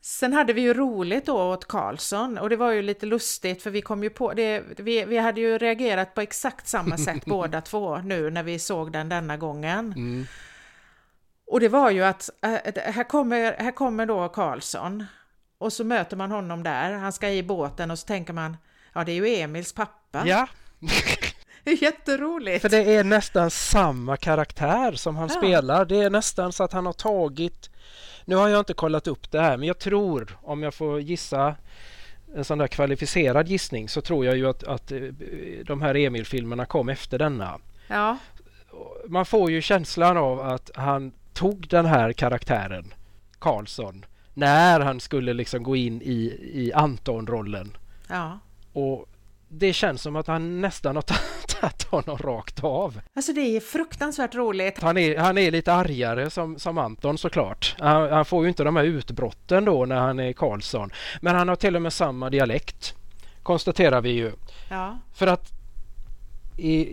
[0.02, 3.70] Sen hade vi ju roligt då åt Karlsson och det var ju lite lustigt för
[3.70, 4.62] vi kom ju på det.
[4.76, 8.92] Vi, vi hade ju reagerat på exakt samma sätt båda två nu när vi såg
[8.92, 9.92] den denna gången.
[9.92, 10.26] Mm.
[11.46, 15.04] Och det var ju att äh, här kommer, här kommer då Karlsson
[15.58, 16.92] och så möter man honom där.
[16.92, 18.56] Han ska i båten och så tänker man
[18.92, 20.26] ja, det är ju Emils pappa.
[20.26, 20.48] Ja.
[21.80, 22.62] Jätteroligt!
[22.62, 25.38] För det är nästan samma karaktär som han ja.
[25.38, 25.84] spelar.
[25.84, 27.70] Det är nästan så att han har tagit...
[28.24, 31.56] Nu har jag inte kollat upp det här men jag tror, om jag får gissa
[32.34, 35.00] en sån där kvalificerad gissning så tror jag ju att, att eh,
[35.66, 37.58] de här Emil-filmerna kom efter denna.
[37.88, 38.18] Ja.
[39.08, 42.94] Man får ju känslan av att han tog den här karaktären,
[43.38, 44.04] Karlsson,
[44.34, 47.76] när han skulle liksom gå in i, i Anton-rollen.
[48.08, 48.38] Ja.
[48.72, 49.08] Och
[49.48, 51.02] det känns som att han nästan har
[51.60, 53.00] tagit honom rakt av.
[53.14, 54.82] Alltså det är fruktansvärt roligt.
[54.82, 57.76] Han är, han är lite argare som, som Anton såklart.
[57.78, 60.90] Han, han får ju inte de här utbrotten då när han är Karlsson.
[61.20, 62.94] Men han har till och med samma dialekt.
[63.42, 64.32] Konstaterar vi ju.
[64.70, 64.98] Ja.
[65.14, 65.50] För att
[66.56, 66.88] i,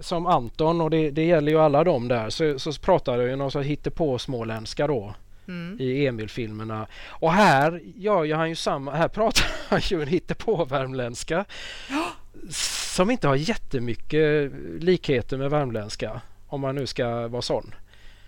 [0.00, 3.50] som Anton och det, det gäller ju alla dem där så, så pratar ju någon
[3.50, 5.14] sån hittepå småländska då
[5.48, 5.76] Mm.
[5.80, 6.86] i Emil-filmerna.
[7.08, 11.44] Och här gör ju han ju samma, här pratar han ju en hittepå-värmländska
[12.94, 17.74] som inte har jättemycket likheter med värmländska om man nu ska vara sån.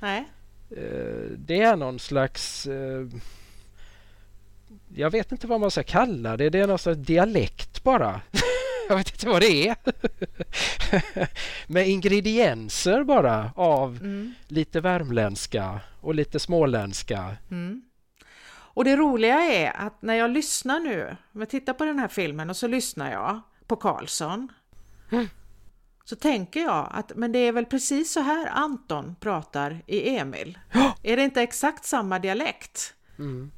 [0.01, 0.25] Nej.
[0.71, 3.07] Eh, Det är någon slags eh,
[4.95, 6.51] jag vet inte vad man ska kalla det.
[6.51, 8.21] Det är någon slags dialekt bara.
[8.89, 9.77] Jag vet inte vad det är.
[11.73, 14.35] Med ingredienser bara av Mm.
[14.49, 17.37] lite värmländska och lite småländska.
[17.51, 17.83] Mm.
[18.49, 22.09] Och det roliga är att när jag lyssnar nu, om jag tittar på den här
[22.09, 24.49] filmen och så lyssnar jag på Karlsson.
[25.13, 25.29] Mm.
[26.05, 30.59] Så tänker jag att men det är väl precis så här Anton pratar i Emil.
[30.73, 30.97] Ja.
[31.03, 32.95] Är det inte exakt samma dialekt?
[33.19, 33.51] Mm.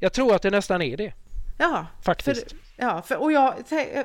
[0.00, 1.12] Jag tror att det nästan är det
[1.60, 2.50] Ja, faktiskt.
[2.50, 3.54] För, ja, för, och jag,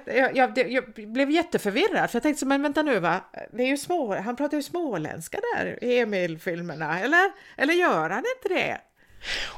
[0.06, 3.22] jag, jag, jag, blev jätteförvirrad för jag tänkte så, men vänta nu va,
[3.52, 7.32] det är ju små, han pratar ju småländska där i Emil-filmerna, eller?
[7.57, 8.82] Eller gör han inte det?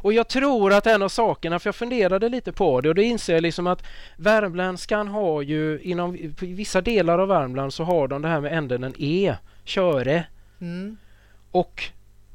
[0.01, 3.01] Och jag tror att en av sakerna, för jag funderade lite på det och då
[3.01, 3.83] inser jag liksom att
[4.17, 8.83] värmländskan har ju inom vissa delar av Värmland så har de det här med änden
[8.83, 10.25] en E, köre.
[10.61, 10.97] Mm.
[11.51, 11.83] Och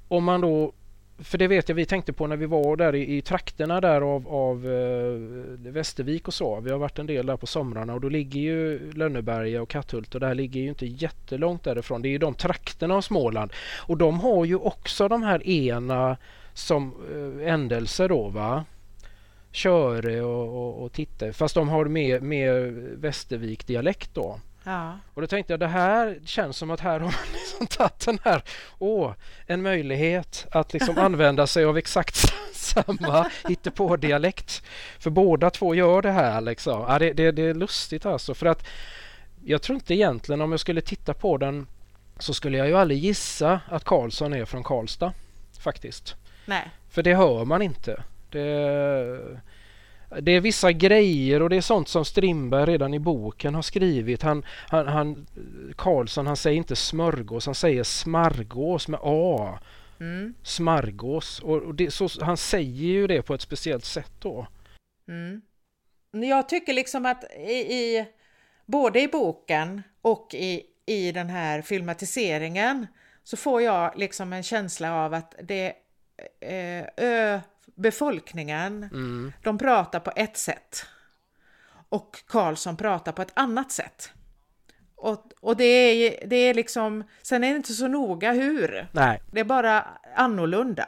[0.09, 0.73] om man då,
[1.19, 4.01] för det vet jag vi tänkte på när vi var där i, i trakterna där
[4.01, 6.61] av, av eh, Västervik och så.
[6.61, 10.15] Vi har varit en del där på somrarna och då ligger ju Lönneberga och Katthult
[10.15, 12.03] och det här ligger ju inte jättelångt därifrån.
[12.03, 16.16] Det är ju de trakterna av Småland och de har ju också de här ena
[16.55, 16.95] som
[17.43, 18.65] eh, ändelse då va.
[19.51, 22.55] Köre och, och, och titta fast de har mer, mer
[22.97, 24.41] Västervik dialekt då.
[24.65, 24.99] Ja.
[25.15, 28.19] Och då tänkte jag det här känns som att här har man liksom tagit den
[28.24, 28.43] här,
[28.79, 29.12] åh,
[29.47, 32.16] en möjlighet att liksom använda sig av exakt
[32.53, 34.62] samma hittepå-dialekt.
[34.99, 36.85] För båda två gör det här liksom.
[36.89, 38.66] Ja, det, det, det är lustigt alltså för att
[39.45, 41.66] jag tror inte egentligen om jag skulle titta på den
[42.19, 45.12] så skulle jag ju aldrig gissa att Karlsson är från Karlstad
[45.61, 46.16] faktiskt.
[46.44, 46.70] Nej.
[46.90, 48.02] För det hör man inte.
[48.31, 49.40] Det,
[50.20, 54.23] det är vissa grejer och det är sånt som Strindberg redan i boken har skrivit.
[54.23, 55.27] Han, han, han,
[55.77, 59.59] Karlsson han säger inte smörgås, han säger smargås med A.
[60.01, 60.35] Mm.
[60.43, 61.40] Smargås.
[61.40, 64.47] Och, det, så, han säger ju det på ett speciellt sätt då.
[65.09, 65.43] Mm.
[66.12, 68.06] Jag tycker liksom att i, i
[68.66, 72.86] både i boken och i, i den här filmatiseringen
[73.23, 75.73] så får jag liksom en känsla av att det
[76.41, 77.41] eh, ö,
[77.75, 79.33] befolkningen, Mm.
[79.43, 80.85] de pratar på ett sätt
[81.89, 84.11] och Karlsson pratar på ett annat sätt.
[84.95, 89.21] Och, och det, är, det är liksom, sen är det inte så noga hur, Nej,
[89.33, 89.87] det är bara
[90.17, 90.87] annorlunda.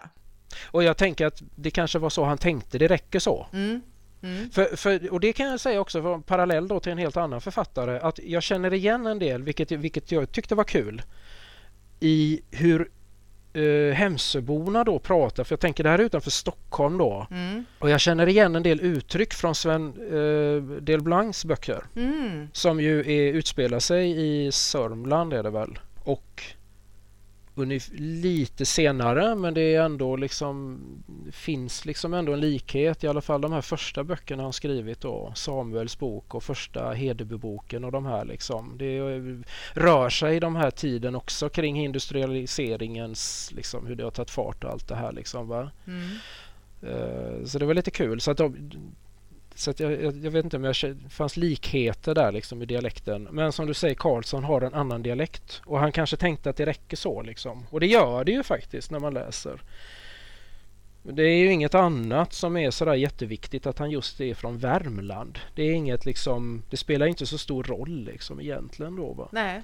[0.71, 3.47] och jag tänker att det kanske var så han tänkte, det räcker så.
[3.53, 3.83] Mm.
[4.23, 4.51] Mm.
[4.51, 7.41] För, för, och det kan jag säga också för parallell då till en helt annan
[7.41, 11.03] författare att jag känner igen en del, vilket, vilket jag tyckte var kul,
[12.01, 12.91] i hur
[13.55, 17.27] eh, Hemsöborna då pratar, för jag tänker det här är utanför Stockholm då.
[17.31, 17.65] Mm.
[17.79, 22.49] Och jag känner igen en del uttryck från Sven eh, Delblancs böcker Mm.
[22.53, 25.79] som ju är, utspelar sig i Sörmland är det väl.
[26.05, 26.43] Och
[27.99, 30.81] lite senare men det är ändå liksom
[31.33, 35.33] finns liksom ändå en likhet i alla fall de här första böckerna han skrivit då
[35.35, 39.01] Samuels bok och första Hedeboboken och de här liksom det
[39.73, 44.65] rör sig i de här tiden också kring industrialiseringens liksom hur det har tagit fart
[44.65, 45.71] och allt det här liksom va.
[45.87, 46.09] Mm.
[46.83, 48.21] Eh, Så det var lite kul.
[48.21, 48.71] Så att de,
[49.55, 52.67] så att jag, jag, jag vet inte om jag det fanns likheter där liksom i
[52.67, 53.29] dialekten.
[53.31, 55.63] Men som du säger, Karlsson har en annan dialekt.
[55.65, 57.67] Och han kanske tänkte att det räcker så liksom.
[57.71, 59.61] Och det gör det ju faktiskt när man läser.
[61.03, 65.39] Det är ju inget annat som är sådär jätteviktigt att han just är från Värmland.
[65.55, 69.29] Det är inget liksom, det spelar inte så stor roll liksom egentligen då va.
[69.33, 69.63] Nej.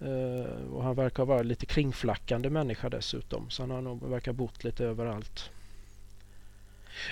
[0.00, 3.50] Eh, och han verkar vara lite kringflackande människa dessutom.
[3.50, 5.50] Så han har nog verkar bott lite överallt.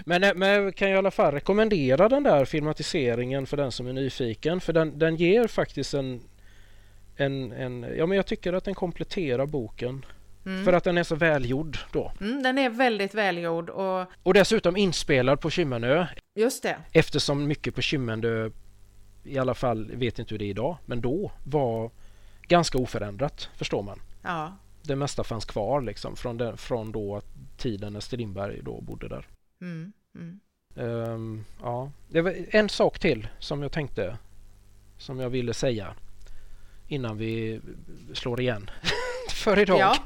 [0.04, 3.86] Men, eh, men jag kan i alla fall rekommendera den där filmatiseringen för den som
[3.86, 4.60] är nyfiken.
[4.60, 6.20] För den, den ger faktiskt en,
[7.16, 7.86] en, en...
[7.96, 10.04] Ja men jag tycker att den kompletterar boken.
[10.46, 10.64] Mm.
[10.64, 12.12] För att den är så välgjord då.
[12.20, 16.06] Mm, den är väldigt välgjord och Och dessutom inspelad på Kymmenö.
[16.34, 16.76] just det.
[16.92, 18.50] Eftersom mycket på Kymmenö,
[19.24, 21.90] i alla fall, vet inte hur det är idag, men då var
[22.48, 24.00] ganska oförändrat, förstår man.
[24.22, 24.56] Ja.
[24.82, 27.20] det mesta fanns kvar liksom från, den, från då
[27.56, 29.26] tiden när Strindberg då bodde där.
[29.60, 30.40] Mm, mm.
[30.74, 31.90] Um, ja.
[32.08, 34.16] Det var en sak till som jag tänkte
[34.98, 35.94] som jag ville säga
[36.88, 37.60] innan vi
[38.14, 38.70] slår igen
[39.30, 39.78] för idag.
[39.78, 39.96] Ja.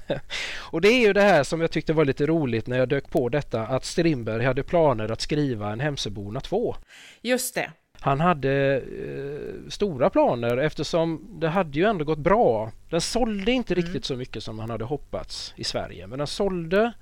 [0.54, 3.10] och det är ju det här som jag tyckte var lite roligt när jag dök
[3.10, 6.76] på detta att Strindberg hade planer att skriva en Hemsöborna 2.
[7.20, 7.70] Just det.
[8.00, 12.72] Han hade eh, stora planer eftersom det hade ju ändå gått bra.
[12.90, 13.84] Den sålde inte mm.
[13.84, 16.92] riktigt så mycket som han hade hoppats i Sverige men den sålde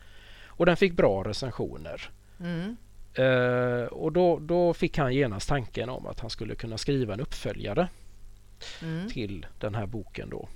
[0.61, 2.11] och den fick bra recensioner.
[2.41, 2.77] Mm.
[3.15, 7.21] Eh, och då, då fick han genast tanken om att han skulle kunna skriva en
[7.21, 7.89] uppföljare
[8.83, 9.09] mm.
[9.09, 10.49] till den här boken då.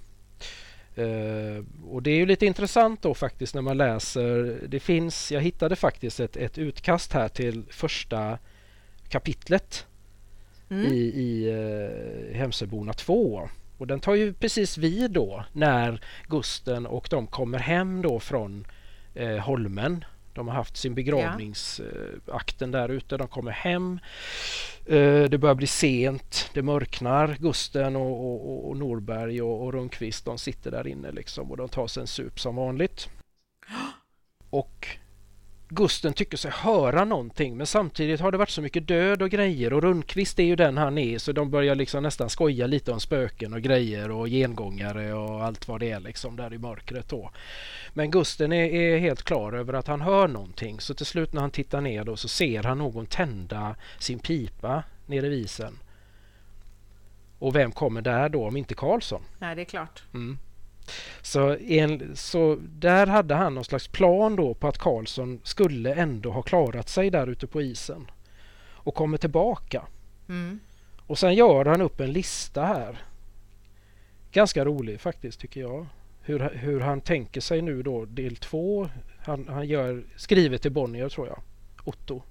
[0.98, 4.60] Uh, och det är ju lite intressant då faktiskt när man läser.
[4.68, 8.38] Det finns, jag hittade faktiskt ett, ett utkast här till första
[9.08, 9.86] kapitlet
[10.70, 10.92] mm.
[10.92, 13.48] i, i uh, Hemsöborna 2.
[13.78, 18.66] Och den tar ju precis vid då när Gusten och de kommer hem då från
[19.20, 20.04] uh, Holmen
[20.34, 23.16] de har haft sin begravningsakten där ute.
[23.16, 24.00] De kommer hem.
[24.86, 26.50] Eh, det börjar bli sent.
[26.54, 27.36] Det mörknar.
[27.40, 31.68] Gusten och, och, och Norberg och, och Rundqvist de sitter där inne liksom och de
[31.68, 33.08] tar sig en sup som vanligt.
[34.50, 34.88] Och
[35.74, 39.72] Gusten tycker sig höra någonting men samtidigt har det varit så mycket död och grejer
[39.72, 43.00] och Rundqvist är ju den han är så de börjar liksom nästan skoja lite om
[43.00, 47.30] spöken och grejer och gengångare och allt vad det är liksom där i mörkret då.
[47.92, 51.40] Men Gusten är, är helt klar över att han hör någonting så till slut när
[51.40, 55.78] han tittar ner då så ser han någon tända sin pipa nere i visen.
[57.38, 59.22] Och vem kommer där då om inte Karlsson?
[59.38, 60.02] Nej, det är klart.
[60.14, 60.38] Mm.
[61.22, 66.30] Så, en, så där hade han någon slags plan då på att Karlsson skulle ändå
[66.30, 68.10] ha klarat sig där ute på isen
[68.72, 69.82] och kommer tillbaka.
[70.28, 70.60] Mm.
[71.06, 72.98] Och sen gör han upp en lista här.
[74.32, 75.86] Ganska rolig faktiskt tycker jag.
[76.22, 78.88] Hur, hur han tänker sig nu då del två.
[79.18, 81.38] Han, han gör, skriver till Bonnier tror jag,
[81.84, 82.22] Otto.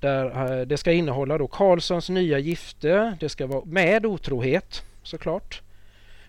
[0.00, 3.16] Där, eh, det ska innehålla då Karlssons nya gifte.
[3.20, 5.62] Det ska vara med otrohet såklart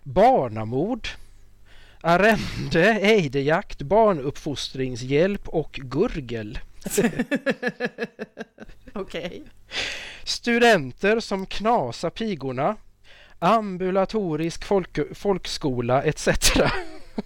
[0.03, 1.07] barnamord,
[2.01, 6.59] arrende, ejderjakt, barnuppfostringshjälp och gurgel.
[8.93, 9.25] Okej.
[9.25, 9.41] Okay.
[10.23, 12.75] Studenter som knasar pigorna,
[13.39, 16.27] ambulatorisk folk, folkskola etc.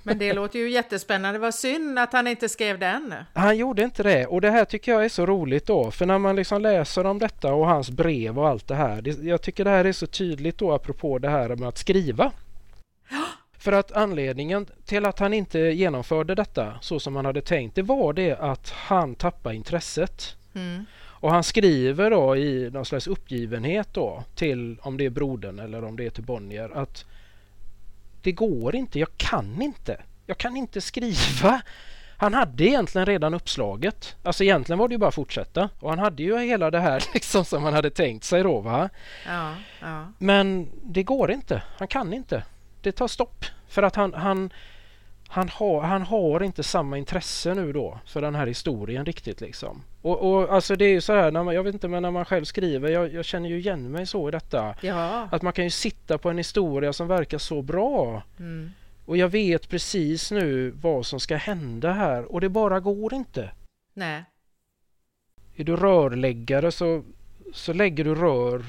[0.04, 1.40] Men det låter ju jättespännande.
[1.40, 3.14] Vad synd att han inte skrev den.
[3.34, 5.92] Han gjorde inte det och det här tycker jag är så roligt då.
[5.92, 9.02] För när man liksom läser om detta och hans brev och allt det här.
[9.02, 12.32] Det, jag tycker det här är så tydligt då apropå det här med att skriva.
[13.58, 17.82] För att anledningen till att han inte genomförde detta så som han hade tänkt det
[17.82, 20.36] var det att han tappade intresset.
[20.56, 20.86] Mm.
[20.98, 25.84] Och han skriver då i någon slags uppgivenhet då till om det är brodern eller
[25.84, 27.06] om det är till Bonnier att
[28.22, 30.02] det går inte, jag kan inte.
[30.26, 31.62] Jag kan inte skriva.
[32.18, 34.16] Han hade egentligen redan uppslaget.
[34.24, 35.70] Alltså egentligen var det ju bara att fortsätta.
[35.80, 38.90] Och han hade ju hela det här liksom som han hade tänkt sig då va.
[39.28, 40.08] Ja, ja.
[40.18, 41.64] Men det går inte.
[41.78, 42.44] Han kan inte
[42.86, 43.46] det tar stopp.
[43.68, 44.54] För att han, han,
[45.28, 49.84] han, har, han har inte samma intresse nu då för den här historien riktigt liksom.
[50.02, 52.12] Och, och alltså det är ju så här, när man, jag vet inte men när
[52.12, 54.76] man själv skriver, jag, jag känner ju igen mig så i detta.
[54.82, 55.28] Ja.
[55.32, 58.24] Att man kan ju sitta på en historia som verkar så bra.
[58.40, 58.72] Mm.
[59.06, 63.52] Och jag vet precis nu vad som ska hända här och det bara går inte.
[63.94, 64.24] Nej.
[65.56, 67.04] Är du rörläggare så,
[67.54, 68.66] så lägger du rör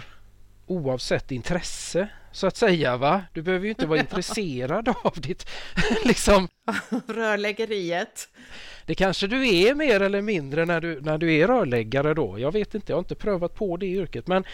[0.66, 2.96] oavsett intresse så att säga.
[2.96, 3.22] va?
[3.32, 5.46] Du behöver ju inte vara intresserad av ditt
[6.04, 6.48] liksom...
[7.06, 8.28] Rörläggeriet.
[8.86, 12.38] Det kanske du är mer eller mindre när du, när du är rörläggare då.
[12.38, 14.26] Jag vet inte, jag har inte prövat på det yrket.
[14.26, 14.44] Men,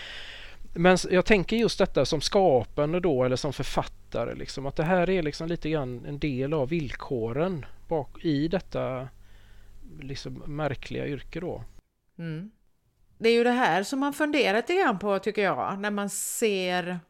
[0.74, 4.34] men jag tänker just detta som skapande då eller som författare.
[4.34, 9.08] Liksom, att det här är liksom lite grann en del av villkoren bak, i detta
[10.00, 11.64] liksom märkliga yrke då.
[12.18, 12.50] Mm.
[13.18, 16.10] Det är ju det här som man funderat lite grann på tycker jag när man
[16.10, 17.00] ser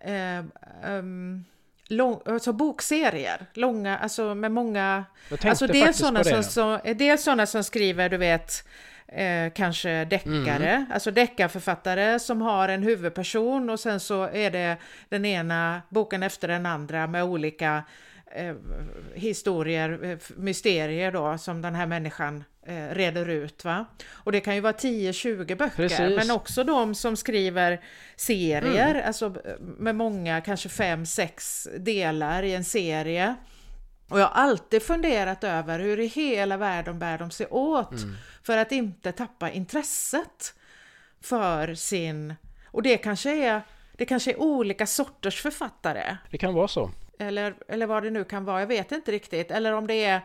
[0.00, 0.44] eh,
[0.84, 1.44] um,
[1.88, 5.04] lång, alltså bokserier, långa, alltså med många...
[5.44, 8.64] Alltså dels sådana som, som, dels sådana som skriver, du vet,
[9.08, 10.86] eh, kanske deckare, mm.
[10.92, 14.76] alltså deckarförfattare som har en huvudperson och sen så är det
[15.08, 17.82] den ena boken efter den andra med olika
[18.30, 18.54] eh,
[19.14, 23.64] historier, eh, mysterier då som den här människan eh, reder ut.
[23.64, 23.86] Va?
[24.10, 26.16] Och det kan ju vara 10-20 böcker, Precis.
[26.16, 27.80] men också de som skriver
[28.16, 29.06] serier, mm.
[29.06, 33.34] alltså med många, kanske 5-6 delar i en serie.
[34.08, 38.16] Och jag har alltid funderat över hur i hela världen bär de sig åt mm.
[38.42, 40.54] för att inte tappa intresset
[41.20, 42.34] för sin...
[42.66, 43.62] Och det kanske är,
[43.92, 46.16] det kanske är olika sorters författare.
[46.30, 46.90] Det kan vara så.
[47.18, 49.50] Eller, eller vad det nu kan vara, jag vet inte riktigt.
[49.50, 50.20] Eller om det är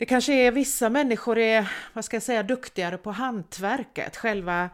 [0.00, 4.70] det kanske är vissa människor är, vad ska jag säga, duktigare på hantverket, själva,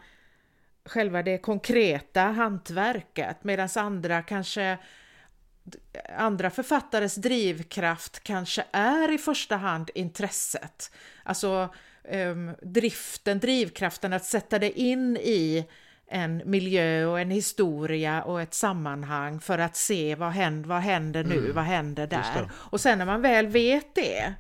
[0.84, 4.78] själva det konkreta hantverket, medan andra kanske
[6.16, 10.92] andra författares drivkraft kanske är i första hand intresset.
[11.22, 11.74] Alltså
[12.12, 15.66] um, driften, drivkraften att sätta det in i
[16.06, 21.24] en miljö och en historia och ett sammanhang för att se vad händer, vad händer
[21.24, 21.54] nu, mm.
[21.54, 22.50] vad händer där.
[22.52, 24.34] Och sen när man väl vet det,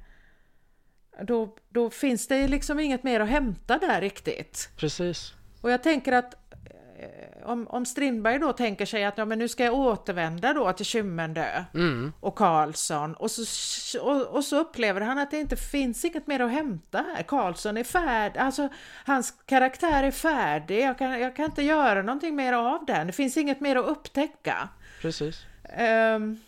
[1.22, 4.68] då, då finns det liksom inget mer att hämta där riktigt.
[4.76, 5.32] Precis.
[5.60, 6.46] Och jag tänker att
[6.98, 10.72] Eh, om, om Strindberg då tänker sig att ja, men nu ska jag återvända då
[10.72, 12.12] till Kymmendö mm.
[12.20, 16.40] och Karlsson och så, och, och, så upplever han att det inte finns inget mer
[16.40, 17.22] att hämta här.
[17.22, 18.68] Karlsson är färdig, alltså
[19.04, 23.12] hans karaktär är färdig, jag kan, jag kan inte göra någonting mer av den, det
[23.12, 24.68] finns inget mer att upptäcka.
[25.00, 25.44] Precis.
[25.78, 26.40] Um,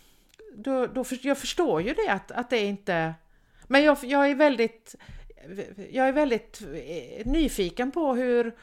[0.55, 3.13] då, då jag förstår ju det att, att det inte...
[3.69, 4.95] Men jag, jag är väldigt
[5.91, 8.55] jag är väldigt eh, nyfiken på hur,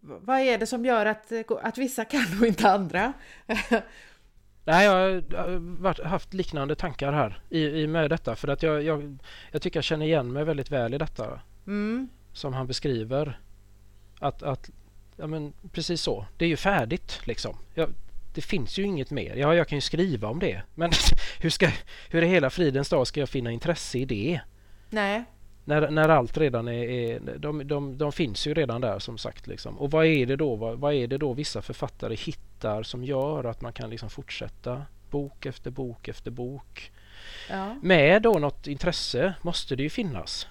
[0.00, 3.12] vad är det som gör att, att vissa kan och inte andra?
[4.64, 5.22] Nej, jag
[5.82, 9.18] har haft liknande tankar här i, i med detta för att jag, jag,
[9.52, 11.40] jag tycker jag känner igen mig väldigt väl i detta.
[11.66, 12.08] Mm.
[12.32, 13.40] Som han beskriver.
[14.18, 14.70] Att, att
[15.16, 16.26] ja, men precis så.
[16.36, 17.56] Det är ju färdigt liksom.
[17.74, 17.88] Jag,
[18.38, 19.36] det finns ju inget mer.
[19.36, 20.62] Ja, jag kan ju skriva om det.
[20.74, 20.90] Men
[21.40, 21.68] hur, ska,
[22.10, 24.40] hur i hela fridens dag ska jag finna intresse i det?
[24.90, 25.24] Nej.
[25.64, 26.84] När, när allt redan är...
[26.84, 29.46] är de, de, de finns ju redan där som sagt.
[29.46, 29.78] Liksom.
[29.78, 33.44] Och vad är, det då, vad, vad, är det då vissa författare hittar som gör
[33.44, 36.92] att man kan liksom fortsätta bok efter bok efter bok?
[37.50, 37.76] Ja.
[37.82, 40.46] Med då något intresse måste det ju finnas.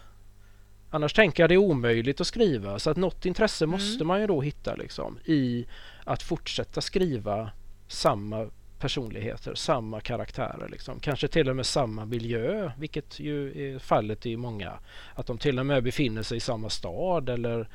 [0.89, 3.71] Annars tänker jag det är omöjligt att skriva så att något intresse mm.
[3.71, 5.67] måste man ju då hitta liksom i
[6.03, 7.51] att fortsätta skriva
[7.87, 8.49] samma
[8.79, 10.69] personligheter, samma karaktärer.
[10.69, 10.99] Liksom.
[10.99, 14.73] Kanske till och med samma miljö, vilket ju är fallet i många.
[15.15, 17.69] Att de till och med befinner sig i samma stad eller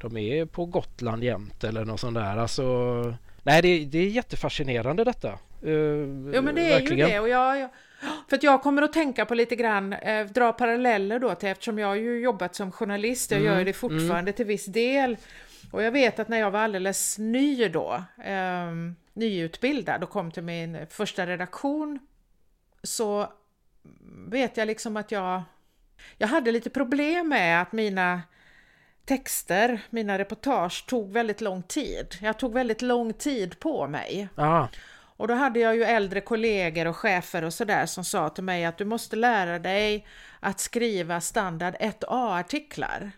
[0.00, 2.36] de är på Gotland jämt eller något sånt där.
[2.36, 2.64] Alltså,
[3.42, 5.38] nej, det, det är jättefascinerande detta.
[5.64, 7.08] Uh, jo, men det är verkligen.
[7.08, 7.20] ju det.
[7.20, 7.70] Och jag, jag,
[8.28, 11.78] för att jag kommer att tänka på lite grann, eh, dra paralleller då till eftersom
[11.78, 14.32] jag har ju jobbat som journalist, jag mm, gör det fortfarande mm.
[14.32, 15.16] till viss del.
[15.70, 18.70] Och jag vet att när jag var alldeles ny då, eh,
[19.20, 21.98] nyutbildad och kom till min första redaktion
[22.82, 23.32] så
[24.28, 25.42] vet jag liksom att jag,
[26.18, 28.22] jag hade lite problem med att mina
[29.04, 32.06] texter, mina reportage tog väldigt lång tid.
[32.20, 34.28] Jag tog väldigt lång tid på mig.
[34.36, 34.68] Aha.
[35.20, 38.64] Och då hade jag ju äldre kollegor och chefer och sådär som sa till mig
[38.64, 40.06] att du måste lära dig
[40.40, 43.10] att skriva standard 1A-artiklar.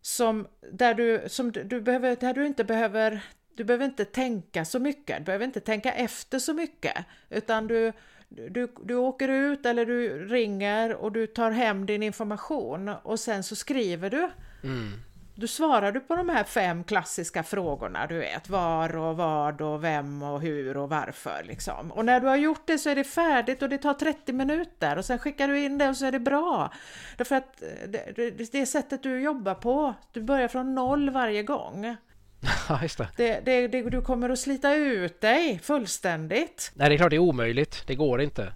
[0.00, 3.20] Som, där, du, som du, behöver, där du inte behöver
[3.56, 6.96] du behöver inte tänka så mycket, du behöver inte tänka efter så mycket,
[7.30, 7.92] utan du,
[8.28, 13.42] du, du åker ut eller du ringer och du tar hem din information och sen
[13.42, 14.30] så skriver du.
[14.62, 14.92] Mm.
[15.34, 19.84] Du svarar du på de här fem klassiska frågorna, du vet, var och vad och
[19.84, 21.92] vem och hur och varför liksom.
[21.92, 24.98] Och när du har gjort det så är det färdigt och det tar 30 minuter
[24.98, 26.72] och sen skickar du in det och så är det bra.
[27.16, 31.96] Därför att det, det, det sättet du jobbar på, du börjar från noll varje gång.
[32.82, 33.08] Just det.
[33.16, 33.90] Det, det, det.
[33.90, 36.72] Du kommer att slita ut dig fullständigt.
[36.74, 37.82] Nej, det är klart det är omöjligt.
[37.86, 38.52] Det går inte.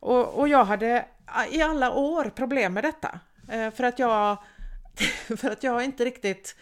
[0.00, 1.04] Och, och jag hade
[1.50, 3.20] i alla år problem med detta.
[3.52, 4.36] Eh, för att jag,
[5.36, 6.56] för att jag inte riktigt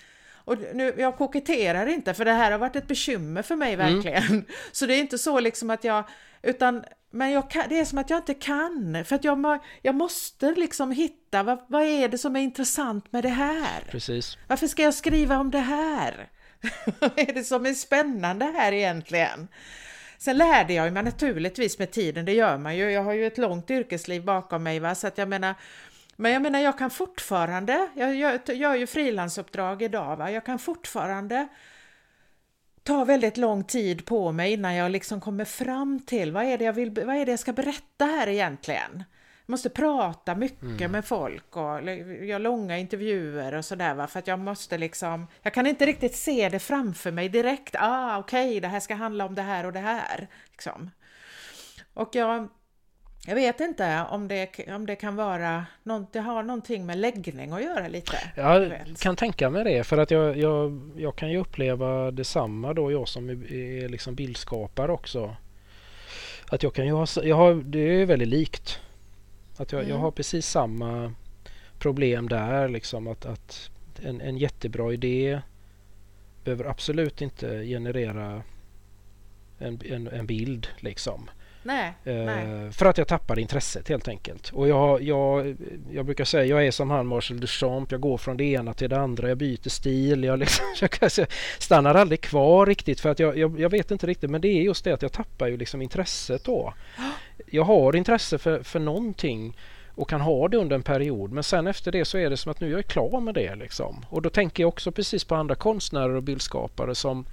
[0.49, 3.95] och nu, jag koketterar inte för det här har varit ett bekymmer för mig mm.
[3.95, 4.23] verkligen.
[4.23, 4.45] Mm.
[4.73, 6.05] Så det är inte så liksom att jag,
[6.43, 9.95] utan men jag kan, det är som att jag inte kan, för att jag, jag
[9.95, 13.85] måste liksom hitta vad, vad är det som är intressant med det här?
[13.91, 14.39] Precis.
[14.47, 16.29] Varför ska jag skriva om det här?
[17.01, 19.49] Vad är det som är spännande här egentligen?
[20.19, 22.91] Sen lärde jag mig naturligtvis med tiden, det gör man ju.
[22.91, 24.95] Jag har ju ett långt yrkesliv bakom mig, va?
[24.95, 25.55] så att jag menar,
[26.17, 30.31] men jag menar, jag kan fortfarande, jag gör, gör ju frilansuppdrag idag, va?
[30.31, 31.49] jag kan fortfarande
[32.83, 36.65] ta väldigt lång tid på mig innan jag liksom kommer fram till vad är det
[36.65, 39.05] jag vill, vad är det jag ska berätta här egentligen?
[39.49, 40.93] Måste prata mycket mm.
[40.93, 41.83] med folk och
[42.25, 46.49] göra långa intervjuer och sådär för att jag måste liksom, jag kan inte riktigt se
[46.49, 49.73] det framför mig direkt, ah okej okay, det här ska handla om det här och
[49.73, 50.29] det här.
[50.51, 50.91] Liksom.
[51.95, 52.49] Och jag,
[53.27, 57.53] jag vet inte om det, om det kan vara, något, det har någonting med läggning
[57.53, 58.17] att göra lite.
[58.37, 62.93] Jag kan tänka mig det för att jag, jag, jag kan ju uppleva detsamma då
[62.93, 65.37] jag som är, är liksom bildskapare också.
[66.49, 68.81] Att jag kan ju ha, jag har, det är väldigt likt.
[69.59, 69.91] Att jag, mm.
[69.91, 71.13] jag har precis samma
[71.79, 72.69] problem där.
[72.69, 73.71] Liksom att, att
[74.03, 75.41] en, en jättebra idé
[76.45, 78.43] behöver absolut inte generera
[79.59, 80.69] en, en, en bild.
[80.79, 81.31] Liksom.
[81.63, 82.73] Nej, eh, nej.
[82.73, 84.51] För att jag tappade intresset helt enkelt.
[84.53, 85.57] Och jag, jag,
[85.93, 87.93] jag brukar säga jag är som han Marcel Duchamp.
[87.93, 89.29] Jag går från det ena till det andra.
[89.29, 90.25] Jag byter stil.
[90.25, 90.65] Jag, liksom,
[91.01, 91.29] jag
[91.59, 94.31] stannar aldrig kvar riktigt för att jag, jag, jag, vet inte riktigt.
[94.31, 96.75] Men det är just det att jag tappar ju liksom intresset då.
[97.47, 99.57] Jag har intresse för, för någonting
[99.99, 101.33] och kan ha det under en period.
[101.33, 103.55] Men sen efter det så är det som att nu är jag klar med det.
[103.55, 104.05] Liksom.
[104.09, 107.27] Och då tänker jag också precis på andra konstnärer och bildskapare som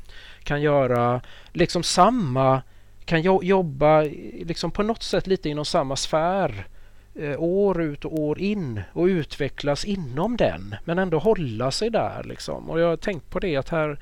[0.43, 1.21] kan göra
[1.53, 2.61] liksom samma,
[3.05, 4.01] kan jobba
[4.45, 6.74] liksom på något sätt lite inom samma sfär eh,
[7.19, 12.23] Eh, år ut och år in och utvecklas inom den men ändå hålla sig där.
[12.23, 12.69] Liksom.
[12.69, 13.99] Och jag har tänkt på det att här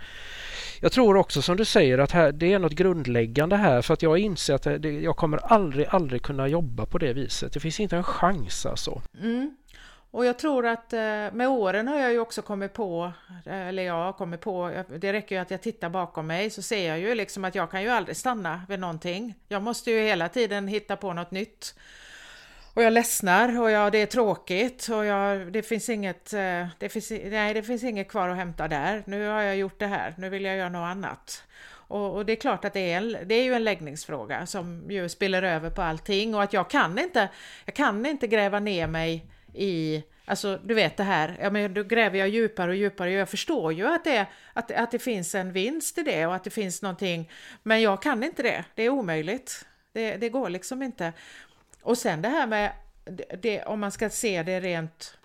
[0.83, 4.01] jag tror också som du säger att här, det är något grundläggande här för att
[4.01, 7.53] jag inser att det, jag kommer aldrig, aldrig kunna jobba på det viset.
[7.53, 9.01] Det finns inte en chans alltså.
[9.21, 9.55] Mm.
[10.11, 10.99] Och jag tror att eh,
[11.33, 13.11] med åren har jag ju också kommit på,
[13.45, 16.61] eh, eller jag har kommit på, det räcker ju att jag tittar bakom mig så
[16.61, 19.35] ser jag ju liksom att jag kan ju aldrig stanna vid någonting.
[19.47, 21.75] Jag måste ju hela tiden hitta på något nytt.
[22.75, 26.89] Och jag ledsnar och jag, det är tråkigt och jag, det, finns inget, eh, det,
[26.89, 29.03] finns, nej, det finns inget kvar att hämta där.
[29.05, 31.43] Nu har jag gjort det här, nu vill jag göra något annat.
[31.67, 34.91] Och, och det är klart att det är, en, det är ju en läggningsfråga som
[34.91, 37.29] ju spiller över på allting och att jag kan inte,
[37.65, 41.83] jag kan inte gräva ner mig i Alltså du vet det här, ja, men då
[41.83, 45.35] gräver jag djupare och djupare och jag förstår ju att det, att, att det finns
[45.35, 47.31] en vinst i det och att det finns någonting,
[47.63, 49.65] men jag kan inte det, det är omöjligt.
[49.93, 51.13] Det, det går liksom inte.
[51.83, 52.71] Och sen det här med,
[53.41, 55.17] det, om man ska se det rent,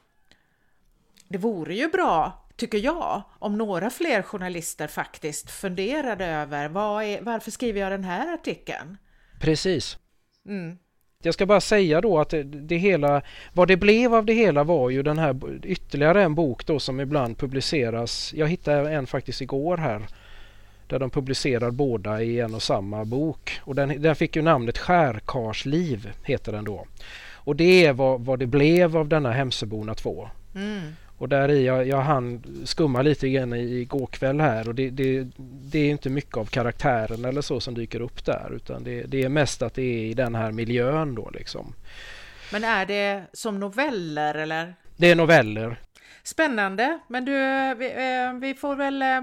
[1.28, 7.22] det vore ju bra, tycker jag, om några fler journalister faktiskt funderade över vad är,
[7.22, 8.96] varför skriver jag den här artikeln?
[9.40, 9.98] Precis.
[10.46, 10.78] Mm.
[11.22, 13.22] Jag ska bara säga då att det, det, hela,
[13.52, 17.00] vad det blev av det hela var ju den här ytterligare en bok då som
[17.00, 18.32] ibland publiceras.
[18.34, 20.06] Jag hittade en faktiskt igår här
[20.88, 23.60] där de publicerar båda i en och samma bok.
[23.60, 26.86] Och den, den fick ju namnet Skärkarsliv, heter den då.
[27.34, 30.28] Och det är vad, vad det blev av denna Hemsöborna 2.
[30.54, 30.80] Mm.
[31.18, 35.26] Och där i, jag, jag hann skumma lite grann igår kväll här och det, det,
[35.70, 39.22] det, är inte mycket av karaktären eller så som dyker upp där utan det, det,
[39.22, 41.74] är mest att det är i den här miljön då liksom.
[42.52, 44.74] Men är det som noveller eller?
[44.96, 45.80] Det är noveller.
[46.22, 47.32] Spännande, men du,
[47.78, 49.20] vi, eh, vi får väl eh,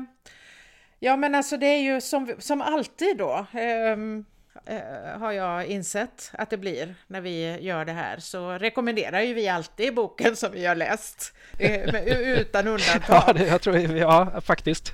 [1.00, 3.46] Ja men alltså det är ju som, som alltid då
[3.94, 4.26] um,
[4.70, 9.34] uh, har jag insett att det blir när vi gör det här så rekommenderar ju
[9.34, 13.24] vi alltid boken som vi har läst uh, utan undantag.
[13.28, 14.94] ja, det, jag tror, ja faktiskt.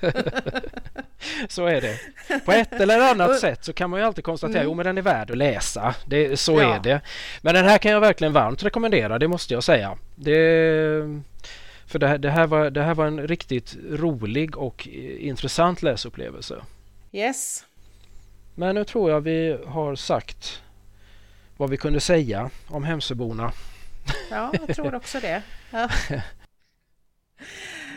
[1.48, 1.98] så är det.
[2.44, 4.76] På ett eller annat sätt så kan man ju alltid konstatera mm.
[4.76, 5.94] men den är värd att läsa.
[6.06, 6.74] Det, så ja.
[6.74, 7.00] är det.
[7.42, 9.98] Men den här kan jag verkligen varmt rekommendera, det måste jag säga.
[10.14, 11.22] Det
[11.92, 14.88] för det här, det, här var, det här var en riktigt rolig och
[15.18, 16.62] intressant läsupplevelse.
[17.12, 17.64] Yes.
[18.54, 20.62] Men nu tror jag vi har sagt
[21.56, 23.52] vad vi kunde säga om Hemsöborna.
[24.30, 25.42] Ja, jag tror också det.
[25.70, 25.88] Ja.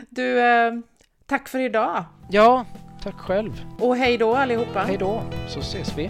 [0.10, 0.74] Du, eh,
[1.26, 2.06] tack för idag.
[2.30, 2.66] Ja,
[3.04, 3.66] tack själv.
[3.80, 4.84] Och hej då allihopa.
[4.84, 6.10] Hej då, så ses vi.